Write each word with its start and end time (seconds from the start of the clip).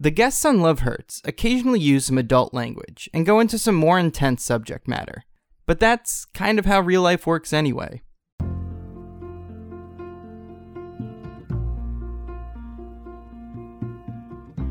The 0.00 0.12
guests 0.12 0.44
on 0.44 0.60
Love 0.60 0.80
Hurts 0.80 1.20
occasionally 1.24 1.80
use 1.80 2.04
some 2.04 2.18
adult 2.18 2.54
language 2.54 3.10
and 3.12 3.26
go 3.26 3.40
into 3.40 3.58
some 3.58 3.74
more 3.74 3.98
intense 3.98 4.44
subject 4.44 4.86
matter. 4.86 5.24
But 5.66 5.80
that's 5.80 6.24
kind 6.26 6.60
of 6.60 6.66
how 6.66 6.80
real 6.82 7.02
life 7.02 7.26
works 7.26 7.52
anyway. 7.52 8.02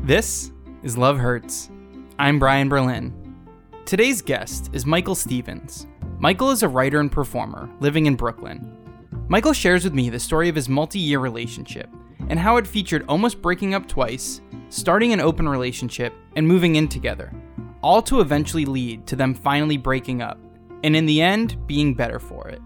This 0.02 0.50
is 0.82 0.96
Love 0.96 1.18
Hurts. 1.18 1.68
I'm 2.18 2.38
Brian 2.38 2.70
Berlin. 2.70 3.12
Today's 3.84 4.22
guest 4.22 4.70
is 4.72 4.86
Michael 4.86 5.14
Stevens. 5.14 5.86
Michael 6.18 6.52
is 6.52 6.62
a 6.62 6.68
writer 6.68 7.00
and 7.00 7.12
performer 7.12 7.68
living 7.80 8.06
in 8.06 8.16
Brooklyn. 8.16 8.74
Michael 9.28 9.52
shares 9.52 9.84
with 9.84 9.92
me 9.92 10.08
the 10.08 10.18
story 10.18 10.48
of 10.48 10.54
his 10.54 10.70
multi 10.70 10.98
year 10.98 11.18
relationship 11.18 11.90
and 12.28 12.38
how 12.38 12.56
it 12.56 12.66
featured 12.66 13.04
almost 13.08 13.42
breaking 13.42 13.74
up 13.74 13.88
twice, 13.88 14.40
starting 14.68 15.12
an 15.12 15.20
open 15.20 15.48
relationship, 15.48 16.12
and 16.36 16.46
moving 16.46 16.76
in 16.76 16.88
together, 16.88 17.32
all 17.82 18.02
to 18.02 18.20
eventually 18.20 18.64
lead 18.64 19.06
to 19.06 19.16
them 19.16 19.34
finally 19.34 19.76
breaking 19.76 20.22
up, 20.22 20.38
and 20.84 20.94
in 20.94 21.06
the 21.06 21.20
end, 21.20 21.66
being 21.66 21.94
better 21.94 22.18
for 22.18 22.48
it. 22.48 22.60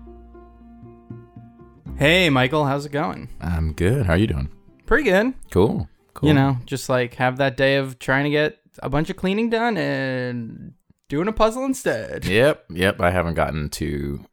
Hey, 1.96 2.30
Michael, 2.30 2.64
how's 2.64 2.86
it 2.86 2.92
going? 2.92 3.28
I'm 3.40 3.72
good. 3.72 4.06
How 4.06 4.14
are 4.14 4.16
you 4.18 4.26
doing? 4.26 4.48
Pretty 4.86 5.04
good. 5.04 5.34
Cool. 5.50 5.88
Cool. 6.14 6.28
You 6.28 6.34
know, 6.34 6.56
just 6.66 6.88
like 6.88 7.14
have 7.14 7.38
that 7.38 7.56
day 7.56 7.76
of 7.76 7.98
trying 7.98 8.24
to 8.24 8.30
get 8.30 8.58
a 8.82 8.88
bunch 8.88 9.10
of 9.10 9.16
cleaning 9.16 9.50
done 9.50 9.76
and 9.76 10.72
doing 11.08 11.28
a 11.28 11.32
puzzle 11.32 11.64
instead. 11.64 12.24
Yep. 12.24 12.64
Yep. 12.70 13.00
I 13.00 13.10
haven't 13.10 13.34
gotten 13.34 13.68
to. 13.70 14.24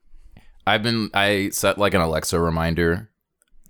I've 0.65 0.83
been. 0.83 1.09
I 1.13 1.49
set 1.49 1.77
like 1.77 1.93
an 1.93 2.01
Alexa 2.01 2.39
reminder 2.39 3.08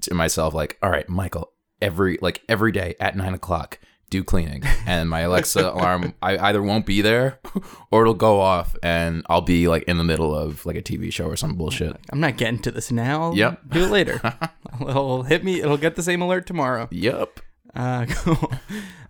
to 0.01 0.13
myself, 0.13 0.53
like, 0.53 0.77
all 0.81 0.89
right, 0.89 1.07
Michael, 1.07 1.51
every 1.81 2.17
like 2.21 2.41
every 2.49 2.71
day 2.71 2.95
at 2.99 3.15
nine 3.15 3.33
o'clock, 3.33 3.79
do 4.09 4.23
cleaning, 4.23 4.63
and 4.85 5.09
my 5.09 5.21
Alexa 5.21 5.61
alarm, 5.73 6.13
I 6.21 6.37
either 6.37 6.61
won't 6.61 6.85
be 6.85 7.01
there, 7.01 7.39
or 7.91 8.01
it'll 8.01 8.13
go 8.13 8.39
off, 8.39 8.75
and 8.81 9.23
I'll 9.29 9.41
be 9.41 9.67
like 9.67 9.83
in 9.83 9.97
the 9.97 10.03
middle 10.03 10.35
of 10.35 10.65
like 10.65 10.75
a 10.75 10.81
TV 10.81 11.11
show 11.11 11.25
or 11.25 11.35
some 11.35 11.55
bullshit. 11.55 11.95
I'm 12.11 12.19
not 12.19 12.37
getting 12.37 12.59
to 12.59 12.71
this 12.71 12.91
now. 12.91 13.33
Yep. 13.33 13.61
Do 13.69 13.85
it 13.85 13.89
later. 13.89 14.21
it'll 14.81 15.23
hit 15.23 15.43
me. 15.43 15.61
It'll 15.61 15.77
get 15.77 15.95
the 15.95 16.03
same 16.03 16.21
alert 16.21 16.47
tomorrow. 16.47 16.87
Yep. 16.91 17.39
Uh, 17.75 18.05
cool. 18.09 18.51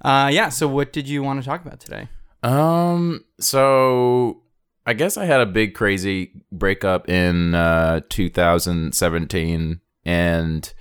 Uh, 0.01 0.29
yeah. 0.31 0.49
So, 0.49 0.67
what 0.67 0.91
did 0.91 1.07
you 1.07 1.23
want 1.23 1.41
to 1.41 1.45
talk 1.45 1.65
about 1.65 1.79
today? 1.79 2.09
Um. 2.43 3.25
So 3.39 4.43
I 4.85 4.93
guess 4.93 5.17
I 5.17 5.25
had 5.25 5.39
a 5.41 5.45
big 5.45 5.75
crazy 5.75 6.43
breakup 6.51 7.07
in 7.09 7.55
uh 7.55 8.01
2017, 8.09 9.79
and 10.03 10.73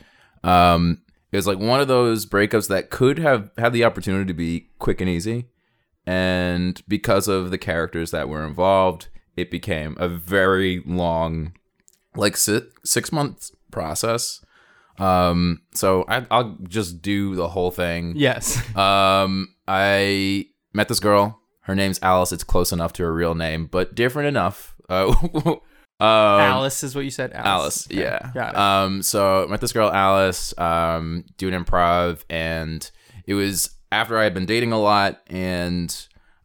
um, 0.49 1.03
it 1.31 1.37
was 1.37 1.47
like 1.47 1.59
one 1.59 1.81
of 1.81 1.89
those 1.89 2.25
breakups 2.25 2.69
that 2.69 2.91
could 2.91 3.19
have 3.19 3.51
had 3.59 3.73
the 3.73 3.85
opportunity 3.85 4.27
to 4.27 4.35
be 4.35 4.71
quick 4.79 5.01
and 5.01 5.11
easy, 5.11 5.47
and 6.07 6.83
because 6.89 7.29
of 7.29 7.51
the 7.51 7.59
characters 7.59 8.11
that 8.13 8.29
were 8.29 8.47
involved, 8.47 9.09
it 9.37 9.51
became 9.51 9.97
a 9.99 10.09
very 10.09 10.83
long, 10.87 11.53
like 12.17 12.37
six 12.37 12.67
six 12.85 13.13
months 13.13 13.53
process. 13.71 14.45
Um. 14.99 15.61
So 15.75 16.05
I, 16.09 16.27
I'll 16.31 16.57
just 16.63 17.03
do 17.03 17.35
the 17.35 17.49
whole 17.49 17.71
thing. 17.71 18.15
Yes. 18.17 18.61
Um, 18.77 19.55
I 19.67 20.47
met 20.73 20.89
this 20.89 21.01
girl. 21.01 21.41
Her 21.63 21.75
name's 21.75 21.99
Alice. 22.01 22.33
It's 22.33 22.45
close 22.45 22.73
enough 22.73 22.95
to 22.95 23.03
her 23.03 23.13
real 23.13 23.35
name, 23.35 23.67
but 23.67 23.95
different 23.95 24.29
enough. 24.29 24.75
Uh, 24.89 25.15
um, 26.01 26.07
Alice 26.09 26.85
is 26.85 26.95
what 26.95 27.05
you 27.05 27.11
said. 27.11 27.33
Alice, 27.33 27.87
Okay, 27.91 28.01
yeah. 28.01 28.31
Got 28.35 28.55
it. 28.55 28.59
Um, 28.59 29.03
so 29.03 29.45
I 29.45 29.47
met 29.47 29.61
this 29.61 29.73
girl, 29.73 29.91
Alice, 29.91 30.57
um, 30.59 31.25
doing 31.37 31.55
improv, 31.55 32.23
and 32.31 32.89
it 33.27 33.35
was 33.35 33.71
after 33.91 34.19
I 34.19 34.25
had 34.25 34.35
been 34.35 34.47
dating 34.47 34.73
a 34.73 34.81
lot, 34.81 35.21
and 35.27 35.95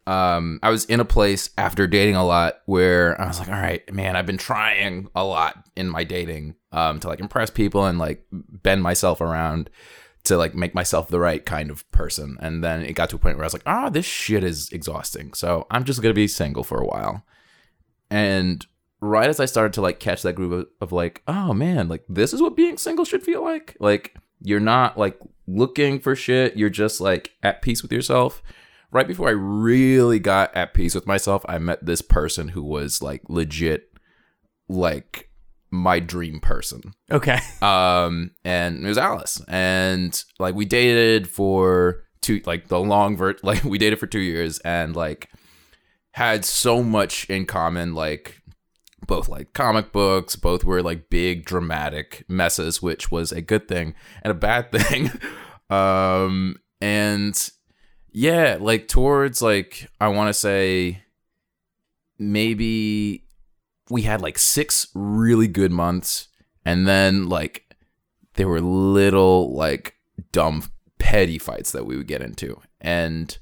um, 0.08 0.60
I 0.64 0.70
was 0.70 0.86
in 0.86 1.00
a 1.00 1.06
place 1.06 1.50
after 1.58 1.88
dating 1.88 2.16
a 2.16 2.26
lot 2.26 2.62
where 2.66 3.20
I 3.22 3.28
was 3.28 3.40
like, 3.40 3.50
all 3.50 3.54
right, 3.54 3.94
man, 3.94 4.16
I've 4.16 4.26
been 4.26 4.38
trying 4.38 5.08
a 5.16 5.24
lot 5.24 5.64
in 5.76 5.90
my 5.90 6.04
dating, 6.04 6.56
um, 6.72 7.00
to 7.02 7.08
like 7.08 7.20
impress 7.20 7.50
people 7.50 7.86
and 7.86 8.00
like 8.00 8.26
bend 8.32 8.84
myself 8.84 9.22
around 9.22 9.70
to 10.24 10.38
like 10.38 10.56
make 10.56 10.74
myself 10.74 11.10
the 11.10 11.20
right 11.20 11.46
kind 11.46 11.70
of 11.70 11.90
person. 11.92 12.38
And 12.40 12.64
then 12.64 12.82
it 12.82 12.94
got 12.94 13.10
to 13.10 13.18
a 13.18 13.20
point 13.20 13.38
where 13.38 13.44
I 13.44 13.48
was 13.48 13.54
like, 13.54 13.64
ah, 13.66 13.90
this 13.90 14.06
shit 14.06 14.44
is 14.44 14.70
exhausting. 14.72 15.34
So 15.34 15.68
I'm 15.70 15.84
just 15.84 16.02
gonna 16.02 16.14
be 16.14 16.28
single 16.28 16.64
for 16.64 16.80
a 16.80 16.86
while. 16.86 17.26
And 18.10 18.66
right 19.04 19.30
as 19.30 19.40
I 19.40 19.46
started 19.46 19.74
to 19.74 19.82
like 19.82 20.00
catch 20.00 20.22
that 20.24 20.34
groove 20.34 20.52
of, 20.52 20.68
of 20.82 20.92
like, 20.92 21.22
oh 21.28 21.54
man, 21.54 21.88
like 21.90 22.04
this 22.08 22.34
is 22.34 22.42
what 22.42 22.56
being 22.56 22.78
single 22.78 23.06
should 23.06 23.24
feel 23.24 23.44
like. 23.44 23.76
Like 23.80 24.16
you're 24.42 24.60
not 24.60 24.98
like 24.98 25.20
looking 25.48 26.00
for 26.00 26.16
shit. 26.16 26.58
You're 26.58 26.70
just 26.70 27.02
like 27.02 27.34
at 27.44 27.62
peace 27.62 27.82
with 27.82 27.92
yourself. 27.92 28.42
Right 28.92 29.08
before 29.08 29.28
I 29.28 29.32
really 29.32 30.20
got 30.20 30.56
at 30.56 30.74
peace 30.74 30.94
with 30.94 31.08
myself, 31.08 31.44
I 31.50 31.58
met 31.58 31.86
this 31.86 32.02
person 32.02 32.50
who 32.50 32.64
was 32.64 33.02
like 33.02 33.24
legit, 33.28 33.92
like 34.70 35.30
my 35.74 36.00
dream 36.00 36.40
person 36.40 36.94
okay. 37.12 37.40
um 37.64 38.30
and 38.46 38.86
it 38.86 38.88
was 38.88 38.98
alice 38.98 39.42
and 39.48 40.24
like 40.38 40.54
we 40.54 40.66
dated 40.66 41.28
for 41.28 42.04
two 42.22 42.40
like 42.46 42.68
the 42.68 42.80
long 42.80 43.18
vert 43.18 43.44
like 43.44 43.64
we 43.64 43.80
dated 43.80 43.98
for 43.98 44.06
two 44.06 44.20
years 44.20 44.60
and 44.60 44.96
like 44.96 45.30
had 46.12 46.46
so 46.46 46.84
much 46.84 47.26
in 47.26 47.48
common 47.48 47.96
like 47.96 48.43
both 49.08 49.28
like 49.30 49.54
comic 49.54 49.92
books 49.92 50.36
both 50.36 50.64
were 50.64 50.82
like 50.82 51.10
big 51.10 51.46
dramatic 51.46 52.24
messes 52.28 52.82
which 52.82 53.12
was 53.12 53.32
a 53.32 53.42
good 53.42 53.68
thing 53.68 53.94
and 54.22 54.32
a 54.32 54.36
bad 54.36 54.72
thing. 54.72 55.12
Um 55.70 56.58
and 56.82 57.50
yeah 58.12 58.58
like 58.60 58.88
towards 58.88 59.42
like 59.42 59.90
i 60.00 60.08
want 60.08 60.28
to 60.30 60.34
say 60.34 61.02
maybe 62.20 63.26
we 63.90 64.04
had 64.04 64.22
like 64.22 64.38
six 64.38 64.88
really 64.94 65.48
good 65.48 65.72
months 65.72 66.28
and 66.66 66.88
then 66.88 67.28
like 67.28 67.76
there 68.36 68.48
were 68.48 68.62
little 68.62 69.54
like 69.56 69.96
dumb 70.32 70.64
petty 71.00 71.38
fights 71.38 71.72
that 71.72 71.86
we 71.86 71.98
would 71.98 72.08
get 72.08 72.22
into. 72.22 72.60
And 72.82 73.38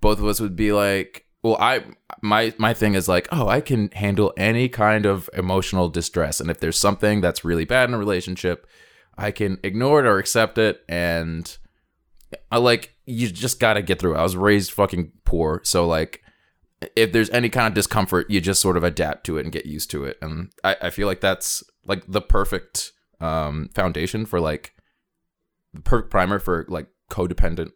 both 0.00 0.18
of 0.18 0.26
us 0.26 0.40
would 0.40 0.56
be 0.56 0.72
like 0.72 1.26
well 1.42 1.56
i 1.60 1.82
my 2.22 2.52
my 2.58 2.74
thing 2.74 2.94
is 2.94 3.08
like 3.08 3.28
oh 3.32 3.48
i 3.48 3.60
can 3.60 3.90
handle 3.92 4.32
any 4.36 4.68
kind 4.68 5.06
of 5.06 5.30
emotional 5.34 5.88
distress 5.88 6.40
and 6.40 6.50
if 6.50 6.60
there's 6.60 6.78
something 6.78 7.20
that's 7.20 7.44
really 7.44 7.64
bad 7.64 7.88
in 7.88 7.94
a 7.94 7.98
relationship 7.98 8.66
i 9.16 9.30
can 9.30 9.58
ignore 9.62 10.00
it 10.00 10.06
or 10.06 10.18
accept 10.18 10.58
it 10.58 10.82
and 10.88 11.58
i 12.52 12.58
like 12.58 12.94
you 13.06 13.30
just 13.30 13.58
gotta 13.58 13.82
get 13.82 13.98
through 13.98 14.14
it 14.14 14.18
i 14.18 14.22
was 14.22 14.36
raised 14.36 14.70
fucking 14.70 15.10
poor 15.24 15.60
so 15.64 15.86
like 15.86 16.22
if 16.96 17.12
there's 17.12 17.30
any 17.30 17.48
kind 17.48 17.66
of 17.66 17.74
discomfort, 17.74 18.30
you 18.30 18.40
just 18.40 18.60
sort 18.60 18.76
of 18.76 18.84
adapt 18.84 19.24
to 19.26 19.38
it 19.38 19.44
and 19.44 19.52
get 19.52 19.66
used 19.66 19.90
to 19.90 20.04
it. 20.04 20.18
And 20.22 20.50
I, 20.64 20.76
I 20.82 20.90
feel 20.90 21.06
like 21.06 21.20
that's 21.20 21.62
like 21.84 22.04
the 22.06 22.22
perfect 22.22 22.92
um, 23.20 23.68
foundation 23.74 24.24
for 24.24 24.40
like 24.40 24.72
the 25.74 25.80
perfect 25.80 26.10
primer 26.10 26.38
for 26.38 26.64
like 26.68 26.86
codependent 27.10 27.72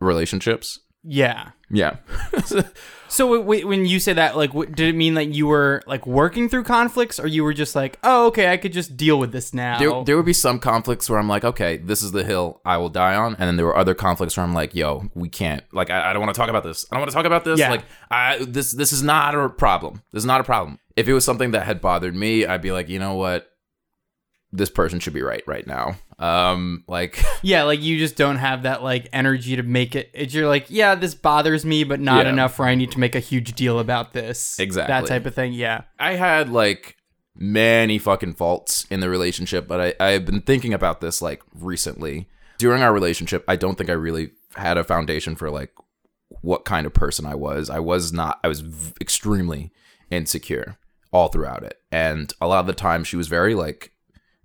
relationships. 0.00 0.80
Yeah. 1.02 1.50
Yeah. 1.70 1.96
So 3.10 3.38
w- 3.38 3.66
when 3.66 3.86
you 3.86 4.00
say 4.00 4.12
that, 4.12 4.36
like, 4.36 4.50
w- 4.50 4.70
did 4.70 4.88
it 4.90 4.96
mean 4.96 5.14
that 5.14 5.28
you 5.34 5.46
were 5.46 5.82
like 5.86 6.06
working 6.06 6.48
through 6.48 6.64
conflicts, 6.64 7.18
or 7.18 7.26
you 7.26 7.42
were 7.42 7.54
just 7.54 7.74
like, 7.74 7.98
oh, 8.04 8.26
okay, 8.26 8.52
I 8.52 8.58
could 8.58 8.72
just 8.72 8.96
deal 8.96 9.18
with 9.18 9.32
this 9.32 9.54
now? 9.54 9.78
there, 9.78 10.04
there 10.04 10.16
would 10.16 10.26
be 10.26 10.34
some 10.34 10.58
conflicts 10.58 11.08
where 11.08 11.18
I'm 11.18 11.28
like, 11.28 11.42
okay, 11.42 11.78
this 11.78 12.02
is 12.02 12.12
the 12.12 12.22
hill 12.22 12.60
I 12.66 12.76
will 12.76 12.90
die 12.90 13.14
on. 13.14 13.32
And 13.36 13.48
then 13.48 13.56
there 13.56 13.64
were 13.66 13.76
other 13.76 13.94
conflicts 13.94 14.36
where 14.36 14.44
I'm 14.44 14.52
like, 14.52 14.74
yo, 14.74 15.08
we 15.14 15.28
can't. 15.30 15.64
Like, 15.72 15.88
I, 15.90 16.10
I 16.10 16.12
don't 16.12 16.20
want 16.20 16.34
to 16.34 16.38
talk 16.38 16.50
about 16.50 16.64
this. 16.64 16.84
I 16.90 16.96
don't 16.96 17.00
want 17.00 17.10
to 17.10 17.14
talk 17.16 17.24
about 17.24 17.44
this. 17.44 17.58
Yeah. 17.58 17.70
Like, 17.70 17.84
I 18.10 18.44
this 18.44 18.72
this 18.72 18.92
is 18.92 19.02
not 19.02 19.34
a 19.34 19.48
problem. 19.48 20.02
This 20.12 20.20
is 20.22 20.26
not 20.26 20.40
a 20.40 20.44
problem. 20.44 20.78
If 20.94 21.08
it 21.08 21.14
was 21.14 21.24
something 21.24 21.52
that 21.52 21.64
had 21.64 21.80
bothered 21.80 22.14
me, 22.14 22.44
I'd 22.44 22.60
be 22.62 22.72
like, 22.72 22.88
you 22.90 22.98
know 22.98 23.14
what? 23.14 23.50
This 24.52 24.70
person 24.70 24.98
should 25.00 25.12
be 25.12 25.22
right 25.22 25.42
right 25.46 25.66
now. 25.66 25.96
Um, 26.18 26.84
like, 26.88 27.22
yeah, 27.42 27.64
like 27.64 27.82
you 27.82 27.98
just 27.98 28.16
don't 28.16 28.36
have 28.36 28.62
that 28.62 28.82
like 28.82 29.08
energy 29.12 29.56
to 29.56 29.62
make 29.62 29.94
it. 29.94 30.10
It's 30.14 30.32
you're 30.32 30.48
like, 30.48 30.66
yeah, 30.68 30.94
this 30.94 31.14
bothers 31.14 31.64
me, 31.64 31.84
but 31.84 32.00
not 32.00 32.24
Yeah. 32.26 32.32
enough 32.32 32.58
where 32.58 32.66
I 32.68 32.74
need 32.74 32.90
to 32.92 32.98
make 33.00 33.14
a 33.14 33.20
huge 33.20 33.52
deal 33.54 33.78
about 33.78 34.12
this. 34.14 34.58
Exactly. 34.58 34.92
That 34.92 35.06
type 35.06 35.26
of 35.26 35.34
thing. 35.34 35.52
Yeah. 35.52 35.82
I 35.98 36.14
had 36.14 36.48
like 36.48 36.96
many 37.36 37.98
fucking 37.98 38.34
faults 38.34 38.86
in 38.90 39.00
the 39.00 39.08
relationship, 39.08 39.68
but 39.68 39.94
I, 40.00 40.04
I've 40.04 40.24
been 40.24 40.40
thinking 40.40 40.72
about 40.74 41.00
this 41.00 41.20
like 41.22 41.42
recently. 41.54 42.28
During 42.58 42.82
our 42.82 42.92
relationship, 42.92 43.44
I 43.46 43.54
don't 43.56 43.76
think 43.76 43.88
I 43.90 43.92
really 43.92 44.30
had 44.56 44.76
a 44.78 44.82
foundation 44.82 45.36
for 45.36 45.50
like 45.50 45.72
what 46.40 46.64
kind 46.64 46.86
of 46.86 46.92
person 46.94 47.24
I 47.26 47.34
was. 47.36 47.70
I 47.70 47.78
was 47.78 48.12
not, 48.12 48.40
I 48.42 48.48
was 48.48 48.60
v- 48.60 48.94
extremely 49.00 49.72
insecure 50.10 50.76
all 51.12 51.28
throughout 51.28 51.62
it. 51.62 51.78
And 51.92 52.32
a 52.40 52.48
lot 52.48 52.60
of 52.60 52.66
the 52.66 52.72
time, 52.72 53.04
she 53.04 53.14
was 53.16 53.28
very 53.28 53.54
like 53.54 53.92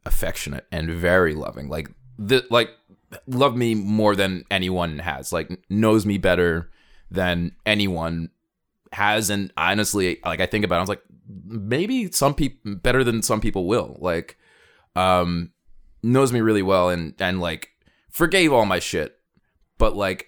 affectionate 0.05 0.65
and 0.71 0.89
very 0.89 1.33
loving. 1.33 1.69
Like, 1.69 1.89
the, 2.17 2.45
like, 2.49 2.69
loved 3.27 3.57
me 3.57 3.75
more 3.75 4.15
than 4.15 4.43
anyone 4.51 4.99
has, 4.99 5.31
like, 5.31 5.59
knows 5.69 6.05
me 6.05 6.17
better 6.17 6.69
than 7.11 7.55
anyone 7.65 8.29
has 8.91 9.31
and 9.31 9.51
honestly 9.57 10.19
like 10.23 10.39
i 10.39 10.45
think 10.45 10.63
about 10.63 10.75
it 10.75 10.77
i 10.77 10.81
was 10.81 10.89
like 10.89 11.01
maybe 11.45 12.11
some 12.11 12.35
people 12.35 12.75
better 12.75 13.03
than 13.03 13.23
some 13.23 13.41
people 13.41 13.65
will 13.65 13.97
like 13.99 14.37
um 14.95 15.51
knows 16.03 16.31
me 16.31 16.41
really 16.41 16.61
well 16.61 16.89
and 16.89 17.15
and 17.17 17.39
like 17.41 17.69
forgave 18.11 18.53
all 18.53 18.65
my 18.65 18.77
shit 18.77 19.17
but 19.79 19.95
like 19.95 20.27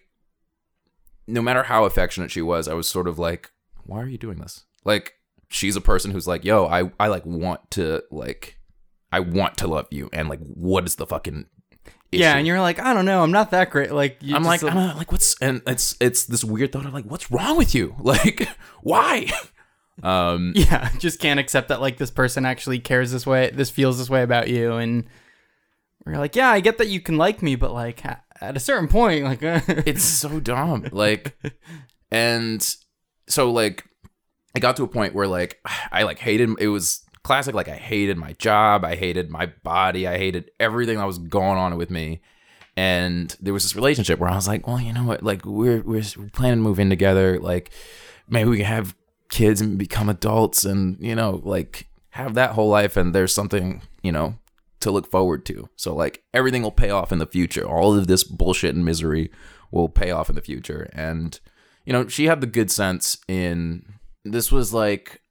no 1.27 1.41
matter 1.41 1.63
how 1.63 1.85
affectionate 1.85 2.31
she 2.31 2.41
was, 2.41 2.67
I 2.67 2.73
was 2.73 2.87
sort 2.87 3.07
of 3.07 3.17
like, 3.19 3.51
why 3.85 4.01
are 4.01 4.07
you 4.07 4.17
doing 4.17 4.39
this? 4.39 4.65
Like, 4.83 5.13
she's 5.49 5.75
a 5.75 5.81
person 5.81 6.11
who's 6.11 6.27
like, 6.27 6.45
yo, 6.45 6.65
I, 6.65 6.91
I 6.99 7.07
like 7.07 7.25
want 7.25 7.71
to 7.71 8.03
like, 8.11 8.59
I 9.15 9.19
want 9.21 9.57
to 9.57 9.67
love 9.67 9.87
you, 9.91 10.09
and 10.11 10.27
like, 10.29 10.39
what 10.41 10.85
is 10.85 10.95
the 10.95 11.05
fucking 11.07 11.45
issue? 12.11 12.21
Yeah, 12.21 12.35
and 12.37 12.45
you're 12.45 12.59
like, 12.59 12.79
I 12.79 12.93
don't 12.93 13.05
know, 13.05 13.23
I'm 13.23 13.31
not 13.31 13.51
that 13.51 13.69
great. 13.69 13.91
Like, 13.91 14.17
you 14.21 14.35
I'm 14.35 14.43
just- 14.43 14.63
like, 14.63 14.73
I'm 14.75 14.97
like, 14.97 15.11
what's 15.11 15.35
and 15.41 15.61
it's 15.65 15.95
it's 15.99 16.25
this 16.25 16.43
weird 16.43 16.71
thought 16.71 16.85
of 16.85 16.93
like, 16.93 17.05
what's 17.05 17.31
wrong 17.31 17.57
with 17.57 17.73
you? 17.73 17.95
Like, 18.03 18.47
why? 18.81 19.27
Um, 20.03 20.51
yeah, 20.57 20.89
just 20.99 21.21
can't 21.21 21.39
accept 21.39 21.69
that 21.69 21.79
like 21.79 21.95
this 21.95 22.11
person 22.11 22.45
actually 22.45 22.79
cares 22.79 23.13
this 23.13 23.25
way, 23.25 23.49
this 23.51 23.69
feels 23.69 23.97
this 23.97 24.09
way 24.09 24.23
about 24.23 24.49
you, 24.49 24.73
and 24.73 25.05
you're 26.05 26.17
like, 26.17 26.35
yeah, 26.35 26.49
I 26.49 26.59
get 26.59 26.79
that 26.79 26.89
you 26.89 26.99
can 26.99 27.15
like 27.17 27.41
me, 27.41 27.55
but 27.55 27.71
like 27.71 28.03
at 28.05 28.57
a 28.57 28.59
certain 28.59 28.89
point, 28.89 29.23
like, 29.23 29.39
it's 29.41 30.03
so 30.03 30.41
dumb. 30.41 30.89
Like, 30.91 31.37
and 32.11 32.61
so 33.29 33.51
like, 33.53 33.85
I 34.53 34.59
got 34.59 34.75
to 34.75 34.83
a 34.83 34.87
point 34.89 35.13
where 35.15 35.27
like 35.27 35.59
I 35.93 36.03
like 36.03 36.19
hated. 36.19 36.49
It 36.59 36.67
was 36.67 37.04
classic. 37.25 37.55
Like 37.55 37.67
I 37.67 37.75
hated 37.75 38.17
my 38.17 38.33
job. 38.33 38.85
I 38.85 38.95
hated 38.95 39.31
my 39.31 39.47
body. 39.63 40.07
I 40.07 40.17
hated 40.17 40.51
everything 40.59 40.97
that 40.97 41.07
was 41.07 41.17
going 41.17 41.57
on 41.57 41.75
with 41.75 41.89
me. 41.89 42.21
And 42.77 43.35
there 43.41 43.53
was 43.53 43.63
this 43.63 43.75
relationship 43.75 44.19
where 44.19 44.29
I 44.29 44.35
was 44.35 44.47
like, 44.47 44.67
well, 44.67 44.79
you 44.79 44.93
know 44.93 45.03
what? 45.03 45.23
Like 45.23 45.43
we're 45.43 45.81
we're 45.81 46.03
planning 46.33 46.59
to 46.59 46.63
move 46.63 46.79
in 46.79 46.89
together. 46.89 47.39
Like 47.39 47.71
maybe 48.29 48.49
we 48.49 48.57
can 48.57 48.65
have 48.67 48.95
kids 49.29 49.59
and 49.59 49.77
become 49.77 50.07
adults, 50.07 50.65
and 50.65 50.97
you 50.99 51.15
know, 51.15 51.41
like 51.43 51.87
have 52.09 52.35
that 52.35 52.51
whole 52.51 52.69
life. 52.69 52.95
And 52.95 53.15
there's 53.15 53.33
something 53.33 53.81
you 54.03 54.11
know 54.11 54.37
to 54.81 54.91
look 54.91 55.09
forward 55.09 55.45
to. 55.47 55.69
So 55.77 55.95
like 55.95 56.23
everything 56.33 56.61
will 56.61 56.71
pay 56.71 56.91
off 56.91 57.11
in 57.11 57.19
the 57.19 57.25
future. 57.25 57.67
All 57.67 57.97
of 57.97 58.07
this 58.07 58.23
bullshit 58.23 58.75
and 58.75 58.85
misery 58.85 59.31
will 59.71 59.89
pay 59.89 60.11
off 60.11 60.29
in 60.29 60.35
the 60.35 60.41
future. 60.41 60.89
And 60.93 61.39
you 61.85 61.93
know, 61.93 62.07
she 62.07 62.25
had 62.25 62.41
the 62.41 62.47
good 62.47 62.69
sense 62.69 63.17
in 63.27 63.85
this 64.23 64.51
was 64.51 64.73
like 64.73 65.21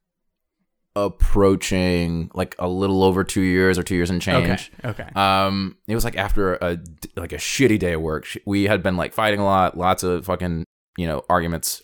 approaching 0.95 2.29
like 2.33 2.55
a 2.59 2.67
little 2.67 3.03
over 3.03 3.23
2 3.23 3.41
years 3.41 3.77
or 3.77 3.83
2 3.83 3.95
years 3.95 4.09
and 4.09 4.21
change. 4.21 4.71
okay, 4.83 4.89
Okay. 5.03 5.09
Um 5.15 5.77
it 5.87 5.95
was 5.95 6.03
like 6.03 6.17
after 6.17 6.55
a 6.55 6.77
like 7.15 7.33
a 7.33 7.37
shitty 7.37 7.79
day 7.79 7.93
of 7.93 8.01
work. 8.01 8.25
She, 8.25 8.41
we 8.45 8.63
had 8.63 8.81
been 8.83 8.97
like 8.97 9.13
fighting 9.13 9.39
a 9.39 9.45
lot, 9.45 9.77
lots 9.77 10.03
of 10.03 10.25
fucking, 10.25 10.65
you 10.97 11.07
know, 11.07 11.23
arguments. 11.29 11.81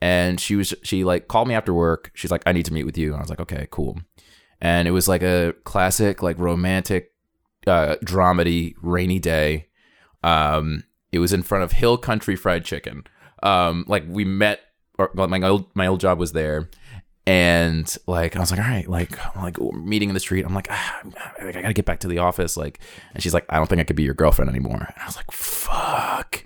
And 0.00 0.40
she 0.40 0.56
was 0.56 0.74
she 0.82 1.04
like 1.04 1.28
called 1.28 1.48
me 1.48 1.54
after 1.54 1.72
work. 1.74 2.10
She's 2.14 2.30
like 2.30 2.42
I 2.46 2.52
need 2.52 2.66
to 2.66 2.72
meet 2.72 2.84
with 2.84 2.98
you. 2.98 3.08
And 3.08 3.16
I 3.16 3.20
was 3.20 3.30
like 3.30 3.40
okay, 3.40 3.66
cool 3.70 3.98
and 4.60 4.88
it 4.88 4.90
was 4.90 5.06
like 5.06 5.22
a 5.22 5.54
classic 5.64 6.22
like 6.22 6.38
romantic 6.38 7.12
uh 7.66 7.96
dramedy 8.04 8.74
rainy 8.80 9.18
day 9.18 9.66
um 10.22 10.84
it 11.12 11.18
was 11.18 11.32
in 11.32 11.42
front 11.42 11.64
of 11.64 11.72
hill 11.72 11.98
country 11.98 12.36
fried 12.36 12.64
chicken 12.64 13.04
um 13.42 13.84
like 13.86 14.04
we 14.08 14.24
met 14.24 14.60
or 14.98 15.10
well, 15.14 15.28
my 15.28 15.40
old 15.42 15.66
my 15.74 15.86
old 15.86 16.00
job 16.00 16.18
was 16.18 16.32
there 16.32 16.70
and 17.26 17.96
like 18.06 18.36
i 18.36 18.38
was 18.38 18.52
like 18.52 18.60
all 18.60 18.66
right 18.66 18.88
like 18.88 19.36
like 19.36 19.60
meeting 19.72 20.08
in 20.10 20.14
the 20.14 20.20
street. 20.20 20.44
I'm 20.44 20.54
like 20.54 20.68
ah, 20.70 21.00
i 21.40 21.52
gotta 21.52 21.72
get 21.72 21.84
back 21.84 22.00
to 22.00 22.08
the 22.08 22.18
office 22.18 22.56
like 22.56 22.78
and 23.14 23.22
she's 23.22 23.34
like 23.34 23.44
i 23.48 23.56
don't 23.56 23.66
think 23.66 23.80
i 23.80 23.84
could 23.84 23.96
be 23.96 24.04
your 24.04 24.14
girlfriend 24.14 24.48
anymore. 24.48 24.76
And 24.76 25.02
i 25.02 25.06
was 25.06 25.16
like 25.16 25.30
fuck. 25.32 26.44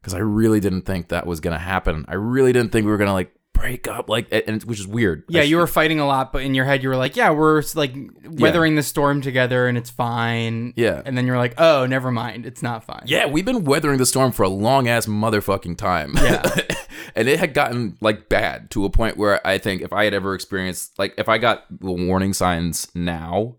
Because 0.00 0.14
i 0.14 0.18
really 0.18 0.60
didn't 0.60 0.82
think 0.82 1.08
that 1.08 1.26
was 1.26 1.40
gonna 1.40 1.58
happen. 1.58 2.04
I 2.08 2.14
really 2.14 2.52
didn't 2.52 2.72
think 2.72 2.84
we 2.84 2.92
were 2.92 2.98
gonna 2.98 3.14
like 3.14 3.34
break 3.54 3.88
up 3.88 4.10
like 4.10 4.26
and 4.30 4.62
which 4.64 4.78
is 4.78 4.86
weird 4.86 5.24
yeah, 5.28 5.40
I 5.40 5.44
you 5.44 5.56
were 5.56 5.66
fighting 5.66 6.00
a 6.00 6.06
lot, 6.06 6.32
but 6.32 6.42
in 6.42 6.54
your 6.54 6.64
head, 6.64 6.82
you 6.82 6.88
were 6.88 6.96
like, 6.96 7.16
yeah, 7.16 7.30
we're 7.30 7.62
like 7.74 7.94
weathering 8.26 8.74
the 8.74 8.82
storm 8.82 9.22
together, 9.22 9.66
and 9.66 9.78
it's 9.78 9.90
fine. 9.90 10.74
Yeah. 10.76 11.02
and 11.04 11.16
then 11.16 11.26
you're 11.26 11.38
like, 11.38 11.54
oh, 11.58 11.86
never 11.86 12.10
mind, 12.10 12.46
it's 12.46 12.62
not 12.62 12.84
fine. 12.84 13.04
Yeah, 13.06 13.26
we've 13.26 13.44
been 13.44 13.64
weathering 13.64 13.98
the 13.98 14.06
storm 14.06 14.32
for 14.32 14.42
a 14.42 14.48
long 14.48 14.88
ass 14.88 15.06
motherfucking 15.06 15.78
time. 15.78 16.14
Yeah. 16.16 16.42
and 17.14 17.28
it 17.28 17.38
had 17.38 17.54
gotten 17.54 17.96
like 18.00 18.28
bad 18.28 18.70
to 18.72 18.84
a 18.84 18.90
point 18.90 19.16
where 19.16 19.44
I 19.46 19.58
think 19.58 19.82
if 19.82 19.92
I 19.92 20.04
had 20.04 20.14
ever 20.14 20.34
experienced 20.34 20.98
like 20.98 21.14
if 21.16 21.28
I 21.28 21.38
got 21.38 21.64
the 21.70 21.92
warning 21.92 22.34
signs 22.34 22.88
now, 22.94 23.56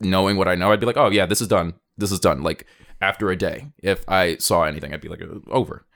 knowing 0.00 0.36
what 0.36 0.48
I 0.48 0.54
know, 0.54 0.72
I'd 0.72 0.80
be 0.80 0.86
like, 0.86 0.96
oh 0.96 1.10
yeah, 1.10 1.26
this 1.26 1.40
is 1.40 1.48
done. 1.48 1.74
This 1.96 2.12
is 2.12 2.20
done. 2.20 2.42
Like 2.42 2.66
after 3.00 3.30
a 3.30 3.36
day, 3.36 3.72
if 3.82 4.04
I 4.08 4.36
saw 4.36 4.64
anything, 4.64 4.92
I'd 4.92 5.00
be 5.00 5.08
like, 5.08 5.22
"Uh, 5.22 5.40
over. 5.50 5.86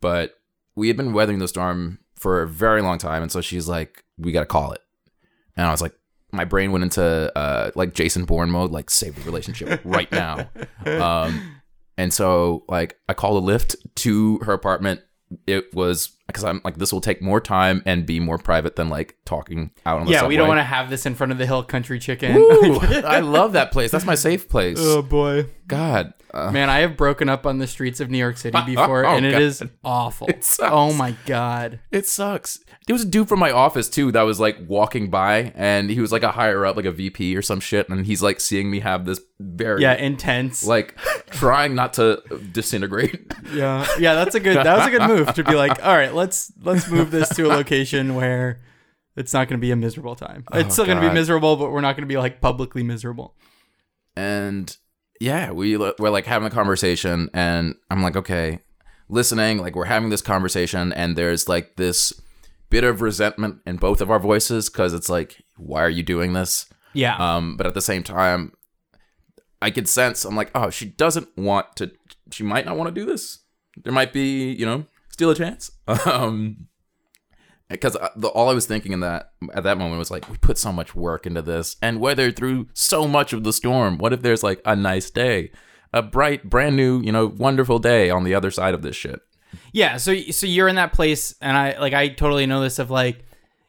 But 0.00 0.38
we 0.74 0.88
had 0.88 0.96
been 0.96 1.12
weathering 1.12 1.38
the 1.38 1.48
storm 1.48 1.98
for 2.20 2.42
a 2.42 2.46
very 2.46 2.82
long 2.82 2.98
time, 2.98 3.22
and 3.22 3.32
so 3.32 3.40
she's 3.40 3.66
like, 3.66 4.04
we 4.18 4.30
got 4.30 4.40
to 4.40 4.46
call 4.46 4.72
it. 4.72 4.82
And 5.56 5.66
I 5.66 5.70
was 5.70 5.80
like, 5.80 5.94
my 6.32 6.44
brain 6.44 6.70
went 6.70 6.84
into 6.84 7.02
uh, 7.36 7.70
like 7.74 7.94
Jason 7.94 8.26
Bourne 8.26 8.50
mode, 8.50 8.70
like 8.70 8.90
save 8.90 9.16
the 9.16 9.22
relationship 9.22 9.80
right 9.84 10.10
now. 10.12 10.48
Um, 10.86 11.56
and 11.98 12.12
so 12.12 12.64
like 12.66 12.98
I 13.06 13.12
called 13.12 13.44
a 13.44 13.46
Lyft 13.46 13.76
to 13.96 14.38
her 14.38 14.54
apartment. 14.54 15.02
It 15.46 15.74
was 15.74 16.16
because 16.32 16.44
I'm 16.44 16.60
like 16.64 16.76
this 16.76 16.92
will 16.92 17.00
take 17.00 17.20
more 17.22 17.40
time 17.40 17.82
and 17.86 18.06
be 18.06 18.20
more 18.20 18.38
private 18.38 18.76
than 18.76 18.88
like 18.88 19.16
talking 19.24 19.70
out 19.86 20.00
on 20.00 20.06
the 20.06 20.12
street. 20.12 20.22
yeah, 20.22 20.28
we 20.28 20.36
don't 20.36 20.48
want 20.48 20.58
to. 20.58 20.64
have 20.64 20.90
this 20.90 21.06
in 21.06 21.14
front 21.14 21.32
of 21.32 21.38
the 21.38 21.46
Hill 21.46 21.62
Country 21.62 21.98
Chicken. 21.98 22.36
I 23.04 23.20
love 23.20 23.52
that 23.54 23.72
place. 23.72 23.90
That's 23.90 24.04
my 24.06 24.14
safe 24.14 24.48
place. 24.48 24.78
oh 24.80 25.02
boy, 25.02 25.46
God, 25.66 26.14
uh, 26.32 26.50
man, 26.52 26.68
I 26.70 26.80
have 26.80 26.96
broken 26.96 27.28
up 27.28 27.46
on 27.46 27.58
the 27.58 27.66
streets 27.66 28.00
of 28.00 28.10
New 28.10 28.18
York 28.18 28.36
City 28.36 28.58
before, 28.66 29.04
Oh, 29.06 29.16
and 29.16 29.24
it 29.26 29.32
God. 29.32 29.42
is 29.42 29.62
awful. 29.84 30.28
Sucks. 30.40 30.58
Oh 30.72 30.92
my 30.92 31.14
god. 31.26 31.80
it 31.90 32.06
sucks. 32.06 32.60
There 32.86 32.94
was 32.94 33.02
a 33.02 33.08
dude 33.08 33.28
from 33.28 33.38
my 33.38 33.50
office 33.52 33.88
too 33.88 34.10
that 34.12 34.22
was 34.22 34.40
like 34.40 34.56
walking 34.66 35.10
by, 35.10 35.52
and 35.54 35.90
he 35.90 36.00
was 36.00 36.10
like 36.12 36.22
a 36.24 36.32
higher 36.32 36.64
up, 36.66 36.76
like 36.76 36.86
a 36.86 36.92
VP 36.92 37.36
or 37.36 37.42
some 37.42 37.60
shit, 37.60 37.88
and 37.88 38.04
he's 38.06 38.22
like 38.22 38.40
seeing 38.40 38.70
me 38.70 38.80
have 38.80 39.04
this 39.04 39.20
very 39.38 39.82
Yeah, 39.82 39.94
intense. 39.94 40.66
like 40.66 40.96
trying 41.30 41.74
not 41.74 41.92
to 41.94 42.22
disintegrate. 42.52 43.32
yeah, 43.52 43.86
yeah, 43.98 44.14
that's 44.14 44.34
a 44.34 44.40
good. 44.40 44.56
That 44.56 44.76
was 44.78 44.86
a 44.86 44.90
good 44.90 45.08
move 45.08 45.34
to 45.34 45.44
be 45.44 45.54
like, 45.54 45.84
all 45.84 45.94
right, 45.94 46.12
let's 46.20 46.52
let's 46.62 46.88
move 46.90 47.10
this 47.10 47.28
to 47.36 47.46
a 47.46 47.50
location 47.60 48.14
where 48.14 48.60
it's 49.16 49.32
not 49.32 49.48
going 49.48 49.58
to 49.60 49.64
be 49.66 49.70
a 49.72 49.76
miserable 49.76 50.14
time. 50.14 50.44
It's 50.52 50.74
still 50.74 50.86
going 50.86 51.00
to 51.00 51.08
be 51.08 51.12
miserable, 51.14 51.56
but 51.56 51.70
we're 51.72 51.80
not 51.80 51.96
going 51.96 52.06
to 52.08 52.12
be 52.14 52.16
like 52.26 52.40
publicly 52.40 52.82
miserable. 52.82 53.34
and 54.16 54.76
yeah 55.20 55.50
we 55.50 55.76
we're 55.76 56.10
like 56.18 56.24
having 56.26 56.46
a 56.46 56.50
conversation 56.50 57.28
and 57.34 57.74
i'm 57.90 58.02
like 58.02 58.16
okay 58.16 58.58
listening 59.10 59.58
like 59.58 59.76
we're 59.76 59.84
having 59.96 60.08
this 60.08 60.22
conversation 60.22 60.92
and 60.94 61.14
there's 61.14 61.46
like 61.46 61.76
this 61.76 62.12
bit 62.70 62.84
of 62.84 63.02
resentment 63.02 63.60
in 63.66 63.76
both 63.76 64.00
of 64.00 64.10
our 64.10 64.18
voices 64.18 64.70
because 64.70 64.94
it's 64.94 65.10
like 65.10 65.30
why 65.58 65.82
are 65.82 65.90
you 65.90 66.02
doing 66.02 66.32
this 66.32 66.66
Yeah, 66.94 67.16
um 67.18 67.56
but 67.58 67.66
at 67.66 67.74
the 67.74 67.82
same 67.82 68.02
time 68.02 68.52
i 69.60 69.70
could 69.70 69.88
sense 69.88 70.24
i'm 70.24 70.36
like 70.36 70.50
oh 70.54 70.70
she 70.70 70.86
doesn't 70.86 71.28
want 71.36 71.66
to 71.76 71.90
she 72.30 72.42
might 72.42 72.64
not 72.64 72.76
want 72.78 72.88
to 72.94 72.98
do 73.00 73.04
this 73.04 73.40
there 73.84 73.92
might 73.92 74.12
be 74.14 74.52
you 74.52 74.64
know 74.64 74.86
still 75.20 75.30
a 75.30 75.34
chance 75.34 75.70
um 76.06 76.66
because 77.68 77.96
the, 78.16 78.26
all 78.28 78.48
I 78.48 78.54
was 78.54 78.66
thinking 78.66 78.92
in 78.92 79.00
that 79.00 79.32
at 79.54 79.62
that 79.62 79.78
moment 79.78 80.00
was 80.00 80.10
like, 80.10 80.28
we 80.28 80.36
put 80.38 80.58
so 80.58 80.72
much 80.72 80.96
work 80.96 81.24
into 81.24 81.40
this 81.40 81.76
and 81.80 82.00
weathered 82.00 82.34
through 82.34 82.66
so 82.74 83.06
much 83.06 83.32
of 83.32 83.44
the 83.44 83.52
storm. 83.52 83.96
What 83.96 84.12
if 84.12 84.22
there's 84.22 84.42
like 84.42 84.60
a 84.64 84.74
nice 84.74 85.08
day, 85.08 85.52
a 85.92 86.02
bright, 86.02 86.50
brand 86.50 86.74
new, 86.74 87.00
you 87.00 87.12
know, 87.12 87.28
wonderful 87.28 87.78
day 87.78 88.10
on 88.10 88.24
the 88.24 88.34
other 88.34 88.50
side 88.50 88.74
of 88.74 88.82
this 88.82 88.96
shit? 88.96 89.20
yeah. 89.72 89.98
So 89.98 90.16
so 90.16 90.46
you're 90.46 90.66
in 90.66 90.74
that 90.76 90.92
place, 90.92 91.34
and 91.40 91.56
I 91.56 91.78
like 91.78 91.92
I 91.92 92.08
totally 92.08 92.46
know 92.46 92.60
this 92.60 92.78
of 92.78 92.90
like. 92.90 93.24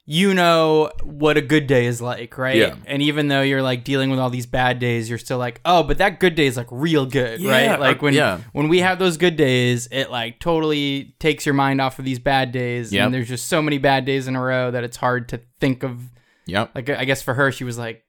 You 0.05 0.33
know 0.33 0.91
what 1.03 1.37
a 1.37 1.41
good 1.41 1.67
day 1.67 1.85
is 1.85 2.01
like, 2.01 2.37
right? 2.37 2.55
Yeah. 2.55 2.75
And 2.87 3.01
even 3.01 3.27
though 3.27 3.41
you're 3.43 3.61
like 3.61 3.83
dealing 3.83 4.09
with 4.09 4.19
all 4.19 4.29
these 4.31 4.47
bad 4.47 4.79
days, 4.79 5.07
you're 5.09 5.19
still 5.19 5.37
like, 5.37 5.61
oh, 5.63 5.83
but 5.83 5.99
that 5.99 6.19
good 6.19 6.35
day 6.35 6.47
is 6.47 6.57
like 6.57 6.67
real 6.71 7.05
good, 7.05 7.39
Yeah, 7.39 7.51
right? 7.51 7.79
Like 7.79 7.97
uh, 7.97 7.99
when 7.99 8.13
yeah. 8.15 8.39
when 8.51 8.67
we 8.67 8.79
have 8.79 8.99
those 8.99 9.17
good 9.17 9.35
days, 9.35 9.87
it 9.91 10.09
like 10.09 10.39
totally 10.39 11.15
takes 11.19 11.45
your 11.45 11.53
mind 11.53 11.79
off 11.79 11.99
of 11.99 12.05
these 12.05 12.19
bad 12.19 12.51
days. 12.51 12.91
Yep. 12.91 13.05
And 13.05 13.13
there's 13.13 13.29
just 13.29 13.47
so 13.47 13.61
many 13.61 13.77
bad 13.77 14.05
days 14.05 14.27
in 14.27 14.35
a 14.35 14.41
row 14.41 14.71
that 14.71 14.83
it's 14.83 14.97
hard 14.97 15.29
to 15.29 15.41
think 15.59 15.83
of. 15.83 16.09
Yep. 16.47 16.71
Like 16.73 16.89
I 16.89 17.05
guess 17.05 17.21
for 17.21 17.35
her, 17.35 17.51
she 17.51 17.63
was 17.63 17.77
like, 17.77 18.03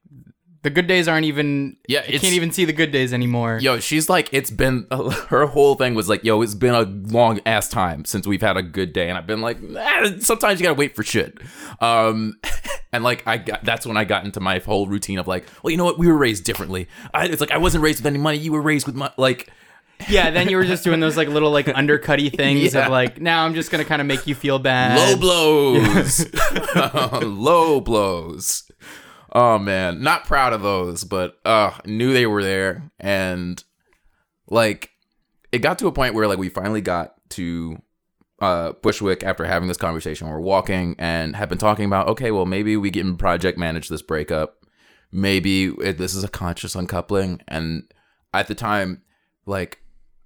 the 0.63 0.71
good 0.71 0.87
days 0.87 1.09
aren't 1.09 1.25
even. 1.27 1.77
Yeah, 1.89 2.05
you 2.09 2.21
can't 2.21 2.35
even 2.35 2.53
see 2.53 2.65
the 2.65 2.73
good 2.73 2.93
days 2.93 3.13
anymore. 3.13 3.59
Yo, 3.61 3.81
she's 3.81 4.09
like, 4.09 4.29
it's 4.33 4.51
been 4.51 4.87
her 5.29 5.47
whole 5.47 5.75
thing 5.75 5.95
was 5.95 6.09
like, 6.09 6.23
yo, 6.25 6.41
it's 6.43 6.55
been 6.55 6.75
a 6.75 6.83
long 7.13 7.41
ass 7.47 7.69
time 7.69 8.05
since 8.05 8.27
we've 8.27 8.41
had 8.43 8.57
a 8.57 8.63
good 8.63 8.93
day, 8.93 9.09
and 9.09 9.19
I've 9.19 9.27
been 9.27 9.41
like, 9.41 9.59
"Ah, 9.77 10.11
sometimes 10.21 10.61
you 10.61 10.65
gotta 10.65 10.75
wait 10.79 10.95
for 10.97 11.03
shit. 11.03 11.39
Um, 11.81 12.39
and 12.93 13.03
like 13.03 13.27
I 13.27 13.39
got 13.39 13.65
that's 13.65 13.87
when 13.87 13.97
I 13.97 14.05
got 14.05 14.25
into 14.25 14.41
my 14.41 14.59
whole 14.61 14.87
routine 14.87 15.19
of 15.19 15.27
like, 15.27 15.45
well, 15.63 15.71
you 15.71 15.77
know 15.77 15.85
what, 15.85 15.99
we 15.99 16.07
were 16.07 16.17
raised 16.17 16.45
differently. 16.45 16.89
I, 17.13 17.27
it's 17.27 17.41
like 17.41 17.51
I 17.51 17.59
wasn't 17.59 17.83
raised 17.83 17.99
with 18.01 18.07
any 18.07 18.19
money, 18.19 18.39
you 18.39 18.53
were 18.53 18.63
raised 18.63 18.87
with 18.87 18.95
my 18.97 19.11
like. 19.17 19.51
Yeah, 20.09 20.31
then 20.31 20.49
you 20.49 20.57
were 20.57 20.65
just 20.65 20.83
doing 20.83 20.99
those 20.99 21.17
like 21.17 21.29
little 21.29 21.53
like 21.53 21.69
undercutty 21.69 22.29
things 22.43 22.75
Yeah. 22.75 22.87
of 22.87 22.91
like, 22.91 23.21
now 23.21 23.45
I'm 23.45 23.55
just 23.55 23.71
gonna 23.71 23.85
kind 23.85 24.01
of 24.01 24.07
make 24.09 24.27
you 24.27 24.35
feel 24.35 24.59
bad. 24.59 24.99
low 24.99 25.17
blows 25.17 26.27
low 27.23 27.81
blows 27.81 28.65
oh 29.33 29.59
man. 29.59 30.03
Not 30.03 30.25
proud 30.25 30.53
of 30.53 30.63
those 30.63 31.05
but 31.05 31.39
uh 31.45 31.73
knew 31.85 32.13
they 32.13 32.27
were 32.27 32.43
there. 32.43 32.91
And 32.99 33.63
like 34.49 34.91
it 35.51 35.59
got 35.59 35.79
to 35.81 35.87
a 35.87 35.93
point 35.93 36.15
where 36.15 36.27
like 36.27 36.39
we 36.39 36.49
finally 36.49 36.81
got 36.81 37.15
to 37.31 37.81
uh 38.41 38.73
bushwick 38.83 39.23
after 39.23 39.45
having 39.45 39.69
this 39.69 39.77
conversation. 39.77 40.29
We're 40.29 40.41
walking 40.41 40.95
and 40.99 41.37
have 41.37 41.49
been 41.49 41.59
talking 41.59 41.85
about 41.85 42.09
okay 42.09 42.31
well 42.31 42.47
maybe 42.47 42.77
we 42.77 42.91
can 42.91 43.17
project 43.17 43.59
manage 43.59 43.89
this 43.89 44.03
breakup. 44.03 44.67
Maybe 45.11 45.67
it, 45.67 45.99
this 45.99 46.15
is 46.15 46.25
a 46.25 46.29
conscious 46.29 46.75
uncoupling. 46.75 47.41
And 47.49 47.93
at 48.33 48.49
the 48.49 48.55
time 48.55 49.03
like 49.45 49.81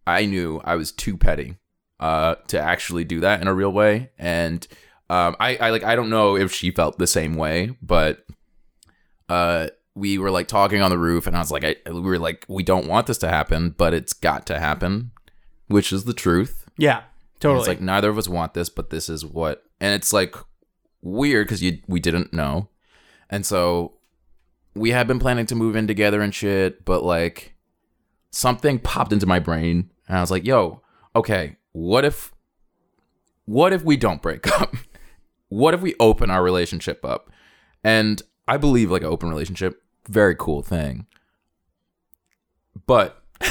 i 0.07 0.27
knew 0.27 0.61
i 0.63 0.77
was 0.77 0.93
too 0.93 1.17
petty 1.17 1.57
uh, 2.01 2.35
to 2.49 2.61
actually 2.61 3.05
do 3.05 3.21
that 3.21 3.41
in 3.41 3.49
a 3.49 3.55
real 3.55 3.73
way. 3.73 4.11
And 4.19 4.67
um, 5.09 5.37
I, 5.39 5.57
I 5.57 5.71
like 5.71 5.85
I 5.85 5.97
don't 5.97 6.11
know 6.11 6.37
if 6.37 6.53
she 6.53 6.71
felt 6.71 6.99
the 6.99 7.07
same 7.07 7.35
way, 7.35 7.77
but 7.81 8.25
uh, 9.29 9.69
we 9.95 10.19
were 10.19 10.31
like 10.31 10.49
talking 10.49 10.83
on 10.83 10.91
the 10.91 10.99
roof, 10.99 11.27
and 11.27 11.37
I 11.37 11.41
was 11.41 11.51
like, 11.51 11.65
I, 11.65 11.77
we 11.91 12.01
were 12.01 12.19
like, 12.19 12.45
we 12.49 12.63
don't 12.63 12.87
want 12.87 13.07
this 13.07 13.19
to 13.19 13.29
happen, 13.29 13.75
but 13.77 13.95
it's 13.95 14.13
got 14.13 14.47
to 14.47 14.59
happen, 14.59 15.13
which 15.69 15.93
is 15.93 16.05
the 16.05 16.15
truth. 16.15 16.69
Yeah, 16.77 16.99
And 16.99 17.05
totally. 17.41 17.61
It's 17.61 17.69
like 17.69 17.81
neither 17.81 18.11
of 18.11 18.19
us 18.19 18.29
want 18.29 18.55
this, 18.55 18.69
but 18.69 18.91
this 18.91 19.09
is 19.09 19.25
what, 19.25 19.65
and 19.81 19.95
it's 19.95 20.13
like 20.13 20.35
weird 21.03 21.47
because 21.47 21.63
you 21.63 21.79
we 21.87 22.01
didn't 22.01 22.33
know, 22.33 22.69
and 23.31 23.47
so 23.47 23.95
we 24.75 24.91
had 24.91 25.07
been 25.07 25.19
planning 25.19 25.47
to 25.47 25.55
move 25.55 25.75
in 25.77 25.87
together 25.87 26.21
and 26.21 26.35
shit, 26.35 26.85
but 26.85 27.03
like 27.03 27.55
something 28.31 28.79
popped 28.79 29.13
into 29.13 29.27
my 29.27 29.39
brain, 29.39 29.91
and 30.09 30.19
I 30.19 30.21
was 30.21 30.31
like, 30.31 30.45
yo, 30.45 30.83
okay, 31.15 31.57
what 31.73 32.05
if, 32.05 32.33
what 33.47 33.73
if 33.73 33.83
we 33.83 33.97
don't 33.97 34.21
break 34.23 34.47
up? 34.61 34.77
what 35.49 35.75
if 35.75 35.81
we 35.81 35.95
open 36.01 36.31
our 36.31 36.43
relationship 36.43 37.05
up? 37.05 37.31
And 37.85 38.21
I 38.49 38.57
believe 38.57 38.91
like 38.91 39.03
an 39.03 39.09
open 39.09 39.29
relationship, 39.29 39.83
very 40.09 40.35
cool 40.35 40.63
thing, 40.63 41.07
but. 42.87 43.23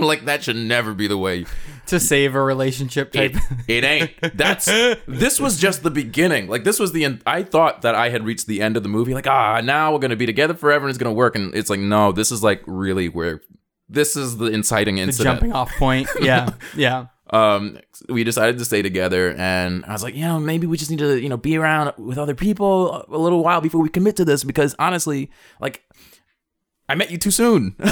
like 0.00 0.24
that 0.24 0.42
should 0.42 0.56
never 0.56 0.92
be 0.92 1.06
the 1.06 1.16
way 1.16 1.46
to 1.86 2.00
save 2.00 2.34
a 2.34 2.42
relationship 2.42 3.12
type. 3.12 3.36
it, 3.68 3.84
it 3.84 3.84
ain't. 3.84 4.36
That's 4.36 4.66
this 5.06 5.38
was 5.38 5.58
just 5.58 5.82
the 5.82 5.90
beginning. 5.90 6.48
Like 6.48 6.64
this 6.64 6.80
was 6.80 6.92
the 6.92 7.04
end. 7.04 7.22
I 7.26 7.42
thought 7.42 7.82
that 7.82 7.94
I 7.94 8.08
had 8.08 8.24
reached 8.24 8.46
the 8.46 8.60
end 8.60 8.76
of 8.76 8.82
the 8.82 8.88
movie. 8.88 9.14
Like 9.14 9.26
ah, 9.26 9.60
now 9.60 9.92
we're 9.92 10.00
gonna 10.00 10.16
be 10.16 10.26
together 10.26 10.54
forever 10.54 10.84
and 10.84 10.90
it's 10.90 10.98
gonna 10.98 11.14
work. 11.14 11.36
And 11.36 11.54
it's 11.54 11.70
like 11.70 11.80
no, 11.80 12.12
this 12.12 12.32
is 12.32 12.42
like 12.42 12.62
really 12.66 13.08
where 13.08 13.40
this 13.88 14.16
is 14.16 14.38
the 14.38 14.46
inciting 14.46 14.96
the 14.96 15.02
incident. 15.02 15.40
jumping 15.40 15.52
off 15.52 15.70
point. 15.76 16.08
Yeah, 16.20 16.50
yeah. 16.76 17.06
Um, 17.30 17.78
we 18.08 18.22
decided 18.22 18.58
to 18.58 18.64
stay 18.64 18.82
together, 18.82 19.34
and 19.36 19.84
I 19.86 19.92
was 19.92 20.02
like, 20.02 20.14
you 20.14 20.22
know, 20.22 20.38
maybe 20.38 20.66
we 20.66 20.76
just 20.76 20.90
need 20.90 20.98
to, 21.00 21.18
you 21.20 21.28
know, 21.28 21.36
be 21.38 21.56
around 21.56 21.92
with 21.96 22.18
other 22.18 22.34
people 22.34 23.04
a 23.08 23.16
little 23.18 23.42
while 23.42 23.60
before 23.62 23.80
we 23.82 23.88
commit 23.88 24.16
to 24.16 24.24
this 24.24 24.44
because 24.44 24.74
honestly, 24.78 25.30
like, 25.60 25.82
I 26.88 26.94
met 26.96 27.10
you 27.10 27.18
too 27.18 27.30
soon. 27.30 27.76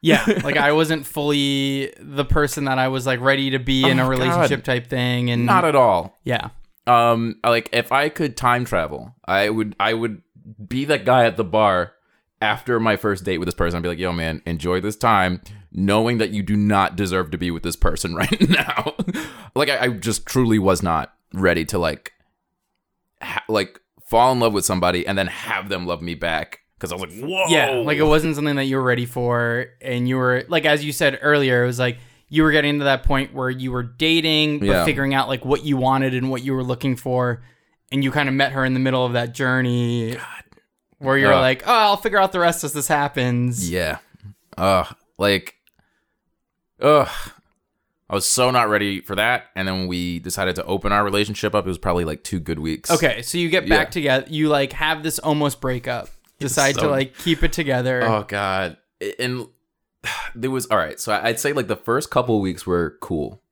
Yeah, 0.00 0.24
like 0.44 0.56
I 0.56 0.70
wasn't 0.70 1.04
fully 1.04 1.92
the 1.98 2.24
person 2.24 2.66
that 2.66 2.78
I 2.78 2.86
was 2.86 3.04
like 3.04 3.18
ready 3.20 3.50
to 3.50 3.58
be 3.58 3.82
in 3.82 3.98
Oh, 3.98 4.04
a 4.04 4.06
God. 4.06 4.10
relationship 4.10 4.62
type 4.62 4.86
thing, 4.86 5.28
and 5.28 5.44
Not 5.44 5.64
at 5.64 5.74
all. 5.74 6.20
yeah, 6.22 6.50
um 6.86 7.34
like 7.44 7.68
if 7.72 7.90
i 7.92 8.08
could 8.08 8.34
time 8.36 8.64
travel 8.64 9.12
i 9.26 9.50
would 9.50 9.74
i 9.80 9.92
would 9.92 10.22
be 10.68 10.84
that 10.86 11.04
guy 11.04 11.24
at 11.26 11.36
the 11.36 11.44
bar 11.44 11.92
after 12.40 12.78
my 12.80 12.96
first 12.96 13.24
date 13.24 13.36
with 13.38 13.46
this 13.46 13.54
person 13.54 13.76
i'd 13.76 13.82
be 13.82 13.88
like 13.90 13.98
yo 13.98 14.10
man 14.12 14.40
enjoy 14.46 14.80
this 14.80 14.96
time 14.96 15.42
knowing 15.72 16.18
that 16.18 16.30
you 16.30 16.42
do 16.42 16.56
not 16.56 16.96
deserve 16.96 17.30
to 17.30 17.38
be 17.38 17.50
with 17.50 17.62
this 17.62 17.76
person 17.76 18.14
right 18.16 18.48
now 18.48 18.94
like 19.54 19.68
I, 19.68 19.78
I 19.84 19.88
just 19.90 20.26
truly 20.26 20.58
was 20.58 20.82
not 20.82 21.12
ready 21.34 21.64
to 21.66 21.78
like 21.78 22.12
ha- 23.22 23.44
like 23.48 23.80
fall 24.04 24.32
in 24.32 24.40
love 24.40 24.52
with 24.54 24.64
somebody 24.64 25.06
and 25.06 25.18
then 25.18 25.26
have 25.26 25.68
them 25.68 25.86
love 25.86 26.00
me 26.00 26.14
back 26.14 26.60
because 26.74 26.92
i 26.92 26.94
was 26.96 27.02
like 27.02 27.22
whoa 27.28 27.44
yeah, 27.48 27.70
like 27.72 27.98
it 27.98 28.04
wasn't 28.04 28.34
something 28.34 28.56
that 28.56 28.64
you 28.64 28.76
were 28.76 28.82
ready 28.82 29.04
for, 29.04 29.66
and 29.82 30.08
you 30.08 30.16
were 30.16 30.44
like, 30.48 30.64
as 30.64 30.84
you 30.84 30.92
said 30.92 31.18
earlier, 31.22 31.64
it 31.64 31.66
was 31.66 31.78
like 31.80 31.98
you 32.28 32.42
were 32.44 32.52
getting 32.52 32.78
to 32.78 32.84
that 32.84 33.02
point 33.02 33.34
where 33.34 33.50
you 33.50 33.72
were 33.72 33.82
dating, 33.82 34.60
but 34.60 34.66
Yeah. 34.66 34.84
figuring 34.84 35.12
out 35.12 35.26
like 35.28 35.44
what 35.44 35.64
you 35.64 35.76
wanted 35.76 36.14
and 36.14 36.30
what 36.30 36.44
you 36.44 36.54
were 36.54 36.62
looking 36.62 36.94
for, 36.94 37.42
and 37.90 38.04
you 38.04 38.12
kind 38.12 38.28
of 38.28 38.34
met 38.36 38.52
her 38.52 38.64
in 38.64 38.74
the 38.74 38.80
middle 38.80 39.04
of 39.04 39.14
that 39.14 39.34
journey, 39.34 40.16
where 40.98 41.18
you're 41.18 41.32
Ugh. 41.32 41.40
like, 41.40 41.64
oh, 41.66 41.72
I'll 41.72 41.96
figure 41.96 42.18
out 42.18 42.30
the 42.30 42.38
rest 42.38 42.62
as 42.62 42.72
this 42.72 42.86
happens. 42.86 43.68
Yeah. 43.68 43.98
Ugh. 44.56 44.94
Like, 45.18 45.56
ugh. 46.80 47.08
I 48.10 48.14
was 48.14 48.26
so 48.26 48.50
not 48.50 48.70
ready 48.70 49.00
for 49.00 49.14
that. 49.16 49.46
And 49.54 49.68
then 49.68 49.86
we 49.86 50.18
decided 50.18 50.56
to 50.56 50.64
open 50.64 50.92
our 50.92 51.04
relationship 51.04 51.54
up, 51.54 51.66
it 51.66 51.68
was 51.68 51.78
probably 51.78 52.04
like 52.04 52.24
two 52.24 52.40
good 52.40 52.58
weeks. 52.58 52.90
Okay, 52.90 53.20
so 53.22 53.36
you 53.36 53.50
get 53.50 53.68
back 53.68 53.90
together, 53.90 54.26
you 54.30 54.48
like 54.48 54.72
have 54.72 55.02
this 55.02 55.18
almost 55.18 55.60
breakup, 55.60 56.08
decide 56.38 56.76
to 56.76 56.88
like 56.88 57.16
keep 57.18 57.42
it 57.42 57.52
together. 57.52 58.02
Oh, 58.02 58.24
God. 58.26 58.78
And 59.18 59.48
there 60.34 60.50
was, 60.50 60.66
all 60.66 60.78
right. 60.78 60.98
So 60.98 61.12
I'd 61.12 61.38
say 61.38 61.52
like 61.52 61.68
the 61.68 61.76
first 61.76 62.10
couple 62.10 62.40
weeks 62.40 62.66
were 62.66 62.96
cool 63.02 63.42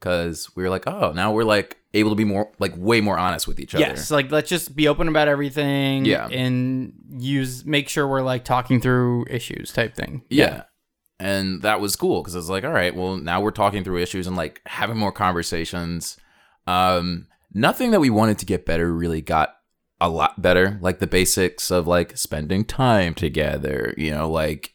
because 0.00 0.56
we 0.56 0.64
were 0.64 0.70
like, 0.70 0.88
oh, 0.88 1.12
now 1.12 1.32
we're 1.32 1.44
like 1.44 1.76
able 1.94 2.10
to 2.10 2.16
be 2.16 2.24
more, 2.24 2.50
like 2.58 2.72
way 2.76 3.00
more 3.00 3.16
honest 3.16 3.46
with 3.46 3.60
each 3.60 3.76
other. 3.76 3.84
Yes, 3.84 4.10
like 4.10 4.32
let's 4.32 4.48
just 4.48 4.74
be 4.74 4.88
open 4.88 5.06
about 5.06 5.28
everything. 5.28 6.04
Yeah. 6.04 6.26
and 6.26 6.94
use 7.16 7.64
make 7.64 7.88
sure 7.88 8.08
we're 8.08 8.22
like 8.22 8.44
talking 8.44 8.80
through 8.80 9.26
issues 9.30 9.72
type 9.72 9.94
thing. 9.94 10.22
Yeah. 10.30 10.64
And 11.20 11.62
that 11.62 11.80
was 11.80 11.96
cool 11.96 12.22
because 12.22 12.34
it's 12.34 12.48
like, 12.48 12.64
all 12.64 12.72
right, 12.72 12.94
well, 12.94 13.16
now 13.16 13.40
we're 13.40 13.50
talking 13.50 13.84
through 13.84 13.98
issues 13.98 14.26
and 14.26 14.36
like 14.36 14.62
having 14.66 14.96
more 14.96 15.12
conversations. 15.12 16.16
Um, 16.66 17.26
nothing 17.52 17.90
that 17.90 18.00
we 18.00 18.10
wanted 18.10 18.38
to 18.38 18.46
get 18.46 18.64
better 18.64 18.92
really 18.92 19.20
got 19.20 19.54
a 20.00 20.08
lot 20.08 20.40
better. 20.40 20.78
Like 20.80 20.98
the 20.98 21.06
basics 21.06 21.70
of 21.70 21.86
like 21.86 22.16
spending 22.16 22.64
time 22.64 23.14
together, 23.14 23.92
you 23.98 24.10
know, 24.10 24.30
like 24.30 24.74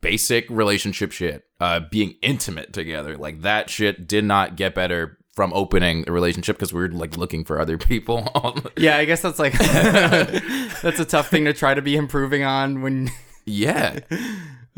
basic 0.00 0.48
relationship 0.48 1.12
shit, 1.12 1.44
uh, 1.60 1.80
being 1.90 2.14
intimate 2.22 2.72
together. 2.72 3.16
Like 3.16 3.42
that 3.42 3.68
shit 3.68 4.08
did 4.08 4.24
not 4.24 4.56
get 4.56 4.74
better 4.74 5.18
from 5.34 5.52
opening 5.52 6.04
a 6.08 6.12
relationship 6.12 6.56
because 6.56 6.72
we 6.72 6.80
were 6.80 6.88
like 6.88 7.16
looking 7.16 7.44
for 7.44 7.60
other 7.60 7.76
people. 7.78 8.66
Yeah, 8.76 8.96
I 8.96 9.04
guess 9.04 9.20
that's 9.20 9.38
like 9.38 9.52
that's 9.58 11.00
a 11.00 11.04
tough 11.04 11.28
thing 11.28 11.44
to 11.44 11.52
try 11.52 11.74
to 11.74 11.82
be 11.82 11.96
improving 11.96 12.44
on 12.44 12.80
when. 12.80 13.10
yeah. 13.44 14.00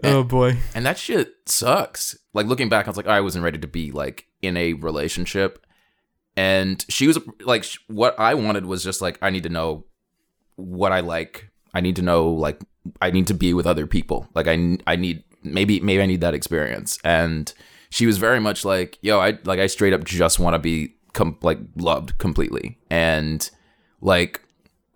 Oh 0.04 0.24
boy. 0.24 0.58
And 0.74 0.86
that 0.86 0.98
shit 0.98 1.34
sucks. 1.46 2.16
Like 2.32 2.46
looking 2.46 2.68
back, 2.68 2.86
I 2.86 2.90
was 2.90 2.96
like, 2.96 3.06
I 3.06 3.20
wasn't 3.20 3.44
ready 3.44 3.58
to 3.58 3.68
be 3.68 3.92
like 3.92 4.26
in 4.42 4.56
a 4.56 4.74
relationship. 4.74 5.66
And 6.36 6.84
she 6.88 7.06
was 7.06 7.18
like, 7.40 7.64
what 7.88 8.18
I 8.18 8.34
wanted 8.34 8.66
was 8.66 8.82
just 8.82 9.02
like, 9.02 9.18
I 9.20 9.30
need 9.30 9.42
to 9.42 9.48
know 9.48 9.84
what 10.56 10.92
I 10.92 11.00
like. 11.00 11.50
I 11.74 11.80
need 11.80 11.96
to 11.96 12.02
know 12.02 12.30
like, 12.30 12.60
I 13.02 13.10
need 13.10 13.26
to 13.26 13.34
be 13.34 13.52
with 13.52 13.66
other 13.66 13.86
people. 13.86 14.28
Like 14.34 14.48
I, 14.48 14.78
I 14.86 14.96
need 14.96 15.24
maybe 15.42 15.80
maybe 15.80 16.02
I 16.02 16.06
need 16.06 16.20
that 16.20 16.34
experience. 16.34 16.98
And 17.04 17.52
she 17.90 18.06
was 18.06 18.18
very 18.18 18.40
much 18.40 18.64
like, 18.64 18.98
yo, 19.02 19.18
I 19.18 19.38
like 19.44 19.58
I 19.58 19.66
straight 19.66 19.92
up 19.92 20.04
just 20.04 20.38
want 20.38 20.54
to 20.54 20.58
be 20.58 20.94
com- 21.12 21.38
like 21.42 21.58
loved 21.76 22.18
completely. 22.18 22.78
And 22.90 23.48
like 24.00 24.40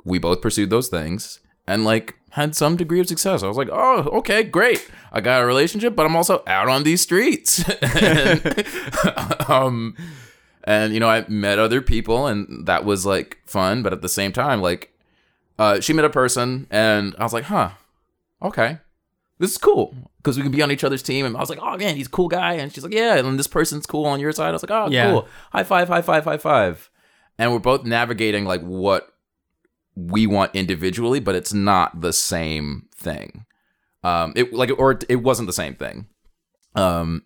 we 0.05 0.19
both 0.19 0.41
pursued 0.41 0.71
those 0.71 0.89
things 0.89 1.41
and 1.67 1.85
like 1.85 2.15
had 2.31 2.55
some 2.57 2.77
degree 2.77 3.01
of 3.01 3.07
success. 3.07 3.43
I 3.43 3.47
was 3.47 3.57
like, 3.57 3.69
oh, 3.71 4.01
okay, 4.19 4.43
great. 4.43 4.91
I 5.13 5.21
got 5.21 5.43
a 5.43 5.47
relationship, 5.47 5.95
but 5.95 6.05
I'm 6.05 6.17
also 6.17 6.43
out 6.47 6.69
on 6.69 6.83
these 6.83 7.01
streets. 7.01 7.63
and, 7.83 8.65
um, 9.49 9.97
and 10.65 10.93
you 10.93 11.01
know, 11.01 11.09
I 11.09 11.25
met 11.29 11.59
other 11.59 11.81
people, 11.81 12.27
and 12.27 12.67
that 12.67 12.85
was 12.85 13.07
like 13.07 13.39
fun. 13.47 13.83
But 13.83 13.93
at 13.93 14.03
the 14.03 14.09
same 14.09 14.33
time, 14.33 14.61
like, 14.61 14.93
uh, 15.59 15.81
she 15.81 15.93
met 15.93 16.05
a 16.05 16.11
person, 16.11 16.67
and 16.71 17.15
I 17.19 17.23
was 17.23 17.33
like, 17.33 17.45
huh, 17.45 17.71
okay, 18.43 18.79
this 19.39 19.53
is 19.53 19.59
cool 19.59 19.95
because 20.19 20.37
we 20.37 20.43
can 20.43 20.51
be 20.53 20.63
on 20.63 20.71
each 20.73 20.83
other's 20.85 21.03
team. 21.03 21.27
And 21.27 21.37
I 21.37 21.41
was 21.41 21.51
like, 21.51 21.61
oh 21.63 21.77
man, 21.77 21.97
he's 21.97 22.07
a 22.07 22.11
cool 22.11 22.29
guy. 22.29 22.55
And 22.55 22.73
she's 22.73 22.83
like, 22.83 22.95
yeah, 22.95 23.17
and 23.17 23.39
this 23.39 23.47
person's 23.47 23.87
cool 23.87 24.07
on 24.07 24.19
your 24.21 24.33
side. 24.33 24.49
I 24.49 24.53
was 24.53 24.63
like, 24.63 24.71
oh, 24.71 24.89
Yeah. 24.91 25.11
cool. 25.11 25.29
High 25.53 25.65
five, 25.65 25.89
high 25.89 26.03
five, 26.03 26.25
high 26.25 26.39
five. 26.39 26.91
And 27.39 27.53
we're 27.53 27.59
both 27.59 27.85
navigating 27.85 28.45
like 28.45 28.63
what 28.63 29.14
we 29.97 30.27
want 30.27 30.55
individually, 30.55 31.21
but 31.21 31.35
it's 31.35 31.53
not 31.53 32.01
the 32.01 32.13
same 32.13 32.89
thing. 32.97 33.47
Um, 34.03 34.33
it 34.37 34.53
like 34.53 34.71
or 34.79 34.99
it 35.09 35.17
wasn't 35.17 35.47
the 35.47 35.53
same 35.53 35.75
thing. 35.75 36.07
Um, 36.75 37.23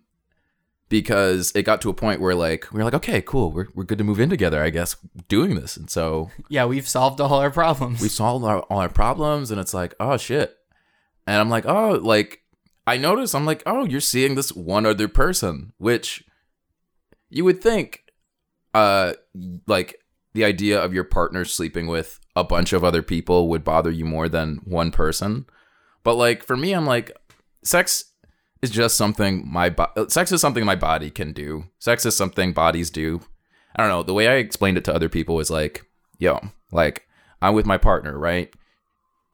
because 0.89 1.51
it 1.55 1.63
got 1.63 1.81
to 1.81 1.89
a 1.89 1.93
point 1.93 2.19
where 2.19 2.35
like 2.35 2.71
we 2.71 2.77
were 2.77 2.83
like, 2.83 2.93
okay, 2.95 3.21
cool, 3.21 3.51
we're 3.51 3.67
we're 3.75 3.83
good 3.83 3.97
to 3.99 4.03
move 4.03 4.19
in 4.19 4.29
together, 4.29 4.61
I 4.63 4.69
guess, 4.69 4.95
doing 5.27 5.55
this. 5.55 5.77
And 5.77 5.89
so 5.89 6.31
Yeah, 6.49 6.65
we've 6.65 6.87
solved 6.87 7.21
all 7.21 7.33
our 7.35 7.51
problems. 7.51 8.01
we 8.01 8.09
solved 8.09 8.45
our, 8.45 8.61
all 8.61 8.79
our 8.79 8.89
problems, 8.89 9.51
and 9.51 9.59
it's 9.59 9.73
like, 9.73 9.93
oh 9.99 10.17
shit. 10.17 10.57
And 11.27 11.37
I'm 11.37 11.49
like, 11.49 11.65
oh, 11.65 11.99
like 12.01 12.41
I 12.87 12.97
notice 12.97 13.35
I'm 13.35 13.45
like, 13.45 13.61
oh, 13.65 13.85
you're 13.85 13.99
seeing 13.99 14.35
this 14.35 14.51
one 14.51 14.85
other 14.85 15.07
person, 15.07 15.73
which 15.77 16.23
you 17.29 17.43
would 17.45 17.61
think, 17.61 18.03
uh, 18.73 19.13
like 19.67 19.99
the 20.33 20.43
idea 20.43 20.81
of 20.81 20.93
your 20.93 21.03
partner 21.03 21.45
sleeping 21.45 21.85
with 21.85 22.19
a 22.39 22.43
bunch 22.43 22.73
of 22.73 22.83
other 22.83 23.01
people 23.01 23.49
would 23.49 23.63
bother 23.63 23.91
you 23.91 24.05
more 24.05 24.29
than 24.29 24.61
one 24.63 24.91
person. 24.91 25.45
But 26.03 26.15
like 26.15 26.43
for 26.43 26.57
me, 26.57 26.73
I'm 26.73 26.85
like, 26.85 27.11
sex 27.63 28.05
is 28.61 28.69
just 28.69 28.97
something 28.97 29.47
my 29.47 29.69
bo- 29.69 30.07
sex 30.07 30.31
is 30.31 30.41
something 30.41 30.65
my 30.65 30.75
body 30.75 31.09
can 31.09 31.33
do. 31.33 31.65
Sex 31.79 32.05
is 32.05 32.15
something 32.15 32.53
bodies 32.53 32.89
do. 32.89 33.21
I 33.75 33.83
don't 33.83 33.89
know. 33.89 34.03
The 34.03 34.13
way 34.13 34.27
I 34.27 34.35
explained 34.35 34.77
it 34.77 34.83
to 34.85 34.93
other 34.93 35.09
people 35.09 35.35
was 35.35 35.49
like, 35.51 35.85
yo, 36.17 36.39
like 36.71 37.07
I'm 37.41 37.53
with 37.53 37.65
my 37.65 37.77
partner, 37.77 38.17
right? 38.17 38.53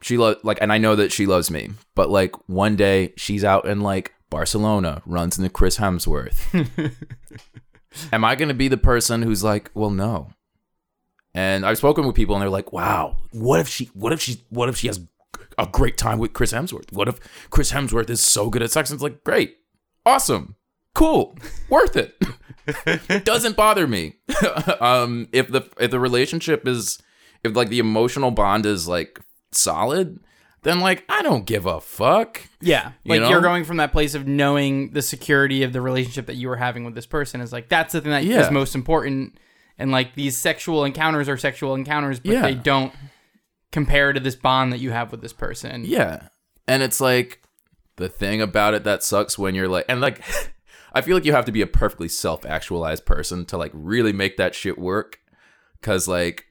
She 0.02 0.18
lo- 0.18 0.36
like, 0.44 0.60
and 0.62 0.72
I 0.72 0.78
know 0.78 0.96
that 0.96 1.12
she 1.12 1.26
loves 1.26 1.50
me, 1.50 1.70
but 1.96 2.10
like 2.10 2.36
one 2.48 2.76
day 2.76 3.14
she's 3.18 3.44
out 3.44 3.66
in 3.66 3.82
like 3.82 4.14
Barcelona, 4.30 5.02
runs 5.06 5.38
into 5.38 5.50
Chris 5.50 5.78
Hemsworth. 5.78 6.40
Am 8.12 8.26
I 8.26 8.36
gonna 8.36 8.54
be 8.54 8.68
the 8.68 8.78
person 8.78 9.22
who's 9.22 9.44
like, 9.44 9.72
well, 9.74 9.90
no? 9.90 10.32
And 11.36 11.66
I've 11.66 11.78
spoken 11.78 12.08
with 12.08 12.16
people, 12.16 12.34
and 12.36 12.42
they're 12.42 12.50
like, 12.50 12.72
wow, 12.72 13.18
what 13.32 13.60
if 13.60 13.68
she, 13.68 13.86
what 13.94 14.14
if 14.14 14.22
she, 14.22 14.42
what 14.50 14.70
if 14.70 14.78
she 14.78 14.88
has 14.88 15.02
a 15.58 15.68
great 15.68 15.98
time 15.98 16.18
with 16.18 16.34
Chris 16.34 16.54
Hemsworth? 16.54 16.92
What 16.94 17.08
if 17.10 17.20
Chris 17.50 17.72
Hemsworth 17.74 18.10
is 18.10 18.22
so 18.22 18.50
good 18.50 18.64
at 18.64 18.72
sex? 18.72 18.90
And 18.90 18.96
it's 18.98 19.04
like, 19.04 19.24
great, 19.24 19.58
awesome, 20.06 20.56
cool, 20.94 21.38
worth 21.70 21.98
it. 21.98 22.16
Doesn't 23.26 23.56
bother 23.56 23.86
me. 23.86 24.16
um, 24.80 25.28
if 25.32 25.50
the 25.50 25.70
if 25.80 25.92
the 25.92 26.00
relationship 26.00 26.68
is 26.68 27.00
if 27.44 27.56
like 27.56 27.70
the 27.70 27.80
emotional 27.80 28.32
bond 28.32 28.66
is 28.66 28.88
like 28.88 29.20
solid, 29.52 30.20
then 30.64 30.80
like 30.80 31.04
I 31.10 31.22
don't 31.22 31.46
give 31.46 31.66
a 31.66 31.80
fuck. 31.82 32.42
Yeah, 32.62 32.94
like 33.06 33.20
you 33.20 33.36
are 33.36 33.42
going 33.42 33.66
from 33.66 33.78
that 33.78 33.92
place 33.92 34.16
of 34.16 34.26
knowing 34.26 34.92
the 34.92 35.02
security 35.02 35.64
of 35.64 35.74
the 35.74 35.82
relationship 35.82 36.26
that 36.28 36.36
you 36.38 36.48
were 36.48 36.56
having 36.56 36.86
with 36.86 36.96
this 36.96 37.06
person 37.06 37.42
is 37.42 37.52
like 37.54 37.70
that's 37.70 37.94
the 37.94 38.02
thing 38.02 38.12
that 38.12 38.24
is 38.24 38.30
Yeah. 38.30 38.50
most 38.50 38.74
important. 38.74 39.38
And 39.78 39.92
like 39.92 40.16
these 40.16 40.38
sexual 40.38 40.86
encounters 40.86 41.28
are 41.28 41.38
sexual 41.38 41.76
encounters, 41.76 42.20
but 42.20 42.32
Yeah. 42.34 42.42
they 42.44 42.56
don't 42.56 42.94
compare 43.72 44.14
to 44.14 44.20
this 44.20 44.36
bond 44.36 44.72
that 44.72 44.80
you 44.80 44.92
have 44.92 45.12
with 45.12 45.22
this 45.22 45.34
person. 45.34 45.84
Yeah. 45.86 46.30
And 46.68 46.82
it's 46.82 47.02
like 47.02 47.42
the 47.98 48.08
thing 48.10 48.42
about 48.42 48.74
it 48.74 48.84
that 48.86 49.04
sucks 49.04 49.38
when 49.38 49.56
you're 49.56 49.68
like 49.70 49.86
and 49.90 50.02
like 50.02 50.22
I 50.94 51.02
feel 51.02 51.16
like 51.18 51.26
you 51.26 51.34
have 51.34 51.46
to 51.46 51.52
be 51.52 51.62
a 51.62 51.68
perfectly 51.68 52.08
self-actualized 52.08 53.06
person 53.06 53.46
to 53.48 53.58
like 53.58 53.72
really 53.74 54.14
make 54.14 54.38
that 54.38 54.56
shit 54.56 54.78
work 54.78 55.20
cuz 55.82 56.08
like 56.08 56.46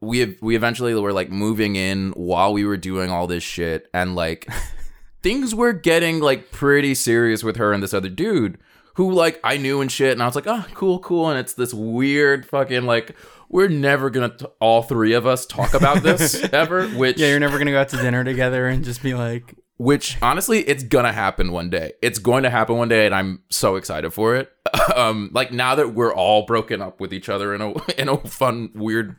we 0.00 0.20
have, 0.20 0.36
we 0.40 0.56
eventually 0.56 0.94
were 0.94 1.12
like 1.12 1.30
moving 1.30 1.76
in 1.76 2.12
while 2.12 2.52
we 2.52 2.64
were 2.64 2.76
doing 2.76 3.10
all 3.10 3.26
this 3.26 3.42
shit 3.42 3.88
and 3.92 4.14
like 4.14 4.46
things 5.22 5.54
were 5.54 5.72
getting 5.72 6.20
like 6.20 6.50
pretty 6.50 6.94
serious 6.94 7.42
with 7.44 7.56
her 7.56 7.72
and 7.72 7.82
this 7.82 7.92
other 7.94 8.08
dude 8.08 8.56
who 8.98 9.12
like 9.12 9.38
I 9.44 9.56
knew 9.58 9.80
and 9.80 9.90
shit 9.90 10.10
and 10.10 10.20
I 10.20 10.26
was 10.26 10.34
like, 10.34 10.48
"Oh, 10.48 10.64
cool, 10.74 10.98
cool." 10.98 11.30
And 11.30 11.38
it's 11.38 11.54
this 11.54 11.72
weird 11.72 12.44
fucking 12.44 12.82
like 12.82 13.14
we're 13.48 13.68
never 13.68 14.10
going 14.10 14.36
to 14.38 14.50
all 14.60 14.82
three 14.82 15.12
of 15.12 15.24
us 15.24 15.46
talk 15.46 15.72
about 15.72 16.02
this 16.02 16.34
ever, 16.52 16.88
which 16.88 17.18
Yeah, 17.18 17.28
you're 17.28 17.38
never 17.38 17.58
gonna 17.58 17.70
go 17.70 17.80
out 17.80 17.90
to 17.90 17.96
dinner 17.96 18.24
together 18.24 18.66
and 18.66 18.84
just 18.84 19.00
be 19.00 19.14
like, 19.14 19.54
which 19.76 20.18
honestly 20.20 20.58
it's 20.68 20.82
gonna 20.82 21.12
happen 21.12 21.52
one 21.52 21.70
day 21.70 21.92
it's 22.02 22.18
going 22.18 22.42
to 22.42 22.50
happen 22.50 22.76
one 22.76 22.88
day 22.88 23.06
and 23.06 23.14
i'm 23.14 23.40
so 23.48 23.76
excited 23.76 24.12
for 24.12 24.34
it 24.34 24.50
um 24.96 25.30
like 25.32 25.52
now 25.52 25.76
that 25.76 25.94
we're 25.94 26.12
all 26.12 26.44
broken 26.46 26.82
up 26.82 26.98
with 27.00 27.14
each 27.14 27.28
other 27.28 27.54
in 27.54 27.60
a 27.60 27.72
in 28.00 28.08
a 28.08 28.16
fun 28.26 28.70
weird 28.74 29.14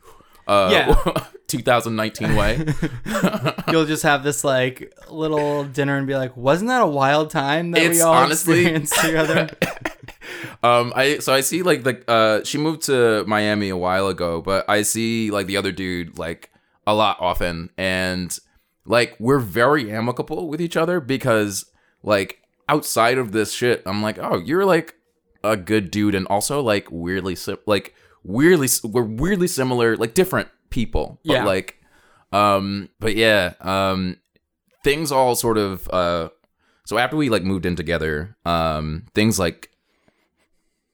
uh 0.49 0.69
Yeah. 0.69 1.25
2019 1.49 2.35
way 2.35 2.65
you'll 3.71 3.85
just 3.85 4.03
have 4.03 4.23
this 4.23 4.43
like 4.43 4.93
little 5.09 5.65
dinner 5.65 5.97
and 5.97 6.07
be 6.07 6.15
like, 6.15 6.37
wasn't 6.37 6.67
that 6.69 6.81
a 6.81 6.87
wild 6.87 7.29
time 7.29 7.71
that 7.71 7.89
we 7.89 8.01
all 8.01 8.13
honestly- 8.13 8.61
experienced 8.61 8.95
together? 9.01 9.49
um 10.63 10.93
i 10.95 11.17
so 11.19 11.33
i 11.33 11.41
see 11.41 11.63
like 11.63 11.83
the 11.83 12.03
uh 12.09 12.43
she 12.43 12.57
moved 12.57 12.83
to 12.83 13.23
miami 13.25 13.69
a 13.69 13.77
while 13.77 14.07
ago 14.07 14.41
but 14.41 14.69
i 14.69 14.81
see 14.81 15.31
like 15.31 15.47
the 15.47 15.57
other 15.57 15.71
dude 15.71 16.17
like 16.19 16.51
a 16.85 16.93
lot 16.93 17.17
often 17.19 17.69
and 17.77 18.37
like 18.85 19.15
we're 19.19 19.39
very 19.39 19.91
amicable 19.91 20.47
with 20.47 20.61
each 20.61 20.77
other 20.77 20.99
because 20.99 21.65
like 22.03 22.41
outside 22.67 23.17
of 23.17 23.31
this 23.31 23.53
shit 23.53 23.81
i'm 23.85 24.01
like 24.03 24.17
oh 24.19 24.37
you're 24.37 24.65
like 24.65 24.95
a 25.43 25.55
good 25.57 25.89
dude 25.89 26.15
and 26.15 26.27
also 26.27 26.61
like 26.61 26.87
weirdly 26.91 27.35
sim- 27.35 27.57
like 27.65 27.95
weirdly 28.23 28.67
we're 28.83 29.03
weirdly 29.03 29.47
similar 29.47 29.95
like 29.97 30.13
different 30.13 30.49
people 30.69 31.19
but 31.25 31.33
Yeah. 31.33 31.43
like 31.45 31.77
um 32.31 32.89
but 32.99 33.15
yeah 33.15 33.53
um 33.61 34.17
things 34.83 35.11
all 35.11 35.35
sort 35.35 35.57
of 35.57 35.89
uh 35.91 36.29
so 36.85 36.97
after 36.97 37.15
we 37.17 37.29
like 37.29 37.43
moved 37.43 37.65
in 37.65 37.75
together 37.75 38.35
um 38.45 39.05
things 39.13 39.39
like 39.39 39.71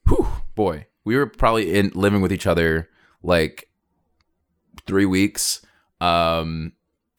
whew 0.08 0.27
boy 0.55 0.86
we 1.03 1.15
were 1.15 1.25
probably 1.27 1.75
in 1.75 1.91
living 1.94 2.22
with 2.22 2.32
each 2.34 2.48
other 2.48 2.89
like 3.22 3.70
three 4.88 5.05
weeks. 5.05 5.65
Um 6.01 6.74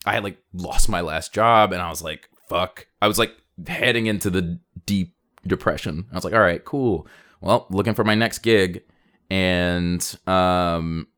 i 0.05 0.13
had 0.15 0.23
like 0.25 0.39
lost 0.53 0.89
my 0.89 1.01
last 1.01 1.33
job 1.33 1.73
and 1.73 1.81
i 1.83 1.89
was 1.91 2.03
like 2.03 2.29
fuck. 2.49 2.87
I 3.03 3.09
was 3.09 3.19
like 3.19 3.33
heading 3.67 4.07
into 4.07 4.31
the 4.31 4.61
deep 4.87 5.15
depression. 5.47 6.07
I 6.13 6.15
was 6.15 6.25
like 6.25 6.35
all 6.35 6.41
right 6.41 6.65
cool. 6.65 7.07
Well 7.41 7.67
looking 7.71 7.95
for 7.95 8.05
my 8.05 8.15
next 8.15 8.39
gig. 8.39 8.83
And 9.31 10.01
um 10.27 11.09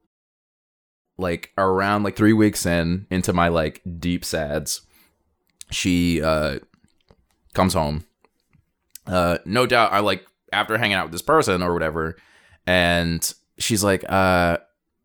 like 1.19 1.53
around 1.59 2.05
like 2.05 2.17
three 2.17 2.33
weeks 2.33 2.65
in 2.65 3.07
into 3.11 3.33
my 3.33 3.49
like 3.49 3.83
deep 3.99 4.25
sads 4.25 4.83
she 5.71 6.23
uh 6.23 6.59
comes 7.55 7.75
home. 7.75 8.05
Uh 9.07 9.39
no 9.45 9.67
doubt 9.67 9.93
i 9.93 9.99
like 10.01 10.25
after 10.53 10.79
hanging 10.79 10.95
out 10.95 11.05
with 11.07 11.13
this 11.13 11.23
person 11.23 11.63
or 11.63 11.73
whatever 11.75 12.17
and 12.67 13.35
she's 13.59 13.83
like 13.85 14.05
uh 14.09 14.59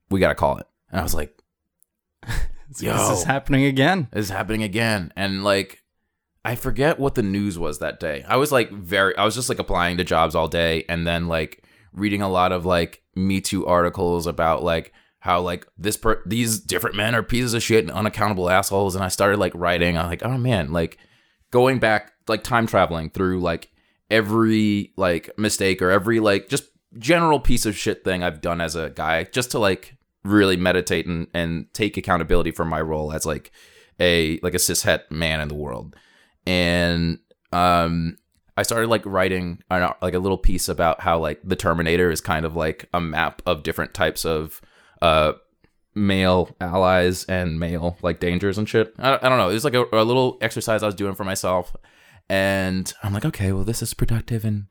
we 0.10 0.20
gotta 0.20 0.36
call 0.36 0.58
it. 0.58 0.68
And 0.92 1.00
i 1.00 1.04
was 1.04 1.14
like 1.16 1.38
yo 2.80 2.94
This 2.94 3.20
is 3.20 3.24
happening 3.24 3.66
again. 3.66 4.08
this 4.12 4.26
is 4.26 4.30
happening 4.32 4.64
again. 4.64 5.12
And 5.16 5.44
like 5.44 5.84
i 6.46 6.56
forget 6.56 7.00
what 7.00 7.16
the 7.16 7.24
news 7.24 7.58
was 7.58 7.80
that 7.80 8.00
day. 8.00 8.24
I 8.28 8.36
was 8.38 8.52
like 8.52 8.70
very 8.72 9.16
i 9.18 9.26
was 9.26 9.36
just 9.36 9.50
like 9.50 9.60
applying 9.60 9.98
to 9.98 10.04
jobs 10.04 10.36
all 10.36 10.48
day 10.48 10.86
and 10.88 11.08
then 11.08 11.28
like 11.28 11.64
reading 11.94 12.22
a 12.22 12.30
lot 12.30 12.52
of 12.52 12.66
like 12.66 13.02
me 13.16 13.40
too 13.42 13.66
articles 13.66 14.28
about 14.28 14.64
like 14.64 14.94
how 15.24 15.40
like 15.40 15.66
this 15.78 15.96
per 15.96 16.22
these 16.26 16.60
different 16.60 16.98
men 16.98 17.16
are 17.16 17.24
pieces 17.24 17.54
of 17.54 17.64
shit 17.64 17.86
and 17.86 17.92
unaccountable 17.92 18.50
assholes. 18.50 18.94
And 18.94 19.04
i 19.04 19.08
started 19.08 19.40
like 19.40 19.54
writing. 19.56 19.98
I'm 19.98 20.08
like 20.08 20.26
oh 20.26 20.38
man 20.38 20.74
like 20.74 20.98
going 21.50 21.80
back 21.80 22.12
like 22.28 22.44
time 22.44 22.68
traveling 22.68 23.10
through 23.10 23.40
like 23.40 23.72
every 24.12 24.92
like 24.98 25.30
mistake 25.38 25.82
or 25.82 25.90
every 25.90 26.20
like 26.20 26.50
just 26.50 26.66
general 26.98 27.40
piece 27.40 27.66
of 27.66 27.76
shit 27.76 28.04
thing 28.04 28.22
i've 28.22 28.40
done 28.40 28.62
as 28.62 28.76
a 28.76 28.92
guy 28.92 29.24
just 29.24 29.50
to 29.50 29.58
like 29.58 29.98
really 30.24 30.56
meditate 30.58 31.08
and, 31.08 31.28
and 31.34 31.74
take 31.74 31.98
accountability 31.98 32.52
for 32.52 32.66
my 32.66 32.80
role 32.80 33.12
as 33.12 33.26
like 33.26 33.52
a 34.00 34.40
like 34.44 34.54
a 34.54 34.58
cishet 34.58 35.10
man 35.10 35.40
in 35.40 35.48
the 35.48 35.56
world. 35.56 35.96
And 36.46 37.20
um 37.54 38.18
i 38.58 38.64
started 38.64 38.90
like 38.90 39.06
writing 39.06 39.64
like 39.70 40.14
a 40.14 40.20
little 40.20 40.38
piece 40.38 40.68
about 40.68 41.00
how 41.02 41.18
like 41.18 41.40
the 41.44 41.56
terminator 41.56 42.12
is 42.12 42.20
kind 42.20 42.46
of 42.46 42.56
like 42.56 42.90
a 42.94 43.00
map 43.00 43.42
of 43.46 43.64
different 43.64 43.94
types 43.94 44.26
of 44.26 44.62
uh 45.02 45.34
male 45.96 46.56
allies 46.60 47.24
and 47.26 47.60
male 47.60 47.98
like 48.02 48.20
dangers 48.20 48.58
and 48.58 48.68
shit 48.68 48.94
i, 48.98 49.16
I 49.22 49.30
don't 49.30 49.38
know 49.38 49.50
it 49.50 49.54
was 49.54 49.64
like 49.64 49.76
a, 49.76 49.86
a 49.92 50.04
little 50.04 50.38
exercise 50.42 50.82
i 50.82 50.86
was 50.86 50.96
doing 50.96 51.14
for 51.16 51.24
myself 51.24 51.76
and 52.30 52.92
i'm 53.04 53.14
like 53.14 53.26
okay 53.26 53.52
well 53.52 53.64
this 53.64 53.82
is 53.82 53.94
productive 53.94 54.44
and 54.44 54.66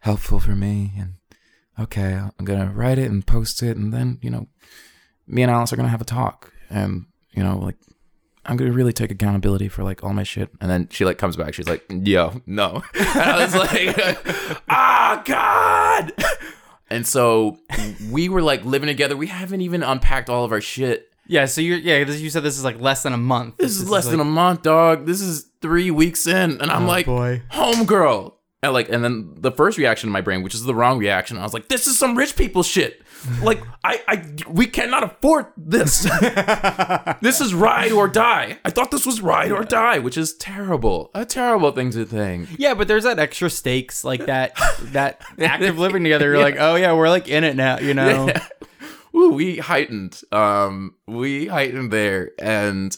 helpful 0.00 0.40
for 0.40 0.56
me 0.56 0.92
and 0.98 1.14
okay 1.78 2.14
i'm 2.14 2.44
gonna 2.44 2.72
write 2.72 2.98
it 2.98 3.10
and 3.10 3.26
post 3.26 3.62
it 3.62 3.76
and 3.76 3.92
then 3.92 4.18
you 4.20 4.30
know 4.30 4.48
me 5.26 5.42
and 5.42 5.50
alice 5.50 5.72
are 5.72 5.76
gonna 5.76 5.88
have 5.88 6.00
a 6.00 6.04
talk 6.04 6.52
and 6.70 7.06
you 7.32 7.42
know 7.42 7.56
like 7.58 7.76
I'm 8.46 8.56
gonna 8.56 8.72
really 8.72 8.92
take 8.92 9.10
accountability 9.10 9.68
for 9.68 9.82
like 9.82 10.04
all 10.04 10.12
my 10.12 10.22
shit. 10.22 10.50
And 10.60 10.70
then 10.70 10.88
she 10.90 11.04
like 11.04 11.16
comes 11.18 11.36
back. 11.36 11.54
She's 11.54 11.68
like, 11.68 11.82
"Yo, 11.88 12.42
no." 12.46 12.82
And 12.94 13.22
I 13.22 13.44
was 13.44 13.54
like, 13.54 14.62
"Ah, 14.68 15.22
God." 15.24 16.12
And 16.94 17.06
so 17.06 17.58
we 18.10 18.28
were 18.28 18.40
like 18.42 18.64
living 18.64 18.86
together. 18.86 19.16
We 19.16 19.26
haven't 19.26 19.60
even 19.60 19.82
unpacked 19.82 20.30
all 20.30 20.44
of 20.44 20.52
our 20.52 20.60
shit. 20.60 21.10
Yeah, 21.26 21.46
so 21.46 21.60
you're 21.60 21.78
yeah, 21.78 22.04
this, 22.04 22.20
you 22.20 22.28
said 22.30 22.42
this 22.42 22.58
is 22.58 22.64
like 22.64 22.78
less 22.80 23.02
than 23.02 23.12
a 23.12 23.18
month. 23.18 23.56
This 23.56 23.76
is 23.80 23.88
less 23.88 24.06
than 24.06 24.20
a 24.20 24.24
month, 24.24 24.62
dog. 24.62 25.06
This 25.06 25.20
is 25.22 25.46
three 25.62 25.90
weeks 25.90 26.26
in, 26.26 26.60
and 26.60 26.70
I'm 26.70 26.84
oh, 26.84 26.88
like, 26.88 27.08
Oh, 27.08 27.16
boy. 27.16 27.42
homegirl. 27.50 28.33
And 28.64 28.72
like, 28.72 28.88
and 28.88 29.04
then 29.04 29.34
the 29.36 29.52
first 29.52 29.76
reaction 29.76 30.08
in 30.08 30.12
my 30.12 30.22
brain, 30.22 30.42
which 30.42 30.54
is 30.54 30.62
the 30.64 30.74
wrong 30.74 30.98
reaction, 30.98 31.36
I 31.36 31.42
was 31.42 31.52
like, 31.52 31.68
this 31.68 31.86
is 31.86 31.98
some 31.98 32.16
rich 32.16 32.34
people 32.34 32.62
shit. 32.62 33.02
Like, 33.42 33.62
I, 33.84 34.00
I, 34.08 34.24
we 34.48 34.66
cannot 34.66 35.02
afford 35.02 35.46
this. 35.56 36.02
this 37.20 37.42
is 37.42 37.52
ride 37.52 37.92
or 37.92 38.08
die. 38.08 38.58
I 38.64 38.70
thought 38.70 38.90
this 38.90 39.04
was 39.04 39.20
ride 39.20 39.52
or 39.52 39.64
die, 39.64 39.98
which 39.98 40.16
is 40.16 40.34
terrible. 40.34 41.10
A 41.14 41.26
terrible 41.26 41.72
thing 41.72 41.90
to 41.90 42.06
think. 42.06 42.48
Yeah, 42.56 42.72
but 42.72 42.88
there's 42.88 43.04
that 43.04 43.18
extra 43.18 43.50
stakes, 43.50 44.02
like 44.02 44.24
that 44.26 44.58
that 44.92 45.20
active 45.38 45.78
living 45.78 46.02
together. 46.02 46.30
You're 46.30 46.38
like, 46.38 46.56
oh 46.58 46.76
yeah, 46.76 46.94
we're 46.94 47.10
like 47.10 47.28
in 47.28 47.44
it 47.44 47.56
now, 47.56 47.78
you 47.80 47.92
know. 47.92 48.32
Ooh, 49.14 49.32
we 49.34 49.58
heightened. 49.58 50.22
Um, 50.32 50.94
we 51.06 51.46
heightened 51.46 51.92
there, 51.92 52.32
and 52.38 52.96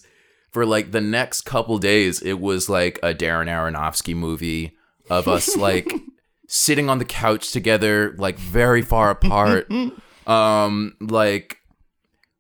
for 0.51 0.65
like 0.65 0.93
the 0.93 1.01
next 1.01 1.43
couple 1.43 1.79
days, 1.79 2.23
it 2.23 2.41
was 2.41 2.69
like 2.69 3.01
a 3.03 3.13
Darren 3.13 3.49
Aronofsky 3.49 4.15
movie 4.15 4.76
of 5.11 5.29
us 5.29 5.57
like 5.57 5.93
sitting 6.49 6.89
on 6.89 6.99
the 6.99 7.05
couch 7.05 7.53
together, 7.53 8.15
like 8.19 8.39
very 8.39 8.83
far 8.83 9.11
apart. 9.11 9.71
um, 10.27 10.97
like 11.01 11.59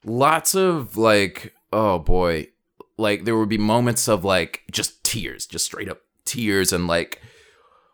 lots 0.04 0.54
of 0.54 0.96
like, 0.96 1.54
oh 1.72 1.98
boy, 1.98 2.48
like 2.96 3.24
there 3.24 3.36
would 3.36 3.48
be 3.48 3.58
moments 3.58 4.08
of 4.08 4.24
like 4.24 4.62
just 4.70 5.02
tears, 5.04 5.46
just 5.46 5.66
straight 5.66 5.88
up 5.88 6.00
tears, 6.24 6.72
and 6.72 6.86
like 6.86 7.20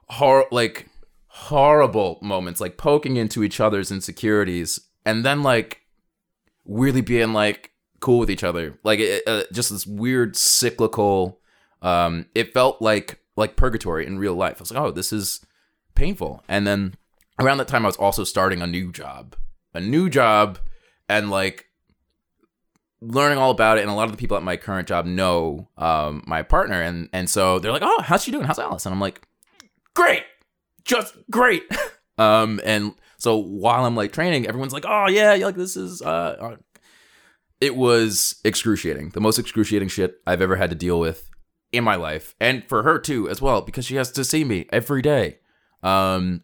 hor 0.09 0.47
like 0.51 0.89
horrible 1.27 2.19
moments, 2.23 2.61
like 2.61 2.77
poking 2.77 3.17
into 3.17 3.43
each 3.43 3.61
other's 3.61 3.91
insecurities, 3.91 4.79
and 5.05 5.25
then 5.25 5.43
like 5.43 5.81
weirdly 6.65 7.01
being 7.01 7.33
like 7.33 7.71
cool 8.01 8.19
with 8.19 8.31
each 8.31 8.45
other, 8.45 8.79
like 8.85 9.01
it, 9.01 9.23
uh, 9.27 9.45
just 9.53 9.71
this 9.71 9.87
weird 9.87 10.37
cyclical. 10.37 11.39
Um, 11.81 12.27
it 12.35 12.55
felt 12.55 12.81
like 12.81 13.19
like 13.37 13.57
purgatory 13.57 14.07
in 14.07 14.19
real 14.19 14.35
life. 14.35 14.57
I 14.59 14.61
was 14.61 14.73
like, 14.73 14.83
oh, 14.83 14.91
this 14.91 15.13
is 15.13 15.41
painful. 15.95 16.43
And 16.49 16.67
then 16.67 16.95
around 17.39 17.59
that 17.59 17.69
time, 17.69 17.85
I 17.85 17.89
was 17.89 17.97
also 17.97 18.25
starting 18.25 18.63
a 18.63 18.67
new 18.67 18.93
job, 18.93 19.37
a 19.75 19.81
new 19.81 20.09
job, 20.11 20.59
and 21.09 21.31
like 21.31 21.67
learning 23.01 23.39
all 23.39 23.51
about 23.51 23.79
it. 23.79 23.83
And 23.83 23.91
a 23.91 23.95
lot 23.95 24.05
of 24.05 24.13
the 24.13 24.19
people 24.19 24.37
at 24.37 24.43
my 24.43 24.57
current 24.57 24.89
job 24.89 25.07
know 25.07 25.69
um, 25.77 26.23
my 26.27 26.43
partner, 26.43 26.81
and 26.81 27.09
and 27.13 27.29
so 27.29 27.59
they're 27.59 27.73
like, 27.73 27.83
oh, 27.85 28.03
how's 28.03 28.25
she 28.25 28.31
doing? 28.31 28.45
How's 28.45 28.59
Alice? 28.59 28.87
And 28.87 28.95
I'm 28.95 29.01
like, 29.01 29.23
great, 29.95 30.23
just 30.85 31.15
great. 31.31 31.63
um, 32.19 32.61
and 32.65 32.95
so 33.19 33.37
while 33.37 33.85
I'm 33.85 33.97
like 33.97 34.13
training, 34.13 34.49
everyone's 34.49 34.73
like, 34.73 34.85
"Oh 34.87 35.09
yeah, 35.09 35.35
like 35.35 35.55
this 35.55 35.77
is." 35.77 36.03
Uh, 36.03 36.37
uh, 36.41 36.57
it 37.61 37.77
was 37.77 38.41
excruciating, 38.45 39.11
the 39.11 39.21
most 39.21 39.39
excruciating 39.39 39.87
shit 39.87 40.21
I've 40.27 40.43
ever 40.43 40.57
had 40.57 40.71
to 40.71 40.77
deal 40.77 40.99
with 40.99 41.31
in 41.73 41.85
my 41.85 41.97
life, 41.97 42.35
and 42.41 42.65
for 42.69 42.83
her 42.83 42.99
too 42.99 43.29
as 43.29 43.41
well, 43.41 43.63
because 43.63 43.85
she 43.85 43.97
has 43.97 44.11
to 44.13 44.25
see 44.25 44.45
me 44.45 44.67
every 44.71 45.03
day. 45.03 45.39
Um, 45.83 46.43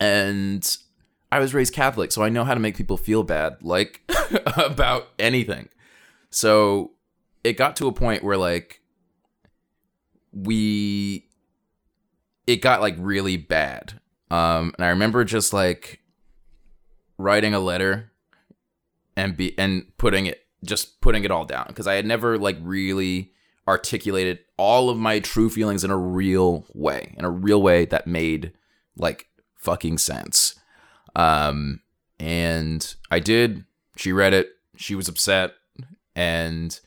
and 0.00 0.76
I 1.30 1.38
was 1.38 1.54
raised 1.54 1.74
Catholic, 1.74 2.12
so 2.12 2.22
I 2.22 2.28
know 2.28 2.44
how 2.44 2.54
to 2.54 2.60
make 2.60 2.76
people 2.76 2.96
feel 2.96 3.22
bad, 3.22 3.56
like 3.62 4.02
about 4.56 5.08
anything. 5.18 5.68
So 6.30 6.92
it 7.44 7.52
got 7.52 7.76
to 7.76 7.86
a 7.86 7.92
point 7.92 8.24
where 8.24 8.36
like 8.36 8.80
we 10.32 11.28
it 12.46 12.56
got 12.56 12.80
like 12.80 12.96
really 12.98 13.36
bad. 13.36 14.00
Um 14.30 14.74
and 14.76 14.84
I 14.84 14.88
remember 14.88 15.24
just 15.24 15.52
like 15.52 16.00
writing 17.18 17.54
a 17.54 17.60
letter 17.60 18.10
and 19.16 19.36
be 19.36 19.56
and 19.58 19.96
putting 19.96 20.26
it 20.26 20.46
just 20.64 21.00
putting 21.00 21.24
it 21.24 21.30
all 21.30 21.44
down 21.44 21.66
because 21.68 21.86
I 21.86 21.94
had 21.94 22.06
never 22.06 22.38
like 22.38 22.56
really 22.60 23.32
articulated 23.66 24.40
all 24.56 24.90
of 24.90 24.98
my 24.98 25.20
true 25.20 25.48
feelings 25.50 25.84
in 25.84 25.90
a 25.90 25.96
real 25.96 26.66
way, 26.74 27.14
in 27.16 27.24
a 27.24 27.30
real 27.30 27.62
way 27.62 27.84
that 27.86 28.06
made 28.06 28.52
like 28.96 29.26
fucking 29.56 29.98
sense. 29.98 30.54
Um 31.16 31.80
and 32.20 32.94
I 33.10 33.18
did. 33.18 33.64
She 33.96 34.12
read 34.12 34.34
it. 34.34 34.48
She 34.76 34.94
was 34.94 35.08
upset 35.08 35.52
and 36.14 36.78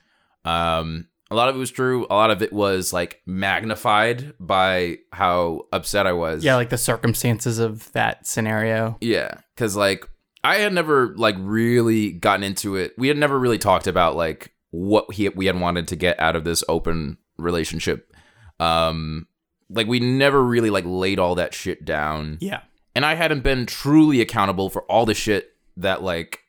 um 0.46 1.08
a 1.30 1.36
lot 1.36 1.50
of 1.50 1.56
it 1.56 1.60
was 1.60 1.72
true. 1.72 2.08
A 2.10 2.16
lot 2.16 2.32
of 2.32 2.42
it 2.42 2.54
was 2.54 2.94
like 2.94 3.22
magnified 3.26 4.34
by 4.40 5.00
how 5.12 5.64
upset 5.74 6.08
I 6.08 6.14
was. 6.14 6.44
Yeah, 6.44 6.56
like 6.56 6.70
the 6.70 6.78
circumstances 6.78 7.60
of 7.60 7.92
that 7.92 8.26
scenario. 8.26 8.98
Yeah, 9.02 9.36
because 9.54 9.76
like 9.76 10.08
I 10.44 10.58
had 10.58 10.74
never 10.74 11.14
like 11.18 11.36
really 11.40 12.12
gotten 12.14 12.44
into 12.44 12.76
it. 12.78 12.94
We 12.98 13.10
had 13.10 13.18
never 13.18 13.38
really 13.38 13.58
talked 13.58 13.88
about 13.88 14.16
like 14.16 14.54
what 14.78 15.12
he 15.14 15.28
we 15.30 15.48
had 15.48 15.60
wanted 15.60 15.88
to 15.88 15.96
get 15.96 16.20
out 16.20 16.36
of 16.36 16.44
this 16.44 16.64
open 16.70 17.18
relationship. 17.38 18.14
Um, 18.60 19.28
like 19.70 19.88
we 19.88 20.00
never 20.00 20.44
really 20.44 20.70
like 20.70 20.86
laid 20.86 21.20
all 21.20 21.36
that 21.36 21.54
shit 21.54 21.84
down. 21.84 22.38
Yeah. 22.40 22.62
And 22.96 23.06
I 23.06 23.16
hadn't 23.16 23.44
been 23.44 23.66
truly 23.66 24.22
accountable 24.22 24.70
for 24.70 24.84
all 24.84 25.06
the 25.06 25.14
shit 25.14 25.52
that 25.78 26.04
like 26.04 26.42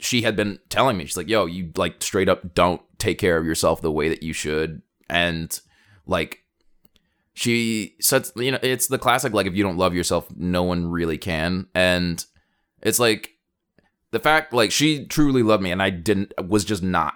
she 0.00 0.22
had 0.22 0.34
been 0.34 0.58
telling 0.68 0.96
me. 0.96 1.06
She's 1.06 1.16
like, 1.16 1.28
"Yo, 1.28 1.46
you 1.46 1.70
like 1.76 2.02
straight 2.02 2.28
up 2.28 2.54
don't 2.54 2.82
take 2.98 3.18
care 3.18 3.36
of 3.36 3.46
yourself 3.46 3.80
the 3.80 3.92
way 3.92 4.08
that 4.08 4.22
you 4.22 4.32
should." 4.32 4.82
And 5.08 5.58
like 6.06 6.40
she 7.34 7.94
said, 8.00 8.26
you 8.36 8.50
know, 8.52 8.58
it's 8.62 8.88
the 8.88 8.98
classic 8.98 9.32
like 9.32 9.46
if 9.46 9.54
you 9.54 9.62
don't 9.62 9.78
love 9.78 9.94
yourself, 9.94 10.26
no 10.36 10.64
one 10.64 10.90
really 10.90 11.18
can. 11.18 11.68
And 11.74 12.24
it's 12.82 12.98
like 12.98 13.30
the 14.10 14.18
fact 14.18 14.52
like 14.52 14.72
she 14.72 15.04
truly 15.06 15.42
loved 15.42 15.62
me 15.62 15.70
and 15.70 15.82
I 15.82 15.90
didn't 15.90 16.32
was 16.48 16.64
just 16.64 16.82
not 16.82 17.14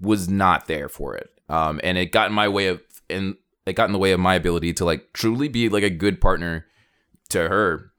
was 0.00 0.28
not 0.28 0.66
there 0.66 0.88
for 0.88 1.16
it. 1.16 1.30
Um 1.48 1.80
and 1.82 1.98
it 1.98 2.12
got 2.12 2.28
in 2.28 2.34
my 2.34 2.48
way 2.48 2.68
of 2.68 2.80
and 3.10 3.36
it 3.66 3.74
got 3.74 3.86
in 3.86 3.92
the 3.92 3.98
way 3.98 4.12
of 4.12 4.20
my 4.20 4.34
ability 4.34 4.72
to 4.74 4.84
like 4.84 5.12
truly 5.12 5.48
be 5.48 5.68
like 5.68 5.82
a 5.82 5.90
good 5.90 6.20
partner 6.20 6.66
to 7.30 7.48
her. 7.48 7.92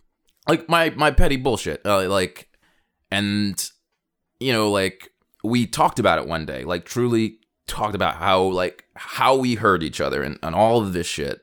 Like 0.47 0.67
my 0.67 0.89
my 0.91 1.11
petty 1.11 1.37
bullshit. 1.37 1.85
Uh, 1.85 2.07
like 2.07 2.49
and 3.11 3.69
you 4.39 4.51
know 4.51 4.71
like 4.71 5.11
we 5.43 5.65
talked 5.67 5.99
about 5.99 6.19
it 6.19 6.27
one 6.27 6.45
day. 6.45 6.63
Like 6.63 6.85
truly 6.85 7.39
talked 7.67 7.95
about 7.95 8.15
how 8.15 8.41
like 8.41 8.85
how 8.95 9.35
we 9.35 9.55
hurt 9.55 9.83
each 9.83 10.01
other 10.01 10.23
and, 10.23 10.39
and 10.41 10.55
all 10.55 10.81
of 10.81 10.93
this 10.93 11.07
shit. 11.07 11.41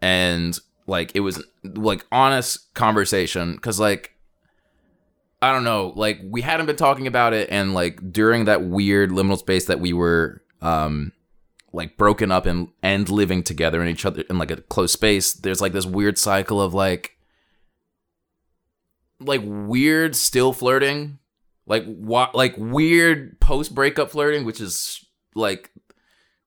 And 0.00 0.58
like 0.86 1.12
it 1.14 1.20
was 1.20 1.44
like 1.62 2.06
honest 2.12 2.72
conversation 2.74 3.58
cuz 3.58 3.80
like 3.80 4.16
I 5.42 5.52
don't 5.52 5.64
know, 5.64 5.92
like 5.96 6.20
we 6.22 6.42
hadn't 6.42 6.66
been 6.66 6.76
talking 6.76 7.06
about 7.06 7.32
it 7.32 7.48
and 7.50 7.72
like 7.72 8.12
during 8.12 8.44
that 8.44 8.62
weird 8.62 9.10
liminal 9.10 9.38
space 9.38 9.66
that 9.66 9.80
we 9.80 9.92
were 9.92 10.42
um 10.60 11.12
like 11.72 11.96
broken 11.96 12.30
up 12.30 12.46
and 12.46 12.68
and 12.82 13.08
living 13.08 13.42
together 13.42 13.82
in 13.82 13.88
each 13.88 14.04
other 14.04 14.22
in 14.28 14.38
like 14.38 14.50
a 14.50 14.56
close 14.56 14.92
space, 14.92 15.32
there's 15.32 15.60
like 15.60 15.72
this 15.72 15.86
weird 15.86 16.18
cycle 16.18 16.60
of 16.60 16.74
like 16.74 17.16
like 19.20 19.42
weird 19.44 20.16
still 20.16 20.52
flirting, 20.52 21.18
like 21.66 21.84
what 21.84 22.34
like 22.34 22.54
weird 22.56 23.38
post 23.40 23.74
breakup 23.74 24.10
flirting, 24.10 24.44
which 24.44 24.60
is 24.60 25.04
like 25.34 25.70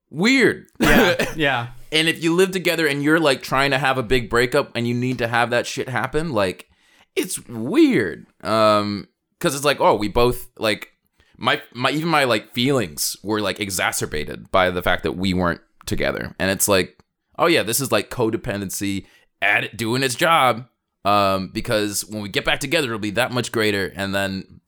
weird. 0.10 0.67
Yeah. 0.79 1.34
yeah. 1.36 1.67
and 1.91 2.08
if 2.08 2.23
you 2.23 2.36
live 2.36 2.51
together 2.51 2.86
and 2.86 3.03
you're 3.03 3.19
like 3.19 3.41
trying 3.41 3.71
to 3.71 3.77
have 3.77 3.97
a 3.97 4.03
big 4.03 4.29
breakup 4.29 4.71
and 4.75 4.88
you 4.88 4.93
need 4.93 5.19
to 5.19 5.27
have 5.27 5.51
that 5.51 5.65
shit 5.65 5.89
happen, 5.89 6.32
like 6.32 6.69
it's 7.15 7.45
weird. 7.47 8.26
Um, 8.43 9.08
because 9.38 9.56
it's 9.56 9.65
like, 9.65 9.82
oh, 9.82 9.95
we 9.95 10.08
both 10.08 10.49
like 10.58 10.89
my 11.38 11.62
my 11.73 11.91
even 11.91 12.08
my 12.10 12.23
like 12.23 12.54
feelings 12.54 13.17
were 13.23 13.41
like 13.41 13.60
exacerbated 13.60 14.49
by 14.52 14.69
the 14.69 14.82
fact 14.82 15.04
that 15.04 15.13
we 15.13 15.34
weren't 15.34 15.62
together, 15.86 16.34
and 16.39 16.49
it's 16.49 16.67
like, 16.67 16.97
oh 17.38 17.47
yeah, 17.47 17.63
this 17.63 17.82
is 17.82 17.91
like 17.91 18.10
codependency 18.10 19.06
at 19.41 19.65
it 19.65 19.78
doing 19.78 20.04
its 20.04 20.15
job. 20.15 20.67
Um, 21.06 21.49
because 21.54 22.06
when 22.06 22.21
we 22.21 22.30
get 22.30 22.45
back 22.45 22.62
together, 22.62 22.88
it'll 22.88 22.99
be 22.99 23.12
that 23.12 23.32
much 23.32 23.52
greater, 23.52 23.91
and 23.95 24.15
then 24.15 24.62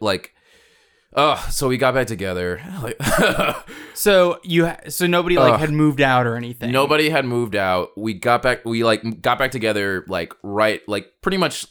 like. 0.00 0.34
Oh, 1.14 1.46
so 1.50 1.68
we 1.68 1.76
got 1.76 1.92
back 1.92 2.06
together. 2.06 2.62
Like, 2.82 2.98
So 3.94 4.40
you 4.42 4.64
ha- 4.66 4.78
so 4.88 5.06
nobody 5.06 5.36
like 5.36 5.52
Ugh. 5.54 5.60
had 5.60 5.70
moved 5.70 6.00
out 6.00 6.26
or 6.26 6.36
anything. 6.36 6.72
Nobody 6.72 7.10
had 7.10 7.26
moved 7.26 7.54
out. 7.54 7.90
We 7.98 8.14
got 8.14 8.40
back. 8.42 8.64
We 8.64 8.82
like 8.82 9.20
got 9.20 9.38
back 9.38 9.50
together. 9.50 10.04
Like 10.08 10.32
right. 10.42 10.80
Like 10.88 11.12
pretty 11.20 11.36
much. 11.36 11.66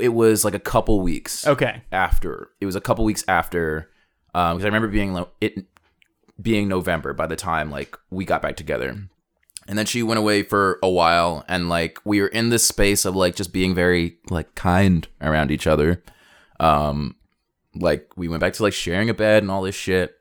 It 0.00 0.08
was 0.14 0.44
like 0.44 0.54
a 0.54 0.58
couple 0.60 1.00
weeks 1.00 1.46
Okay. 1.46 1.82
after. 1.92 2.50
It 2.60 2.66
was 2.66 2.76
a 2.76 2.80
couple 2.80 3.04
weeks 3.04 3.24
after. 3.28 3.90
Um, 4.34 4.56
because 4.56 4.64
I 4.64 4.68
remember 4.68 4.88
being 4.88 5.12
like 5.14 5.28
it 5.40 5.66
being 6.40 6.68
November 6.68 7.12
by 7.12 7.26
the 7.26 7.34
time 7.36 7.70
like 7.70 7.96
we 8.10 8.24
got 8.24 8.42
back 8.42 8.56
together. 8.56 8.96
And 9.66 9.76
then 9.76 9.84
she 9.86 10.02
went 10.02 10.18
away 10.18 10.42
for 10.44 10.78
a 10.82 10.88
while, 10.88 11.44
and 11.46 11.68
like 11.68 11.98
we 12.04 12.20
were 12.22 12.28
in 12.28 12.48
this 12.48 12.66
space 12.66 13.04
of 13.04 13.14
like 13.14 13.34
just 13.36 13.52
being 13.52 13.74
very 13.74 14.16
like 14.30 14.54
kind 14.54 15.06
around 15.20 15.50
each 15.50 15.66
other. 15.66 16.02
Um, 16.58 17.16
like 17.74 18.08
we 18.16 18.28
went 18.28 18.40
back 18.40 18.54
to 18.54 18.62
like 18.62 18.72
sharing 18.72 19.10
a 19.10 19.14
bed 19.14 19.42
and 19.42 19.50
all 19.50 19.62
this 19.62 19.74
shit. 19.74 20.14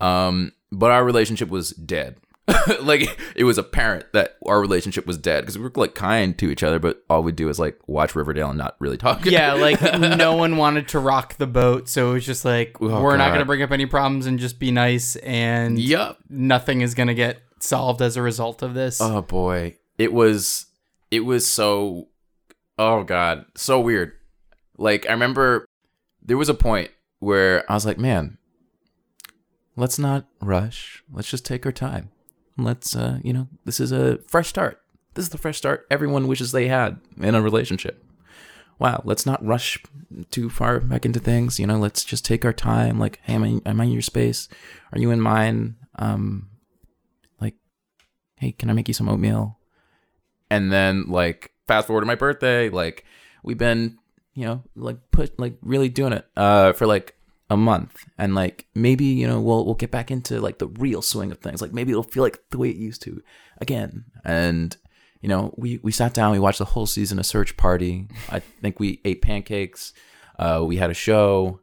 Um, 0.00 0.52
but 0.70 0.90
our 0.92 1.04
relationship 1.04 1.48
was 1.48 1.70
dead. 1.70 2.18
like 2.80 3.18
it 3.34 3.44
was 3.44 3.58
apparent 3.58 4.06
that 4.12 4.36
our 4.46 4.60
relationship 4.60 5.06
was 5.06 5.18
dead 5.18 5.42
because 5.42 5.58
we 5.58 5.64
were 5.64 5.72
like 5.74 5.94
kind 5.94 6.38
to 6.38 6.50
each 6.50 6.62
other, 6.62 6.78
but 6.78 7.02
all 7.10 7.22
we 7.22 7.32
do 7.32 7.48
is 7.48 7.58
like 7.58 7.78
watch 7.86 8.14
Riverdale 8.14 8.48
and 8.48 8.58
not 8.58 8.76
really 8.78 8.96
talk. 8.96 9.24
Yeah, 9.26 9.52
like 9.54 9.80
no 9.98 10.36
one 10.36 10.56
wanted 10.56 10.88
to 10.88 10.98
rock 10.98 11.36
the 11.36 11.46
boat, 11.46 11.88
so 11.88 12.10
it 12.10 12.14
was 12.14 12.26
just 12.26 12.44
like 12.44 12.76
Oh, 12.80 13.02
we're 13.02 13.16
not 13.16 13.28
going 13.28 13.40
to 13.40 13.44
bring 13.44 13.62
up 13.62 13.70
any 13.70 13.86
problems 13.86 14.26
and 14.26 14.38
just 14.38 14.58
be 14.58 14.70
nice 14.70 15.16
and 15.16 15.78
yep. 15.78 16.18
nothing 16.28 16.80
is 16.80 16.94
going 16.94 17.08
to 17.08 17.14
get 17.14 17.42
solved 17.60 18.00
as 18.00 18.16
a 18.16 18.22
result 18.22 18.62
of 18.62 18.74
this. 18.74 19.00
Oh 19.00 19.22
boy, 19.22 19.76
it 19.98 20.12
was 20.12 20.66
it 21.10 21.20
was 21.20 21.46
so 21.46 22.08
oh 22.78 23.04
god, 23.04 23.44
so 23.56 23.80
weird. 23.80 24.12
Like 24.78 25.06
I 25.08 25.12
remember 25.12 25.66
there 26.22 26.38
was 26.38 26.48
a 26.48 26.54
point 26.54 26.90
where 27.18 27.70
I 27.70 27.74
was 27.74 27.84
like, 27.84 27.98
man, 27.98 28.38
let's 29.76 29.98
not 29.98 30.26
rush. 30.40 31.02
Let's 31.12 31.28
just 31.28 31.44
take 31.44 31.66
our 31.66 31.72
time. 31.72 32.10
Let's 32.58 32.96
uh, 32.96 33.20
you 33.22 33.32
know, 33.32 33.48
this 33.64 33.80
is 33.80 33.92
a 33.92 34.18
fresh 34.26 34.48
start. 34.48 34.82
This 35.14 35.24
is 35.24 35.30
the 35.30 35.38
fresh 35.38 35.58
start 35.58 35.86
everyone 35.90 36.26
wishes 36.26 36.52
they 36.52 36.68
had 36.68 37.00
in 37.20 37.34
a 37.34 37.42
relationship. 37.42 38.04
Wow, 38.78 39.02
let's 39.04 39.26
not 39.26 39.44
rush 39.44 39.82
too 40.30 40.48
far 40.50 40.78
back 40.80 41.04
into 41.04 41.18
things. 41.18 41.58
You 41.58 41.66
know, 41.66 41.78
let's 41.78 42.04
just 42.04 42.24
take 42.24 42.44
our 42.44 42.52
time. 42.52 42.98
Like, 42.98 43.18
hey, 43.22 43.34
am 43.34 43.42
I, 43.42 43.60
am 43.68 43.80
I 43.80 43.84
in 43.84 43.90
your 43.90 44.02
space? 44.02 44.48
Are 44.92 45.00
you 45.00 45.10
in 45.10 45.20
mine? 45.20 45.76
Um, 45.96 46.50
like, 47.40 47.54
hey, 48.36 48.52
can 48.52 48.70
I 48.70 48.74
make 48.74 48.86
you 48.86 48.94
some 48.94 49.08
oatmeal? 49.08 49.58
And 50.50 50.72
then 50.72 51.06
like 51.08 51.52
fast 51.66 51.88
forward 51.88 52.02
to 52.02 52.06
my 52.06 52.14
birthday, 52.14 52.68
like 52.68 53.04
we've 53.42 53.58
been, 53.58 53.98
you 54.34 54.46
know, 54.46 54.62
like 54.76 54.98
put 55.10 55.38
like 55.38 55.56
really 55.62 55.88
doing 55.88 56.12
it 56.12 56.26
uh 56.36 56.72
for 56.72 56.86
like 56.86 57.17
a 57.50 57.56
month. 57.56 58.04
And 58.16 58.34
like 58.34 58.66
maybe, 58.74 59.04
you 59.04 59.26
know, 59.26 59.40
we'll 59.40 59.64
we'll 59.64 59.74
get 59.74 59.90
back 59.90 60.10
into 60.10 60.40
like 60.40 60.58
the 60.58 60.68
real 60.68 61.02
swing 61.02 61.30
of 61.32 61.38
things. 61.38 61.62
Like 61.62 61.72
maybe 61.72 61.92
it'll 61.92 62.02
feel 62.02 62.22
like 62.22 62.40
the 62.50 62.58
way 62.58 62.70
it 62.70 62.76
used 62.76 63.02
to 63.02 63.22
again. 63.58 64.04
And 64.24 64.76
you 65.20 65.28
know, 65.28 65.54
we 65.56 65.78
we 65.82 65.92
sat 65.92 66.14
down, 66.14 66.32
we 66.32 66.38
watched 66.38 66.58
the 66.58 66.64
whole 66.64 66.86
season 66.86 67.18
of 67.18 67.26
Search 67.26 67.56
Party. 67.56 68.08
I 68.30 68.40
think 68.40 68.78
we 68.78 69.00
ate 69.04 69.22
pancakes. 69.22 69.92
Uh 70.38 70.62
we 70.66 70.76
had 70.76 70.90
a 70.90 70.94
show. 70.94 71.60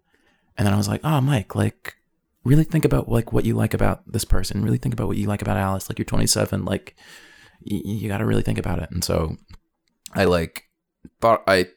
And 0.58 0.66
then 0.66 0.74
I 0.74 0.78
was 0.78 0.88
like, 0.88 1.02
"Oh, 1.04 1.20
Mike, 1.20 1.54
like 1.54 1.96
really 2.46 2.64
think 2.64 2.86
about 2.86 3.10
like 3.10 3.34
what 3.34 3.44
you 3.44 3.56
like 3.56 3.74
about 3.74 4.02
this 4.10 4.24
person. 4.24 4.64
Really 4.64 4.78
think 4.78 4.94
about 4.94 5.08
what 5.08 5.18
you 5.18 5.28
like 5.28 5.42
about 5.42 5.58
Alice. 5.58 5.90
Like 5.90 6.00
you're 6.00 6.06
27, 6.06 6.64
like 6.64 6.96
y- 7.70 7.82
you 7.84 8.08
got 8.08 8.20
to 8.20 8.26
really 8.26 8.44
think 8.44 8.58
about 8.58 8.80
it. 8.80 8.90
And 8.92 9.04
so 9.04 9.36
I 10.14 10.24
like 10.26 10.64
thought 11.20 11.44
I 11.48 11.68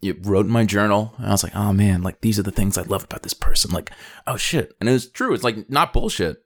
you 0.00 0.16
wrote 0.22 0.46
in 0.46 0.52
my 0.52 0.64
journal 0.64 1.14
and 1.18 1.26
I 1.26 1.30
was 1.30 1.42
like, 1.42 1.54
oh 1.54 1.72
man, 1.72 2.02
like 2.02 2.20
these 2.20 2.38
are 2.38 2.42
the 2.42 2.50
things 2.50 2.78
I 2.78 2.82
love 2.82 3.04
about 3.04 3.22
this 3.22 3.34
person. 3.34 3.70
Like, 3.70 3.90
oh 4.26 4.36
shit. 4.36 4.74
And 4.80 4.88
it 4.88 4.92
was 4.92 5.08
true. 5.08 5.34
It's 5.34 5.44
like 5.44 5.68
not 5.68 5.92
bullshit. 5.92 6.42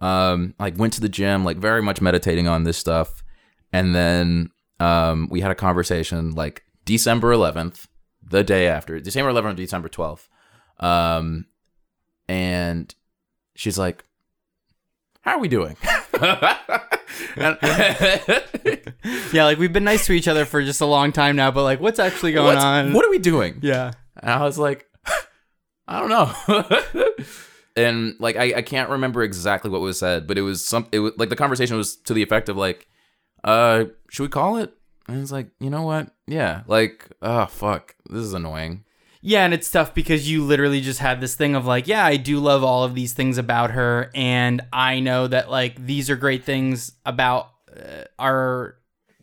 Um, 0.00 0.54
like 0.58 0.76
went 0.76 0.92
to 0.94 1.00
the 1.00 1.08
gym, 1.08 1.44
like 1.44 1.56
very 1.56 1.82
much 1.82 2.00
meditating 2.00 2.48
on 2.48 2.64
this 2.64 2.76
stuff. 2.76 3.22
And 3.72 3.94
then 3.94 4.50
um, 4.80 5.28
we 5.30 5.40
had 5.40 5.50
a 5.50 5.56
conversation 5.56 6.32
like 6.32 6.64
December 6.84 7.32
11th, 7.32 7.86
the 8.22 8.42
day 8.42 8.66
after, 8.66 8.98
December 9.00 9.32
11th, 9.32 9.56
December 9.56 9.88
12th. 9.88 10.28
Um, 10.80 11.46
and 12.28 12.94
she's 13.54 13.78
like, 13.78 14.04
How 15.22 15.32
are 15.32 15.40
we 15.40 15.48
doing? 15.48 15.76
And- 17.36 17.58
Yeah, 19.32 19.44
like 19.44 19.58
we've 19.58 19.72
been 19.72 19.84
nice 19.84 20.06
to 20.06 20.12
each 20.12 20.28
other 20.28 20.44
for 20.44 20.62
just 20.62 20.80
a 20.80 20.86
long 20.86 21.12
time 21.12 21.36
now, 21.36 21.50
but 21.50 21.62
like 21.62 21.80
what's 21.80 21.98
actually 21.98 22.32
going 22.32 22.46
What's- 22.46 22.64
on? 22.64 22.92
What 22.92 23.04
are 23.04 23.10
we 23.10 23.18
doing? 23.18 23.58
yeah. 23.62 23.92
And 24.18 24.30
I 24.30 24.42
was 24.44 24.58
like, 24.58 24.86
I 25.88 26.00
don't 26.00 26.08
know. 26.08 27.14
and 27.76 28.14
like 28.18 28.36
I, 28.36 28.54
I 28.56 28.62
can't 28.62 28.90
remember 28.90 29.22
exactly 29.22 29.70
what 29.70 29.80
was 29.80 29.98
said, 29.98 30.26
but 30.26 30.38
it 30.38 30.42
was 30.42 30.64
some 30.64 30.88
it 30.92 30.98
was 31.00 31.12
like 31.18 31.28
the 31.28 31.36
conversation 31.36 31.76
was 31.76 31.96
to 31.96 32.14
the 32.14 32.22
effect 32.22 32.48
of 32.48 32.56
like, 32.56 32.88
uh, 33.44 33.84
should 34.10 34.22
we 34.24 34.28
call 34.28 34.56
it? 34.56 34.72
And 35.08 35.20
it's 35.22 35.30
like, 35.32 35.50
you 35.60 35.70
know 35.70 35.82
what? 35.82 36.08
Yeah. 36.26 36.62
Like, 36.66 37.06
oh 37.22 37.46
fuck. 37.46 37.94
This 38.08 38.22
is 38.22 38.34
annoying. 38.34 38.84
Yeah, 39.28 39.44
and 39.44 39.52
it's 39.52 39.68
tough 39.70 39.92
because 39.92 40.30
you 40.30 40.44
literally 40.44 40.80
just 40.80 41.00
had 41.00 41.20
this 41.20 41.34
thing 41.34 41.56
of 41.56 41.66
like, 41.66 41.88
yeah, 41.88 42.04
I 42.06 42.16
do 42.16 42.38
love 42.38 42.62
all 42.62 42.84
of 42.84 42.94
these 42.94 43.12
things 43.12 43.38
about 43.38 43.72
her, 43.72 44.10
and 44.14 44.62
I 44.72 45.00
know 45.00 45.26
that 45.26 45.50
like 45.50 45.84
these 45.84 46.08
are 46.10 46.16
great 46.16 46.44
things 46.44 46.92
about 47.04 47.50
uh, 47.76 48.04
our 48.20 48.76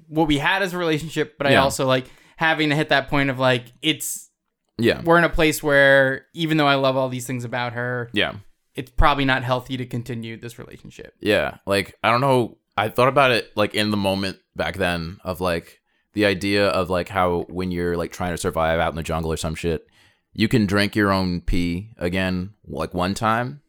what 0.10 0.28
we 0.28 0.38
had 0.39 0.62
as 0.62 0.74
a 0.74 0.78
relationship, 0.78 1.38
but 1.38 1.48
I 1.48 1.56
also 1.56 1.86
like 1.88 2.06
having 2.36 2.70
to 2.70 2.76
hit 2.76 2.89
that 2.89 3.08
point 3.10 3.30
of 3.30 3.39
like 3.39 3.63
it's 3.82 4.30
Yeah. 4.78 5.02
we're 5.04 5.18
in 5.18 5.24
a 5.24 5.30
place 5.30 5.63
where 5.63 6.26
even 6.34 6.58
though 6.58 6.68
I 6.68 6.76
love 6.76 6.98
all 6.98 7.08
these 7.10 7.26
things 7.26 7.46
about 7.46 7.72
her, 7.74 8.10
Yeah. 8.13 8.34
it's 8.76 8.92
probably 8.92 9.24
not 9.26 9.44
healthy 9.44 9.78
to 9.78 9.86
continue 9.86 10.36
this 10.38 10.60
relationship. 10.60 11.13
Yeah. 11.22 11.58
Like, 11.66 11.96
I 12.04 12.12
don't 12.12 12.22
know. 12.22 12.58
I 12.76 12.89
thought 12.89 13.08
about 13.08 13.32
it 13.32 13.52
like 13.56 13.74
in 13.74 13.89
the 13.92 13.98
moment 13.98 14.38
back 14.56 14.76
then 14.76 15.18
of 15.24 15.39
like 15.42 15.80
the 16.13 16.26
idea 16.26 16.68
of 16.68 16.89
like 16.89 17.08
how 17.10 17.46
when 17.50 17.72
you're 17.72 17.96
like 17.98 18.12
trying 18.12 18.34
to 18.34 18.38
survive 18.38 18.80
out 18.80 18.92
in 18.92 18.96
the 18.98 19.04
jungle 19.04 19.32
or 19.32 19.38
some 19.38 19.56
shit, 19.56 19.88
you 20.34 20.48
can 20.48 20.65
drink 20.65 20.96
your 20.96 21.12
own 21.12 21.41
pee 21.41 21.91
again 21.98 22.54
like 22.67 22.93
one 22.93 23.13
time, 23.13 23.62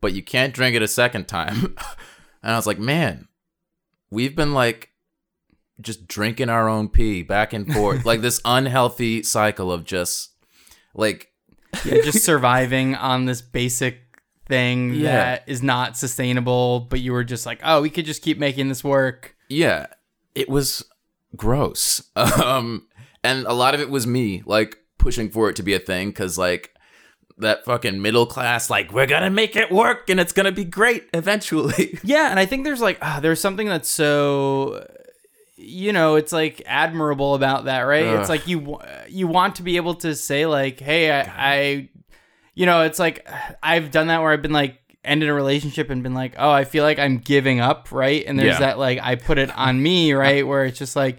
but 0.00 0.12
you 0.12 0.22
can't 0.22 0.54
drink 0.54 0.76
it 0.76 0.82
a 0.82 0.88
second 0.88 1.26
time. 1.28 1.76
and 2.42 2.52
I 2.52 2.56
was 2.56 2.66
like, 2.66 2.78
man, 2.78 3.28
we've 4.10 4.36
been 4.36 4.52
like 4.54 4.90
just 5.80 6.06
drinking 6.06 6.50
our 6.50 6.68
own 6.68 6.88
pee 6.88 7.22
back 7.22 7.52
and 7.52 7.72
forth, 7.72 8.04
like 8.06 8.20
this 8.20 8.40
unhealthy 8.44 9.22
cycle 9.22 9.72
of 9.72 9.84
just 9.84 10.30
like 10.94 11.30
Yeah, 11.84 12.02
just 12.02 12.22
surviving 12.24 12.94
on 12.94 13.24
this 13.24 13.42
basic 13.42 14.00
thing 14.46 14.94
Yeah. 14.94 15.12
that 15.12 15.44
is 15.48 15.62
not 15.62 15.96
sustainable, 15.96 16.80
but 16.80 17.00
you 17.00 17.12
were 17.12 17.24
just 17.24 17.46
like, 17.46 17.60
oh, 17.64 17.80
we 17.82 17.90
could 17.90 18.04
just 18.04 18.22
keep 18.22 18.38
making 18.38 18.68
this 18.68 18.84
work. 18.84 19.34
yeah 19.48 19.86
it 20.34 20.48
was 20.48 20.84
gross 21.36 22.02
um 22.16 22.86
and 23.22 23.46
a 23.46 23.52
lot 23.52 23.74
of 23.74 23.80
it 23.80 23.88
was 23.90 24.04
me 24.06 24.42
like 24.46 24.78
pushing 25.04 25.28
for 25.30 25.50
it 25.50 25.56
to 25.56 25.62
be 25.62 25.74
a 25.74 25.78
thing 25.78 26.08
because 26.08 26.38
like 26.38 26.74
that 27.36 27.64
fucking 27.64 28.00
middle 28.00 28.26
class 28.26 28.70
like 28.70 28.90
we're 28.92 29.06
gonna 29.06 29.28
make 29.30 29.54
it 29.54 29.70
work 29.70 30.08
and 30.08 30.18
it's 30.18 30.32
gonna 30.32 30.50
be 30.52 30.64
great 30.64 31.04
eventually 31.12 31.98
Yeah, 32.04 32.30
and 32.30 32.38
I 32.40 32.46
think 32.46 32.64
there's 32.64 32.80
like 32.80 32.98
ah, 33.02 33.18
there's 33.20 33.40
something 33.40 33.68
that's 33.68 33.88
so 33.88 34.86
you 35.56 35.92
know, 35.92 36.16
it's 36.16 36.32
like 36.32 36.62
admirable 36.66 37.34
about 37.34 37.66
that, 37.66 37.82
right? 37.82 38.04
It's 38.18 38.28
like 38.28 38.46
you 38.48 38.78
you 39.08 39.26
want 39.28 39.56
to 39.56 39.62
be 39.62 39.76
able 39.76 39.94
to 39.96 40.14
say 40.14 40.46
like, 40.46 40.80
"Hey, 40.80 41.10
I, 41.10 41.20
I 41.54 41.88
you 42.54 42.66
know, 42.66 42.82
it's 42.82 42.98
like 42.98 43.26
I've 43.62 43.90
done 43.90 44.08
that 44.08 44.20
where 44.20 44.32
I've 44.32 44.42
been 44.42 44.52
like 44.52 44.78
ended 45.04 45.28
a 45.28 45.32
relationship 45.32 45.90
and 45.90 46.02
been 46.02 46.12
like, 46.14 46.34
"Oh, 46.38 46.50
I 46.50 46.64
feel 46.64 46.82
like 46.84 46.98
I'm 46.98 47.18
giving 47.18 47.60
up," 47.60 47.92
right? 47.92 48.24
And 48.26 48.38
there's 48.38 48.54
Yeah. 48.54 48.66
that 48.66 48.78
like 48.78 48.98
I 49.02 49.14
put 49.14 49.38
it 49.38 49.50
on 49.56 49.82
me, 49.82 50.12
right? 50.12 50.46
Where 50.46 50.64
it's 50.66 50.78
just 50.78 50.96
like 50.96 51.18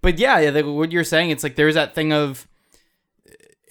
but 0.00 0.18
yeah, 0.18 0.38
yeah, 0.40 0.60
what 0.62 0.90
you're 0.90 1.04
saying, 1.04 1.30
it's 1.30 1.42
like 1.44 1.56
there's 1.56 1.74
that 1.74 1.94
thing 1.94 2.12
of 2.12 2.46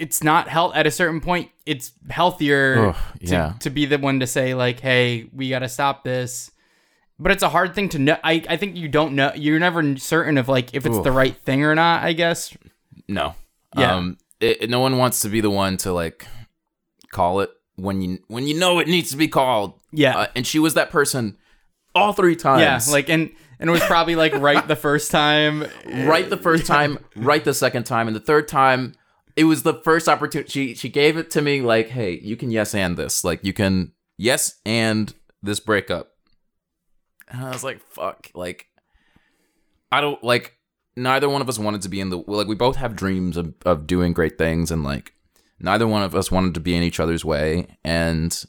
it's 0.02 0.24
not 0.24 0.48
health 0.50 0.74
at 0.76 0.86
a 0.88 0.92
certain 0.92 1.22
point. 1.22 1.50
It's 1.66 1.94
healthier 2.10 2.90
Ugh, 2.90 2.96
to, 3.20 3.26
yeah. 3.26 3.54
to 3.60 3.70
be 3.70 3.86
the 3.86 3.98
one 4.00 4.20
to 4.20 4.28
say 4.28 4.54
like, 4.56 4.80
"Hey, 4.80 5.30
we 5.34 5.50
got 5.50 5.60
to 5.60 5.70
stop 5.70 6.04
this." 6.04 6.52
But 7.20 7.32
it's 7.32 7.44
a 7.44 7.50
hard 7.50 7.76
thing 7.76 7.88
to 7.90 8.00
know. 8.00 8.18
I, 8.24 8.44
I 8.50 8.58
think 8.58 8.76
you 8.76 8.88
don't 8.88 9.14
know. 9.16 9.32
You're 9.36 9.60
never 9.60 9.96
certain 9.98 10.38
of 10.40 10.48
like 10.50 10.74
if 10.74 10.86
it's 10.88 10.98
Oof. 10.98 11.04
the 11.04 11.12
right 11.12 11.38
thing 11.38 11.64
or 11.64 11.76
not. 11.76 12.04
I 12.04 12.14
guess. 12.14 12.58
no 13.08 13.36
Yeah. 13.78 13.96
um 13.96 14.18
it, 14.40 14.70
no 14.72 14.80
one 14.80 14.98
wants 14.98 15.20
to 15.22 15.30
be 15.30 15.40
the 15.40 15.52
one 15.52 15.78
to 15.78 15.94
like 15.94 16.26
call 17.12 17.42
it 17.42 17.52
when 17.76 18.02
you 18.02 18.20
when 18.28 18.48
you 18.48 18.58
know 18.60 18.80
it 18.80 18.88
needs 18.88 19.12
to 19.12 19.18
be 19.18 19.28
called 19.28 19.74
Yeah. 19.92 20.18
uh, 20.18 20.28
and 20.36 20.48
she 20.48 20.58
was 20.58 20.74
that 20.74 20.90
person 20.90 21.38
all 21.94 22.14
three 22.14 22.36
times 22.36 22.88
yeah. 22.88 22.92
Like 22.94 23.08
and 23.10 23.30
and 23.60 23.70
it 23.70 23.74
was 23.74 23.82
probably 23.84 24.16
like 24.16 24.34
right 24.34 24.68
the 24.68 24.76
first 24.76 25.12
time. 25.12 25.66
right 25.86 26.28
the 26.28 26.38
first 26.38 26.66
time, 26.66 26.98
right 27.16 27.44
the 27.44 27.54
second 27.54 27.84
time, 27.84 28.08
and 28.08 28.16
the 28.16 28.20
third 28.20 28.48
time, 28.48 28.96
it 29.36 29.46
was 29.46 29.64
the 29.64 29.74
first 29.74 30.08
opportunity. 30.08 30.50
She 30.50 30.76
she 30.76 30.90
gave 30.90 31.18
it 31.18 31.32
to 31.32 31.42
me 31.42 31.62
like, 31.62 31.90
hey, 31.90 32.20
you 32.22 32.36
can 32.36 32.52
yes 32.52 32.76
and 32.76 32.98
this, 32.98 33.24
like 33.24 33.44
you 33.44 33.54
can 33.54 33.94
yes 34.18 34.60
and 34.66 35.14
this 35.42 35.60
breakup. 35.60 36.12
And 37.28 37.46
I 37.46 37.52
was 37.52 37.64
like, 37.64 37.82
fuck, 37.90 38.30
like 38.34 38.68
I 39.92 40.02
don't 40.02 40.24
like. 40.24 40.58
Neither 40.98 41.30
one 41.30 41.42
of 41.42 41.48
us 41.48 41.58
wanted 41.58 41.82
to 41.84 41.90
be 41.90 42.02
in 42.02 42.10
the 42.10 42.22
like. 42.28 42.48
We 42.48 42.56
both 42.56 42.76
have 42.76 42.98
dreams 42.98 43.38
of 43.38 43.54
of 43.66 43.88
doing 43.88 44.12
great 44.12 44.38
things, 44.38 44.72
and 44.72 44.84
like 44.84 45.14
neither 45.58 45.88
one 45.88 46.04
of 46.04 46.14
us 46.14 46.30
wanted 46.30 46.54
to 46.56 46.60
be 46.60 46.76
in 46.76 46.84
each 46.84 47.00
other's 47.00 47.24
way, 47.24 47.78
and 47.86 48.44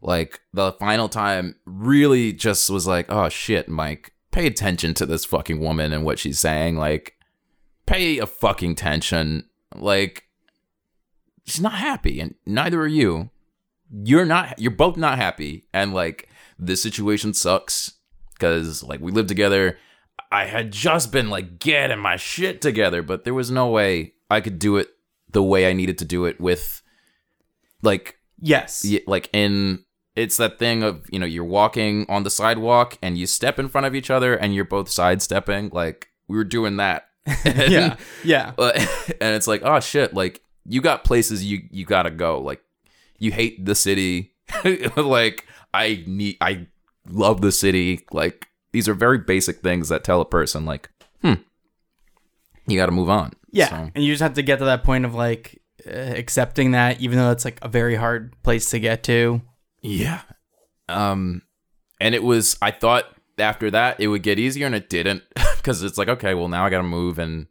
like 0.00 0.40
the 0.52 0.72
final 0.72 1.08
time 1.08 1.56
really 1.64 2.32
just 2.32 2.70
was 2.70 2.86
like, 2.86 3.06
oh 3.08 3.28
shit, 3.28 3.68
Mike, 3.68 4.12
pay 4.30 4.46
attention 4.46 4.94
to 4.94 5.04
this 5.06 5.24
fucking 5.24 5.58
woman 5.58 5.92
and 5.92 6.04
what 6.04 6.20
she's 6.20 6.38
saying. 6.38 6.76
Like, 6.76 7.16
pay 7.86 8.18
a 8.18 8.26
fucking 8.26 8.72
attention. 8.72 9.49
Like, 9.74 10.24
she's 11.44 11.60
not 11.60 11.74
happy, 11.74 12.20
and 12.20 12.34
neither 12.46 12.80
are 12.80 12.86
you. 12.86 13.30
You're 13.90 14.24
not. 14.24 14.58
You're 14.58 14.70
both 14.70 14.96
not 14.96 15.18
happy, 15.18 15.64
and 15.72 15.92
like 15.92 16.28
this 16.58 16.82
situation 16.82 17.34
sucks 17.34 17.94
because 18.34 18.82
like 18.82 19.00
we 19.00 19.12
lived 19.12 19.28
together. 19.28 19.78
I 20.32 20.44
had 20.44 20.70
just 20.70 21.10
been 21.10 21.28
like 21.28 21.58
getting 21.58 21.98
my 21.98 22.16
shit 22.16 22.60
together, 22.60 23.02
but 23.02 23.24
there 23.24 23.34
was 23.34 23.50
no 23.50 23.68
way 23.68 24.14
I 24.30 24.40
could 24.40 24.58
do 24.58 24.76
it 24.76 24.88
the 25.28 25.42
way 25.42 25.68
I 25.68 25.72
needed 25.72 25.98
to 25.98 26.04
do 26.04 26.24
it 26.24 26.40
with 26.40 26.82
like 27.82 28.18
yes. 28.38 28.86
like 29.06 29.28
in 29.32 29.84
it's 30.16 30.36
that 30.36 30.58
thing 30.58 30.82
of 30.82 31.06
you 31.10 31.18
know 31.18 31.26
you're 31.26 31.44
walking 31.44 32.06
on 32.08 32.22
the 32.22 32.30
sidewalk 32.30 32.98
and 33.02 33.16
you 33.16 33.26
step 33.26 33.58
in 33.58 33.68
front 33.68 33.86
of 33.86 33.94
each 33.94 34.10
other 34.10 34.34
and 34.34 34.54
you're 34.54 34.64
both 34.64 34.88
sidestepping 34.88 35.70
like 35.72 36.08
we 36.28 36.36
were 36.36 36.44
doing 36.44 36.76
that 36.76 37.09
Yeah. 37.44 37.96
Yeah. 38.24 38.52
And 38.58 39.34
it's 39.36 39.46
like 39.46 39.62
oh 39.64 39.80
shit 39.80 40.14
like 40.14 40.42
you 40.66 40.80
got 40.80 41.04
places 41.04 41.44
you 41.44 41.62
you 41.70 41.84
gotta 41.84 42.10
go 42.10 42.40
like 42.40 42.62
you 43.18 43.32
hate 43.32 43.64
the 43.64 43.74
city 43.74 44.34
like 44.96 45.46
i 45.74 46.02
need 46.06 46.36
i 46.40 46.66
love 47.08 47.40
the 47.40 47.52
city 47.52 48.00
like 48.12 48.48
these 48.72 48.88
are 48.88 48.94
very 48.94 49.18
basic 49.18 49.60
things 49.60 49.88
that 49.88 50.04
tell 50.04 50.20
a 50.20 50.24
person 50.24 50.64
like 50.64 50.90
hmm 51.22 51.34
you 52.66 52.76
gotta 52.78 52.92
move 52.92 53.10
on 53.10 53.32
Yeah. 53.52 53.68
So, 53.68 53.90
And 53.94 54.04
you 54.04 54.12
just 54.12 54.22
have 54.22 54.34
to 54.34 54.42
get 54.42 54.58
to 54.60 54.64
that 54.66 54.84
point 54.84 55.04
of 55.04 55.14
like 55.14 55.60
uh, 55.86 55.90
accepting 55.90 56.72
that, 56.72 57.00
even 57.00 57.18
though 57.18 57.30
it's 57.30 57.44
like 57.44 57.58
a 57.62 57.68
very 57.68 57.96
hard 57.96 58.34
place 58.42 58.70
to 58.70 58.78
get 58.78 59.02
to. 59.04 59.40
Yeah. 59.82 60.20
Um 60.88 61.42
and 62.00 62.14
it 62.14 62.22
was 62.22 62.56
I 62.62 62.70
thought 62.70 63.04
after 63.40 63.70
that 63.70 63.98
it 64.00 64.08
would 64.08 64.22
get 64.22 64.38
easier 64.38 64.66
and 64.66 64.74
it 64.74 64.88
didn't 64.88 65.22
cuz 65.62 65.82
it's 65.82 65.98
like 65.98 66.08
okay, 66.08 66.34
well 66.34 66.48
now 66.48 66.64
I 66.64 66.70
got 66.70 66.78
to 66.78 66.82
move 66.84 67.18
and 67.18 67.46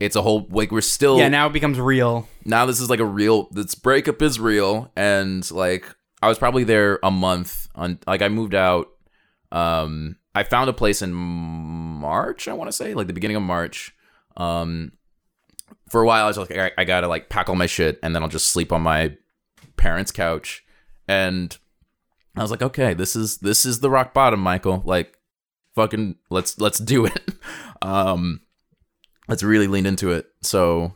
it's 0.00 0.16
a 0.16 0.22
whole 0.22 0.46
like 0.50 0.70
we're 0.72 0.80
still 0.80 1.18
Yeah. 1.18 1.28
Now 1.28 1.46
it 1.46 1.52
becomes 1.52 1.78
real. 1.78 2.28
now 2.44 2.66
this 2.66 2.80
is 2.80 2.88
like 2.90 3.00
a 3.00 3.04
real 3.04 3.48
this 3.50 3.74
breakup 3.74 4.22
is 4.22 4.38
real 4.40 4.90
and 4.96 5.48
like 5.50 5.94
I 6.22 6.28
was 6.28 6.38
probably 6.38 6.64
there 6.64 6.98
a 7.02 7.10
month 7.10 7.68
on 7.74 7.98
like 8.06 8.22
I 8.22 8.28
moved 8.28 8.54
out 8.54 8.88
um 9.52 10.16
I 10.34 10.42
found 10.42 10.68
a 10.68 10.74
place 10.74 11.00
in 11.02 11.12
March, 11.14 12.46
I 12.46 12.52
want 12.52 12.68
to 12.68 12.76
say, 12.76 12.92
like 12.92 13.06
the 13.06 13.14
beginning 13.14 13.36
of 13.36 13.42
March. 13.42 13.94
Um 14.36 14.92
for 15.90 16.02
a 16.02 16.06
while 16.06 16.24
I 16.24 16.28
was 16.28 16.36
like 16.38 16.56
I, 16.56 16.72
I 16.76 16.84
got 16.84 17.00
to 17.02 17.08
like 17.08 17.28
pack 17.28 17.48
all 17.48 17.54
my 17.54 17.66
shit 17.66 17.98
and 18.02 18.14
then 18.14 18.22
I'll 18.22 18.28
just 18.28 18.48
sleep 18.48 18.72
on 18.72 18.82
my 18.82 19.16
parents' 19.76 20.10
couch 20.12 20.64
and 21.08 21.56
I 22.36 22.42
was 22.42 22.50
like, 22.50 22.60
okay, 22.62 22.92
this 22.92 23.16
is 23.16 23.38
this 23.38 23.64
is 23.64 23.80
the 23.80 23.88
rock 23.88 24.12
bottom, 24.12 24.40
Michael. 24.40 24.82
Like, 24.84 25.15
fucking, 25.76 26.16
let's 26.30 26.58
let's 26.58 26.78
do 26.80 27.06
it. 27.06 27.20
um, 27.82 28.40
let's 29.28 29.44
really 29.44 29.68
lean 29.68 29.86
into 29.86 30.10
it. 30.10 30.26
So, 30.42 30.94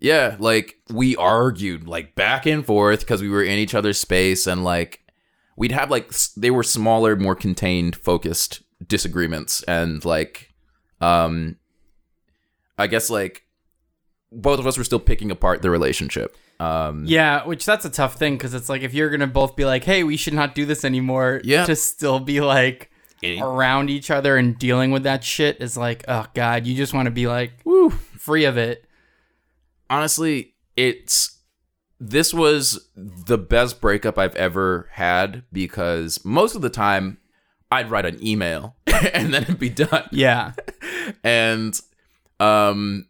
yeah, 0.00 0.36
like 0.38 0.76
we 0.90 1.16
argued 1.16 1.88
like 1.88 2.14
back 2.14 2.46
and 2.46 2.64
forth 2.64 3.00
because 3.00 3.20
we 3.20 3.28
were 3.28 3.42
in 3.42 3.58
each 3.58 3.74
other's 3.74 3.98
space, 3.98 4.46
and 4.46 4.62
like 4.62 5.00
we'd 5.56 5.72
have 5.72 5.90
like 5.90 6.06
s- 6.12 6.32
they 6.36 6.50
were 6.52 6.62
smaller, 6.62 7.16
more 7.16 7.34
contained, 7.34 7.96
focused 7.96 8.62
disagreements, 8.86 9.62
and 9.64 10.04
like, 10.04 10.52
um, 11.00 11.56
I 12.78 12.86
guess 12.86 13.10
like 13.10 13.42
both 14.30 14.58
of 14.58 14.66
us 14.66 14.76
were 14.76 14.84
still 14.84 15.00
picking 15.00 15.30
apart 15.30 15.62
the 15.62 15.70
relationship. 15.70 16.36
Um, 16.60 17.04
Yeah, 17.06 17.46
which 17.46 17.64
that's 17.66 17.84
a 17.84 17.90
tough 17.90 18.14
thing 18.16 18.34
because 18.36 18.54
it's 18.54 18.68
like 18.68 18.82
if 18.82 18.94
you're 18.94 19.10
gonna 19.10 19.26
both 19.26 19.56
be 19.56 19.64
like, 19.64 19.84
"Hey, 19.84 20.02
we 20.04 20.16
should 20.16 20.34
not 20.34 20.54
do 20.54 20.64
this 20.66 20.84
anymore," 20.84 21.40
Yeah. 21.44 21.64
to 21.66 21.74
still 21.76 22.20
be 22.20 22.40
like, 22.40 22.90
around 23.40 23.90
each 23.90 24.10
other 24.10 24.36
and 24.36 24.58
dealing 24.58 24.90
with 24.90 25.02
that 25.04 25.24
shit 25.24 25.60
is 25.60 25.76
like, 25.76 26.04
oh 26.08 26.26
god, 26.34 26.66
you 26.66 26.74
just 26.74 26.94
want 26.94 27.06
to 27.06 27.10
be 27.12 27.26
like, 27.26 27.52
woo, 27.64 27.90
free 27.90 28.44
of 28.44 28.56
it. 28.56 28.84
honestly, 29.90 30.54
it's 30.76 31.38
this 32.00 32.34
was 32.34 32.88
the 32.96 33.38
best 33.38 33.80
breakup 33.80 34.18
I've 34.18 34.34
ever 34.36 34.88
had 34.92 35.44
because 35.52 36.22
most 36.24 36.54
of 36.54 36.62
the 36.62 36.68
time 36.70 37.18
I'd 37.70 37.90
write 37.90 38.04
an 38.04 38.24
email 38.24 38.76
and 39.14 39.32
then 39.32 39.42
it'd 39.44 39.58
be 39.58 39.70
done. 39.70 40.08
Yeah. 40.10 40.52
And 41.22 41.78
um 42.40 43.08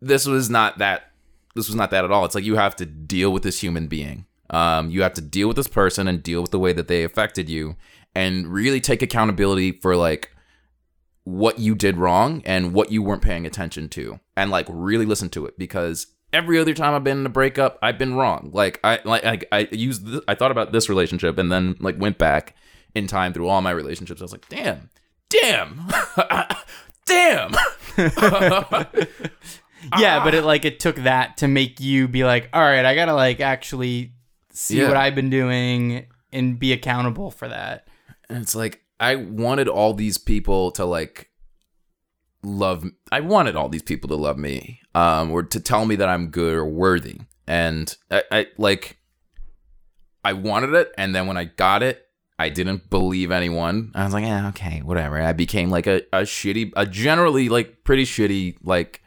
this 0.00 0.26
was 0.26 0.48
not 0.48 0.78
that 0.78 1.12
this 1.54 1.66
was 1.66 1.76
not 1.76 1.90
that 1.90 2.04
at 2.04 2.10
all. 2.10 2.24
It's 2.24 2.34
like 2.34 2.44
you 2.44 2.56
have 2.56 2.74
to 2.76 2.86
deal 2.86 3.30
with 3.32 3.42
this 3.42 3.60
human 3.60 3.86
being. 3.86 4.24
Um 4.50 4.90
you 4.90 5.02
have 5.02 5.12
to 5.14 5.20
deal 5.20 5.46
with 5.48 5.56
this 5.56 5.68
person 5.68 6.08
and 6.08 6.22
deal 6.22 6.40
with 6.40 6.52
the 6.52 6.58
way 6.58 6.72
that 6.72 6.88
they 6.88 7.04
affected 7.04 7.50
you 7.50 7.76
and 8.16 8.48
really 8.52 8.80
take 8.80 9.02
accountability 9.02 9.70
for 9.72 9.94
like 9.94 10.30
what 11.24 11.58
you 11.58 11.74
did 11.74 11.96
wrong 11.96 12.42
and 12.46 12.72
what 12.72 12.90
you 12.90 13.02
weren't 13.02 13.22
paying 13.22 13.44
attention 13.46 13.88
to 13.90 14.18
and 14.36 14.50
like 14.50 14.66
really 14.68 15.04
listen 15.06 15.28
to 15.28 15.44
it 15.46 15.58
because 15.58 16.06
every 16.32 16.58
other 16.58 16.72
time 16.74 16.94
I've 16.94 17.04
been 17.04 17.18
in 17.18 17.26
a 17.26 17.30
breakup 17.30 17.78
I've 17.82 17.98
been 17.98 18.14
wrong 18.14 18.50
like 18.52 18.78
I 18.84 19.00
like 19.04 19.24
I, 19.24 19.40
I 19.52 19.68
used 19.72 20.06
this, 20.06 20.20
I 20.28 20.34
thought 20.34 20.50
about 20.52 20.72
this 20.72 20.88
relationship 20.88 21.36
and 21.38 21.50
then 21.50 21.76
like 21.80 21.98
went 22.00 22.16
back 22.18 22.54
in 22.94 23.06
time 23.06 23.32
through 23.32 23.48
all 23.48 23.60
my 23.60 23.72
relationships 23.72 24.20
I 24.20 24.24
was 24.24 24.32
like 24.32 24.48
damn 24.48 24.88
damn 25.28 25.80
damn 27.06 27.52
Yeah, 29.98 30.24
but 30.24 30.34
it 30.34 30.42
like 30.44 30.64
it 30.64 30.80
took 30.80 30.96
that 30.96 31.36
to 31.38 31.48
make 31.48 31.78
you 31.80 32.08
be 32.08 32.24
like, 32.24 32.48
all 32.52 32.60
right, 32.62 32.84
I 32.84 32.94
gotta 32.96 33.14
like 33.14 33.40
actually 33.40 34.12
see 34.52 34.80
Yeah. 34.80 34.88
what 34.88 34.96
I've 34.96 35.14
been 35.14 35.30
doing 35.30 36.06
and 36.32 36.58
be 36.58 36.72
accountable 36.72 37.30
for 37.30 37.46
that. 37.48 37.86
And 38.28 38.38
it's 38.42 38.54
like 38.54 38.82
I 38.98 39.16
wanted 39.16 39.68
all 39.68 39.94
these 39.94 40.18
people 40.18 40.70
to 40.72 40.84
like 40.84 41.30
love 42.42 42.84
I 43.10 43.20
wanted 43.20 43.56
all 43.56 43.68
these 43.68 43.82
people 43.82 44.08
to 44.08 44.14
love 44.16 44.38
me 44.38 44.80
um 44.94 45.30
or 45.32 45.42
to 45.42 45.60
tell 45.60 45.84
me 45.84 45.96
that 45.96 46.08
I'm 46.08 46.28
good 46.28 46.54
or 46.54 46.64
worthy. 46.64 47.20
And 47.46 47.94
I, 48.10 48.22
I 48.30 48.46
like 48.58 48.98
I 50.24 50.32
wanted 50.32 50.74
it 50.74 50.92
and 50.98 51.14
then 51.14 51.26
when 51.26 51.36
I 51.36 51.44
got 51.44 51.82
it 51.82 52.02
I 52.38 52.50
didn't 52.50 52.90
believe 52.90 53.30
anyone. 53.30 53.92
I 53.94 54.04
was 54.04 54.12
like 54.12 54.24
yeah 54.24 54.48
okay 54.48 54.80
whatever. 54.82 55.20
I 55.20 55.32
became 55.32 55.70
like 55.70 55.86
a, 55.86 56.02
a 56.12 56.22
shitty 56.22 56.72
a 56.76 56.86
generally 56.86 57.48
like 57.48 57.84
pretty 57.84 58.04
shitty 58.04 58.56
like 58.62 59.02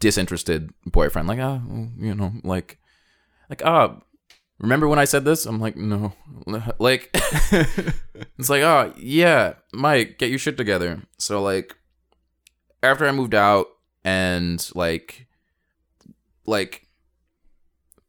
disinterested 0.00 0.72
boyfriend. 0.86 1.28
Like 1.28 1.38
oh 1.40 1.62
you 1.98 2.14
know 2.14 2.32
like 2.44 2.78
like 3.50 3.62
oh 3.64 4.02
remember 4.58 4.88
when 4.88 4.98
I 4.98 5.04
said 5.04 5.24
this 5.24 5.46
I'm 5.46 5.60
like 5.60 5.76
no 5.76 6.12
like 6.78 7.10
it's 8.38 8.50
like, 8.50 8.62
oh 8.62 8.92
yeah, 8.96 9.54
Mike, 9.72 10.18
get 10.18 10.30
your 10.30 10.38
shit 10.38 10.56
together. 10.56 11.02
So 11.18 11.42
like, 11.42 11.76
after 12.82 13.06
I 13.06 13.12
moved 13.12 13.34
out 13.34 13.66
and 14.04 14.66
like, 14.74 15.26
like, 16.46 16.86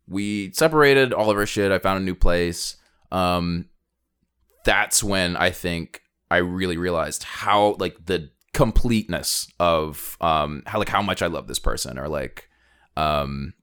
we 0.07 0.51
separated 0.53 1.13
all 1.13 1.29
of 1.29 1.37
our 1.37 1.45
shit. 1.45 1.71
I 1.71 1.79
found 1.79 2.01
a 2.01 2.05
new 2.05 2.15
place. 2.15 2.77
Um, 3.11 3.69
that's 4.65 5.03
when 5.03 5.35
I 5.37 5.51
think 5.51 6.01
I 6.31 6.37
really 6.37 6.77
realized 6.77 7.23
how 7.23 7.75
like 7.79 8.05
the 8.05 8.29
completeness 8.51 9.47
of 9.59 10.17
um 10.21 10.63
how 10.65 10.79
like 10.79 10.89
how 10.89 11.01
much 11.01 11.21
I 11.21 11.27
love 11.27 11.47
this 11.47 11.59
person 11.59 11.99
or 11.99 12.07
like 12.07 12.49
um 12.97 13.53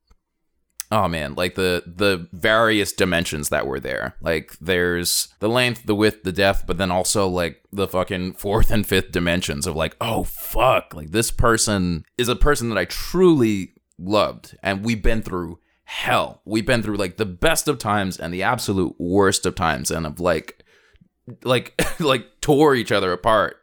oh 0.91 1.09
man 1.09 1.35
like 1.35 1.55
the 1.55 1.83
the 1.87 2.29
various 2.33 2.93
dimensions 2.93 3.49
that 3.49 3.67
were 3.67 3.81
there. 3.81 4.15
Like 4.21 4.57
there's 4.61 5.29
the 5.41 5.49
length 5.49 5.85
the 5.87 5.95
width 5.95 6.23
the 6.23 6.33
depth 6.33 6.65
but 6.67 6.79
then 6.79 6.91
also 6.91 7.29
like 7.29 7.63
the 7.73 7.89
fucking 7.89 8.33
fourth 8.35 8.71
and 8.71 8.87
fifth 8.87 9.13
dimensions 9.13 9.67
of 9.67 9.77
like 9.77 9.97
oh 10.01 10.25
fuck. 10.25 10.95
Like 10.95 11.11
this 11.11 11.31
person 11.31 12.05
is 12.17 12.29
a 12.29 12.37
person 12.37 12.69
that 12.69 12.79
i 12.79 12.85
truly 12.85 13.75
loved 13.99 14.57
and 14.63 14.85
we've 14.85 15.03
been 15.03 15.23
through 15.23 15.59
hell. 15.85 16.43
We've 16.45 16.67
been 16.67 16.83
through 16.83 16.97
like 16.97 17.17
the 17.17 17.25
best 17.27 17.69
of 17.69 17.79
times 17.79 18.19
and 18.19 18.33
the 18.35 18.43
absolute 18.43 18.95
worst 18.99 19.47
of 19.47 19.55
times 19.55 19.91
and 19.91 20.07
of 20.07 20.21
like 20.21 20.65
like 21.43 21.81
like 22.01 22.41
tore 22.41 22.75
each 22.75 22.93
other 22.93 23.13
apart. 23.13 23.57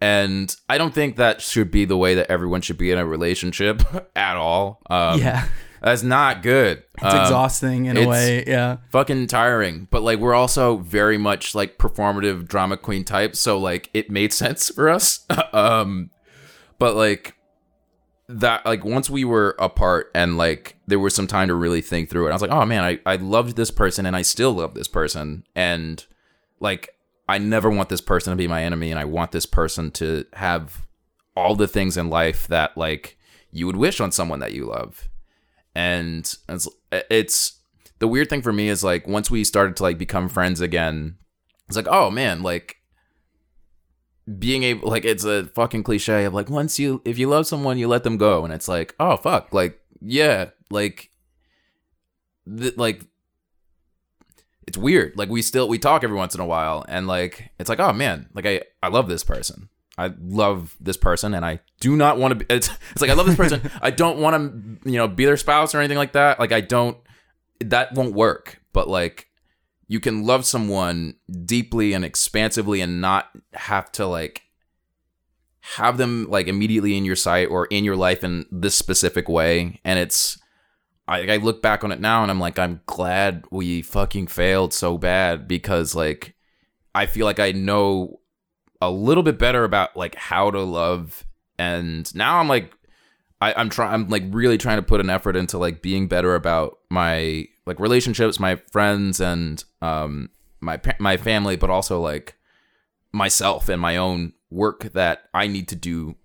And 0.00 0.54
i 0.68 0.76
don't 0.76 0.92
think 0.92 1.16
that 1.16 1.40
should 1.40 1.70
be 1.70 1.84
the 1.84 1.96
way 1.96 2.14
that 2.14 2.30
everyone 2.30 2.60
should 2.60 2.76
be 2.76 2.90
in 2.90 2.98
a 2.98 3.06
relationship 3.06 3.82
at 4.16 4.36
all. 4.36 4.80
Um 4.88 5.20
yeah. 5.20 5.48
That's 5.84 6.02
not 6.02 6.42
good. 6.42 6.82
It's 6.94 7.04
Um, 7.04 7.20
exhausting 7.20 7.84
in 7.86 7.98
a 7.98 8.08
way. 8.08 8.42
Yeah. 8.46 8.78
Fucking 8.88 9.26
tiring. 9.26 9.86
But 9.90 10.02
like 10.02 10.18
we're 10.18 10.34
also 10.34 10.78
very 10.78 11.18
much 11.18 11.54
like 11.54 11.76
performative 11.76 12.48
drama 12.48 12.78
queen 12.78 13.04
types, 13.04 13.38
so 13.38 13.58
like 13.58 13.90
it 13.92 14.10
made 14.10 14.32
sense 14.42 14.70
for 14.70 14.88
us. 14.88 15.26
um 15.52 16.08
but 16.78 16.96
like 16.96 17.36
that 18.30 18.64
like 18.64 18.82
once 18.82 19.10
we 19.10 19.26
were 19.26 19.54
apart 19.58 20.10
and 20.14 20.38
like 20.38 20.76
there 20.86 20.98
was 20.98 21.14
some 21.14 21.26
time 21.26 21.48
to 21.48 21.54
really 21.54 21.82
think 21.82 22.08
through 22.08 22.26
it. 22.26 22.30
I 22.30 22.32
was 22.32 22.40
like, 22.40 22.50
"Oh 22.50 22.64
man, 22.64 22.82
I 22.82 22.98
I 23.04 23.16
loved 23.16 23.56
this 23.56 23.70
person 23.70 24.06
and 24.06 24.16
I 24.16 24.22
still 24.22 24.52
love 24.54 24.72
this 24.72 24.88
person." 24.88 25.44
And 25.54 26.02
like 26.60 26.96
I 27.28 27.36
never 27.36 27.68
want 27.68 27.90
this 27.90 28.00
person 28.00 28.30
to 28.30 28.36
be 28.36 28.48
my 28.48 28.64
enemy 28.64 28.90
and 28.90 28.98
I 28.98 29.04
want 29.04 29.32
this 29.32 29.44
person 29.44 29.90
to 29.92 30.24
have 30.32 30.86
all 31.36 31.54
the 31.56 31.68
things 31.68 31.98
in 31.98 32.08
life 32.08 32.46
that 32.48 32.74
like 32.78 33.18
you 33.52 33.66
would 33.66 33.76
wish 33.76 34.00
on 34.00 34.10
someone 34.10 34.38
that 34.40 34.52
you 34.52 34.64
love 34.64 35.10
and 35.74 36.36
it's, 36.48 36.68
it's 36.92 37.60
the 37.98 38.08
weird 38.08 38.28
thing 38.28 38.42
for 38.42 38.52
me 38.52 38.68
is 38.68 38.84
like 38.84 39.06
once 39.06 39.30
we 39.30 39.44
started 39.44 39.76
to 39.76 39.82
like 39.82 39.98
become 39.98 40.28
friends 40.28 40.60
again 40.60 41.16
it's 41.68 41.76
like 41.76 41.88
oh 41.88 42.10
man 42.10 42.42
like 42.42 42.76
being 44.38 44.62
able 44.62 44.88
like 44.88 45.04
it's 45.04 45.24
a 45.24 45.44
fucking 45.54 45.82
cliche 45.82 46.24
of 46.24 46.32
like 46.32 46.48
once 46.48 46.78
you 46.78 47.02
if 47.04 47.18
you 47.18 47.28
love 47.28 47.46
someone 47.46 47.78
you 47.78 47.88
let 47.88 48.04
them 48.04 48.16
go. 48.16 48.44
And 48.44 48.54
it's 48.54 48.68
like 48.68 48.94
oh 48.98 49.16
fuck 49.16 49.52
like 49.52 49.80
yeah 50.00 50.50
like 50.70 51.10
th- 52.46 52.76
like 52.76 53.04
it's 54.66 54.78
weird. 54.78 55.16
Like 55.16 55.28
we 55.28 55.42
still 55.42 55.68
we 55.68 55.78
talk 55.78 56.04
every 56.04 56.16
once 56.16 56.34
in 56.34 56.40
a 56.40 56.46
while. 56.46 56.84
And 56.88 57.06
like 57.06 57.50
it's 57.58 57.68
like 57.68 57.80
oh 57.80 57.92
man 57.92 58.28
like 58.34 58.46
i 58.46 58.62
i 58.82 58.88
love 58.88 59.08
this 59.08 59.24
person 59.24 59.68
I 59.96 60.12
love 60.20 60.76
this 60.80 60.96
person 60.96 61.34
and 61.34 61.44
I 61.44 61.60
do 61.80 61.96
not 61.96 62.18
want 62.18 62.32
to 62.32 62.34
be 62.36 62.46
it's, 62.48 62.70
it's 62.90 63.00
like 63.00 63.10
I 63.10 63.14
love 63.14 63.26
this 63.26 63.36
person. 63.36 63.70
I 63.80 63.90
don't 63.90 64.18
want 64.18 64.82
to 64.84 64.90
you 64.90 64.98
know 64.98 65.08
be 65.08 65.24
their 65.24 65.36
spouse 65.36 65.74
or 65.74 65.78
anything 65.78 65.98
like 65.98 66.12
that. 66.12 66.40
Like 66.40 66.52
I 66.52 66.60
don't 66.60 66.96
that 67.60 67.94
won't 67.94 68.14
work. 68.14 68.60
But 68.72 68.88
like 68.88 69.28
you 69.86 70.00
can 70.00 70.24
love 70.24 70.44
someone 70.44 71.14
deeply 71.44 71.92
and 71.92 72.04
expansively 72.04 72.80
and 72.80 73.00
not 73.00 73.28
have 73.52 73.92
to 73.92 74.06
like 74.06 74.42
have 75.60 75.96
them 75.96 76.26
like 76.28 76.48
immediately 76.48 76.96
in 76.96 77.04
your 77.04 77.16
sight 77.16 77.48
or 77.48 77.66
in 77.66 77.84
your 77.84 77.96
life 77.96 78.22
in 78.22 78.44
this 78.50 78.74
specific 78.74 79.28
way 79.28 79.80
and 79.84 79.98
it's 79.98 80.38
I, 81.08 81.34
I 81.34 81.36
look 81.38 81.62
back 81.62 81.84
on 81.84 81.92
it 81.92 82.00
now 82.00 82.22
and 82.22 82.30
I'm 82.30 82.40
like 82.40 82.58
I'm 82.58 82.80
glad 82.86 83.44
we 83.50 83.80
fucking 83.80 84.26
failed 84.26 84.74
so 84.74 84.98
bad 84.98 85.48
because 85.48 85.94
like 85.94 86.34
I 86.94 87.06
feel 87.06 87.24
like 87.24 87.40
I 87.40 87.52
know 87.52 88.20
a 88.88 88.90
little 88.90 89.22
bit 89.22 89.38
better 89.38 89.64
about 89.64 89.96
like 89.96 90.14
how 90.14 90.50
to 90.50 90.60
love. 90.60 91.24
And 91.58 92.12
now 92.16 92.40
i'm 92.40 92.48
like 92.48 92.72
I, 93.40 93.54
i'm 93.56 93.70
trying 93.70 93.94
i'm 93.94 94.08
like 94.08 94.24
really 94.30 94.58
trying 94.58 94.78
to 94.78 94.82
put 94.82 95.00
an 95.00 95.08
effort 95.08 95.36
into 95.36 95.56
like 95.56 95.82
being 95.82 96.08
better 96.08 96.34
about 96.34 96.78
my 96.90 97.46
like 97.64 97.78
relationships 97.78 98.40
my 98.40 98.56
friends 98.72 99.20
and 99.20 99.62
um 99.80 100.30
my 100.60 100.80
my 100.98 101.16
family 101.16 101.54
but 101.54 101.70
also 101.70 102.00
like 102.00 102.36
myself 103.12 103.68
and 103.68 103.80
my 103.80 103.96
own 103.96 104.32
work 104.50 104.92
that 104.94 105.28
i 105.32 105.46
need 105.46 105.68
to 105.68 105.76
do 105.76 106.16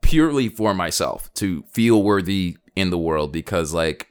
purely 0.00 0.48
for 0.48 0.72
myself 0.72 1.32
to 1.34 1.62
feel 1.70 2.02
worthy 2.02 2.56
in 2.74 2.88
the 2.88 2.98
world 2.98 3.32
because 3.32 3.74
like 3.74 4.08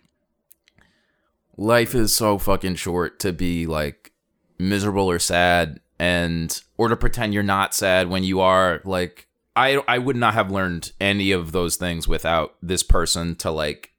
life 1.58 1.96
is 1.96 2.16
so 2.16 2.38
fucking 2.38 2.76
short 2.76 3.20
to 3.20 3.34
be 3.34 3.66
like 3.66 4.14
miserable 4.60 5.10
or 5.10 5.20
sad. 5.20 5.80
And 6.00 6.60
or 6.84 6.90
to 6.90 6.98
pretend 6.98 7.34
you're 7.34 7.44
not 7.44 7.74
sad 7.74 8.10
when 8.10 8.24
you 8.26 8.42
are 8.42 8.82
like 8.84 9.28
I 9.56 9.82
I 9.88 10.00
would 10.00 10.18
not 10.18 10.34
have 10.34 10.52
learned 10.52 10.92
any 11.00 11.32
of 11.32 11.54
those 11.54 11.78
things 11.78 12.08
without 12.10 12.56
this 12.62 12.84
person 12.84 13.36
to 13.38 13.52
like 13.52 13.92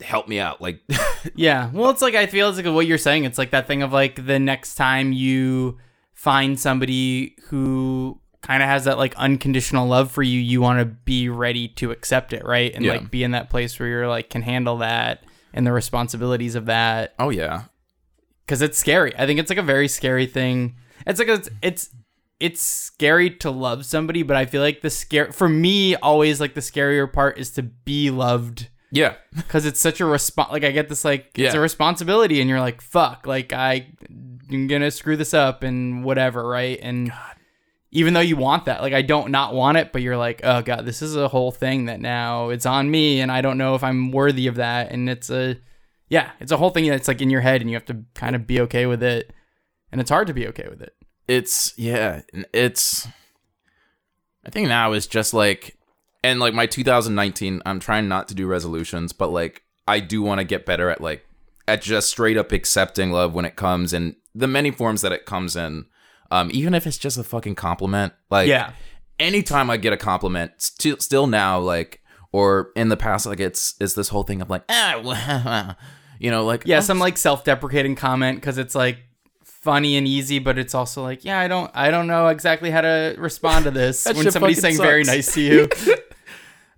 help 0.00 0.28
me 0.28 0.38
out 0.38 0.60
like 0.60 0.80
Yeah. 1.34 1.70
Well, 1.72 1.90
it's 1.90 2.02
like 2.02 2.14
I 2.14 2.26
feel 2.26 2.48
it's 2.48 2.56
like 2.58 2.66
what 2.72 2.86
you're 2.86 2.98
saying. 2.98 3.24
It's 3.24 3.38
like 3.38 3.50
that 3.50 3.66
thing 3.66 3.82
of 3.82 3.92
like 3.92 4.24
the 4.26 4.38
next 4.38 4.76
time 4.76 5.12
you 5.12 5.78
find 6.14 6.58
somebody 6.58 7.36
who 7.48 8.20
kind 8.42 8.62
of 8.62 8.68
has 8.68 8.84
that 8.84 8.98
like 8.98 9.14
unconditional 9.16 9.86
love 9.88 10.10
for 10.12 10.22
you, 10.22 10.38
you 10.38 10.60
want 10.60 10.78
to 10.78 10.84
be 10.84 11.28
ready 11.28 11.66
to 11.68 11.90
accept 11.90 12.32
it, 12.32 12.44
right? 12.44 12.72
And 12.74 12.84
Yeah. 12.84 12.92
like 12.92 13.10
be 13.10 13.24
in 13.24 13.32
that 13.32 13.50
place 13.50 13.78
where 13.78 13.88
you're 13.88 14.08
like 14.08 14.30
can 14.30 14.42
handle 14.42 14.78
that 14.78 15.24
and 15.52 15.66
the 15.66 15.72
responsibilities 15.72 16.54
of 16.54 16.66
that 16.66 17.14
oh 17.18 17.30
yeah 17.30 17.64
because 18.44 18.60
it's 18.62 18.78
scary. 18.78 19.12
I 19.16 19.26
think 19.26 19.38
it's 19.40 19.50
like 19.50 19.58
a 19.58 19.62
very 19.62 19.88
scary 19.88 20.26
thing. 20.26 20.76
It's 21.06 21.18
like 21.18 21.28
it's 21.28 21.48
it's 21.62 21.90
it's 22.40 22.60
scary 22.60 23.30
to 23.30 23.50
love 23.50 23.86
somebody, 23.86 24.22
but 24.22 24.36
I 24.36 24.46
feel 24.46 24.62
like 24.62 24.82
the 24.82 24.90
scare 24.90 25.32
for 25.32 25.48
me 25.48 25.94
always 25.96 26.40
like 26.40 26.54
the 26.54 26.60
scarier 26.60 27.10
part 27.10 27.38
is 27.38 27.50
to 27.52 27.62
be 27.62 28.10
loved 28.10 28.68
yeah 28.90 29.14
because 29.34 29.64
it's 29.64 29.80
such 29.80 30.00
a 30.00 30.04
response. 30.04 30.50
Like 30.52 30.64
I 30.64 30.70
get 30.70 30.88
this 30.88 31.04
like 31.04 31.30
it's 31.46 31.54
a 31.54 31.60
responsibility, 31.60 32.40
and 32.40 32.50
you're 32.50 32.60
like 32.60 32.80
fuck. 32.80 33.26
Like 33.26 33.52
I 33.52 33.86
I'm 34.50 34.66
gonna 34.66 34.90
screw 34.90 35.16
this 35.16 35.34
up 35.34 35.62
and 35.62 36.04
whatever, 36.04 36.46
right? 36.46 36.78
And 36.82 37.12
even 37.90 38.14
though 38.14 38.20
you 38.20 38.36
want 38.36 38.64
that, 38.64 38.80
like 38.80 38.92
I 38.92 39.02
don't 39.02 39.30
not 39.30 39.54
want 39.54 39.78
it, 39.78 39.92
but 39.92 40.02
you're 40.02 40.16
like, 40.16 40.40
oh 40.44 40.62
god, 40.62 40.84
this 40.84 41.00
is 41.02 41.14
a 41.14 41.28
whole 41.28 41.52
thing 41.52 41.86
that 41.86 42.00
now 42.00 42.48
it's 42.48 42.66
on 42.66 42.90
me, 42.90 43.20
and 43.20 43.30
I 43.30 43.40
don't 43.40 43.58
know 43.58 43.74
if 43.74 43.84
I'm 43.84 44.10
worthy 44.10 44.46
of 44.46 44.56
that, 44.56 44.90
and 44.90 45.08
it's 45.08 45.30
a 45.30 45.58
yeah, 46.08 46.30
it's 46.40 46.52
a 46.52 46.56
whole 46.56 46.70
thing 46.70 46.88
that's 46.88 47.08
like 47.08 47.22
in 47.22 47.30
your 47.30 47.40
head, 47.40 47.60
and 47.60 47.70
you 47.70 47.76
have 47.76 47.86
to 47.86 48.02
kind 48.14 48.34
of 48.34 48.46
be 48.46 48.60
okay 48.62 48.86
with 48.86 49.02
it, 49.02 49.32
and 49.92 50.00
it's 50.00 50.10
hard 50.10 50.26
to 50.26 50.34
be 50.34 50.48
okay 50.48 50.66
with 50.68 50.80
it. 50.82 50.94
it's 51.28 51.72
yeah 51.76 52.22
it's 52.52 53.06
i 54.44 54.50
think 54.50 54.66
now 54.68 54.92
is 54.92 55.06
just 55.06 55.32
like 55.34 55.76
and 56.24 56.40
like 56.40 56.54
my 56.54 56.66
2019 56.66 57.62
i'm 57.66 57.78
trying 57.78 58.08
not 58.08 58.26
to 58.28 58.34
do 58.34 58.46
resolutions 58.46 59.12
but 59.12 59.30
like 59.30 59.62
i 59.86 60.00
do 60.00 60.22
want 60.22 60.38
to 60.40 60.44
get 60.44 60.66
better 60.66 60.90
at 60.90 61.00
like 61.00 61.24
at 61.68 61.80
just 61.82 62.10
straight 62.10 62.36
up 62.36 62.50
accepting 62.52 63.12
love 63.12 63.34
when 63.34 63.44
it 63.44 63.54
comes 63.56 63.92
and 63.92 64.16
the 64.34 64.48
many 64.48 64.70
forms 64.70 65.00
that 65.02 65.12
it 65.12 65.26
comes 65.26 65.54
in 65.56 65.86
um 66.30 66.50
even 66.52 66.74
if 66.74 66.86
it's 66.86 66.98
just 66.98 67.18
a 67.18 67.22
fucking 67.24 67.54
compliment 67.54 68.12
like 68.30 68.48
Yeah. 68.48 68.72
anytime 69.20 69.70
i 69.70 69.76
get 69.76 69.92
a 69.92 69.96
compliment 69.96 70.52
still 70.58 70.96
still 70.98 71.26
now 71.28 71.58
like 71.60 72.00
or 72.32 72.70
in 72.74 72.88
the 72.88 72.96
past 72.96 73.26
like 73.26 73.40
it's 73.40 73.74
it's 73.80 73.94
this 73.94 74.08
whole 74.08 74.22
thing 74.24 74.40
of 74.42 74.48
like 74.50 74.64
ah, 74.68 75.76
you 76.18 76.30
know 76.30 76.44
like 76.44 76.62
Yeah, 76.66 76.78
oh, 76.78 76.80
some 76.80 76.98
like 76.98 77.16
self-deprecating 77.18 77.94
comment 77.94 78.38
because 78.40 78.56
it's 78.58 78.74
like 78.74 78.98
funny 79.62 79.96
and 79.96 80.06
easy, 80.06 80.38
but 80.38 80.58
it's 80.58 80.74
also 80.74 81.02
like, 81.02 81.24
yeah, 81.24 81.38
I 81.38 81.48
don't, 81.48 81.70
I 81.74 81.90
don't 81.90 82.06
know 82.06 82.28
exactly 82.28 82.70
how 82.70 82.82
to 82.82 83.14
respond 83.16 83.64
to 83.64 83.70
this 83.80 84.04
when 84.04 84.30
somebody's 84.30 84.60
saying 84.60 84.76
very 84.76 85.04
nice 85.04 85.32
to 85.34 85.40
you. 85.40 85.68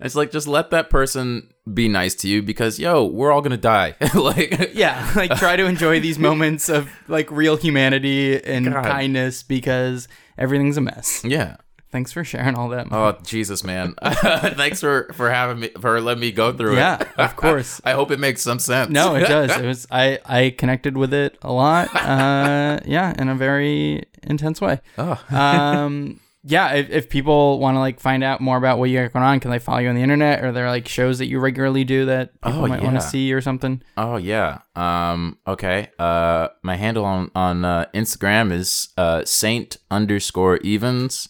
It's 0.00 0.14
like 0.16 0.32
just 0.32 0.46
let 0.46 0.70
that 0.70 0.90
person 0.90 1.48
be 1.72 1.88
nice 1.88 2.14
to 2.16 2.28
you 2.28 2.42
because 2.42 2.78
yo, 2.78 3.04
we're 3.04 3.32
all 3.32 3.40
gonna 3.40 3.56
die. 3.56 3.94
like 4.14 4.72
yeah, 4.74 5.10
like 5.14 5.34
try 5.36 5.56
to 5.56 5.64
enjoy 5.64 6.00
these 6.00 6.18
moments 6.18 6.68
of 6.68 6.90
like 7.08 7.30
real 7.30 7.56
humanity 7.56 8.42
and 8.42 8.72
God. 8.72 8.84
kindness 8.84 9.42
because 9.42 10.08
everything's 10.36 10.76
a 10.76 10.80
mess. 10.80 11.22
yeah. 11.24 11.56
Thanks 11.94 12.10
for 12.10 12.24
sharing 12.24 12.56
all 12.56 12.70
that. 12.70 12.88
Oh 12.90 13.16
Jesus, 13.22 13.62
man! 13.62 13.94
Thanks 14.02 14.80
for 14.80 15.12
for 15.14 15.30
having 15.30 15.60
me 15.60 15.68
for 15.80 16.00
letting 16.00 16.22
me 16.22 16.32
go 16.32 16.52
through 16.52 16.74
Yeah, 16.74 17.00
it. 17.00 17.06
of 17.16 17.36
course. 17.44 17.80
I 17.84 17.92
hope 17.92 18.10
it 18.10 18.18
makes 18.18 18.42
some 18.42 18.58
sense. 18.58 18.90
No, 18.90 19.14
it 19.14 19.28
does. 19.28 19.56
It 19.56 19.64
was 19.64 19.86
I 19.92 20.18
I 20.26 20.50
connected 20.58 20.96
with 20.96 21.14
it 21.14 21.38
a 21.42 21.52
lot. 21.52 21.94
Uh, 21.94 22.80
yeah, 22.84 23.14
in 23.16 23.28
a 23.28 23.36
very 23.36 24.02
intense 24.24 24.60
way. 24.60 24.80
Oh. 24.98 25.22
um 25.30 26.18
yeah 26.46 26.74
if, 26.74 26.90
if 26.90 27.08
people 27.08 27.58
want 27.58 27.74
to 27.76 27.78
like 27.78 28.00
find 28.00 28.22
out 28.22 28.38
more 28.40 28.58
about 28.58 28.78
what 28.78 28.90
you 28.90 29.00
got 29.00 29.12
going 29.14 29.24
on 29.24 29.40
can 29.40 29.50
they 29.50 29.58
follow 29.58 29.78
you 29.78 29.88
on 29.88 29.94
the 29.94 30.02
internet 30.02 30.44
or 30.44 30.52
there 30.52 30.68
like 30.68 30.86
shows 30.86 31.16
that 31.18 31.26
you 31.26 31.38
regularly 31.38 31.84
do 31.84 32.04
that 32.04 32.38
people 32.42 32.64
Oh, 32.64 32.66
might 32.66 32.82
want 32.82 32.96
to 32.96 33.00
see 33.00 33.32
or 33.32 33.40
something 33.40 33.80
Oh 33.96 34.16
yeah. 34.16 34.58
Um. 34.76 35.38
Okay. 35.46 35.88
Uh. 35.98 36.48
My 36.62 36.76
handle 36.76 37.04
on 37.06 37.30
on 37.34 37.64
uh, 37.64 37.86
Instagram 37.94 38.52
is 38.52 38.88
uh 38.98 39.24
Saint 39.24 39.76
underscore 39.90 40.58
Evans, 40.64 41.28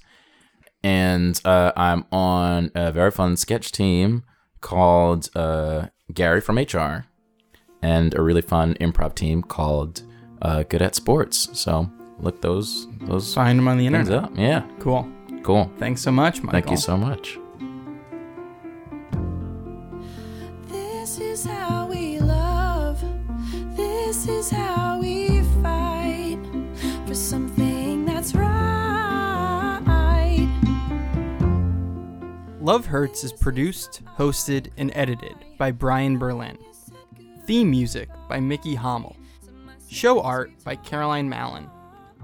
and 0.84 1.40
uh, 1.44 1.72
I'm 1.76 2.04
on 2.12 2.70
a 2.74 2.92
very 2.92 3.10
fun 3.10 3.36
sketch 3.36 3.72
team 3.72 4.22
called 4.60 5.30
uh 5.34 5.86
Gary 6.12 6.40
from 6.40 6.58
HR, 6.58 7.06
and 7.82 8.14
a 8.14 8.22
really 8.22 8.42
fun 8.42 8.74
improv 8.80 9.14
team 9.16 9.42
called 9.42 10.02
uh 10.42 10.62
Good 10.62 10.82
at 10.82 10.94
Sports. 10.94 11.48
So 11.58 11.90
look 12.20 12.40
those 12.40 12.86
those 13.00 13.34
find 13.34 13.58
them 13.58 13.66
on 13.66 13.78
the 13.78 13.86
internet 13.86 14.24
up. 14.24 14.32
Yeah. 14.36 14.62
cool 14.78 15.10
Cool. 15.42 15.70
thanks 15.78 16.00
so 16.00 16.12
much 16.12 16.42
Michael. 16.42 16.52
Thank 16.52 16.70
you 16.70 16.76
so 16.76 16.96
much. 16.96 17.38
Love 32.64 32.86
hurts 32.86 33.24
is 33.24 33.32
produced 33.34 34.00
hosted 34.16 34.70
and 34.78 34.90
edited 34.94 35.34
by 35.58 35.70
brian 35.70 36.16
berlin. 36.16 36.56
Theme 37.46 37.70
music 37.70 38.08
by 38.26 38.40
mickey 38.40 38.74
hommel 38.74 39.16
show 39.86 40.22
art 40.22 40.50
by 40.64 40.74
caroline 40.76 41.28
mallon. 41.28 41.68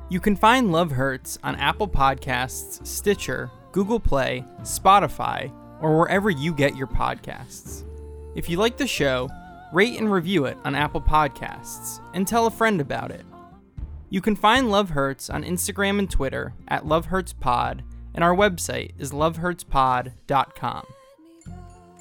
You 0.09 0.19
can 0.19 0.35
find 0.35 0.73
love 0.73 0.93
hurts 0.93 1.39
on 1.45 1.57
apple 1.57 1.87
podcasts 1.87 2.87
stitcher 2.87 3.51
google 3.73 4.01
play 4.01 4.43
spotify 4.63 5.53
or 5.83 5.99
wherever 5.99 6.31
you 6.31 6.55
get 6.55 6.75
your 6.75 6.87
podcasts. 6.87 7.85
If 8.35 8.49
you 8.49 8.57
like 8.57 8.79
the 8.79 8.87
show, 8.87 9.29
rate 9.75 9.99
and 9.99 10.11
review 10.11 10.47
it 10.47 10.57
on 10.65 10.75
Apple 10.75 11.01
Podcasts 11.01 12.01
and 12.13 12.29
tell 12.29 12.47
a 12.47 12.51
friend 12.51 12.81
about 12.81 13.11
it. 13.11 13.25
You 14.11 14.21
can 14.21 14.37
find 14.37 14.71
Love 14.71 14.91
Hurts 14.91 15.31
on 15.31 15.43
Instagram 15.43 15.99
and 15.99 16.11
Twitter 16.11 16.55
at 16.69 16.85
LoveHurtsPod, 16.85 17.81
and 18.15 18.23
our 18.25 18.35
website 18.35 18.93
is 18.99 19.13
lovehurtspod.com. 19.13 20.87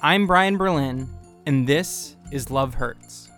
I'm 0.02 0.26
Brian 0.26 0.56
Berlin, 0.56 1.08
and 1.46 1.66
this 1.66 2.16
is 2.32 2.50
Love 2.50 2.74
Hurts. 2.74 3.29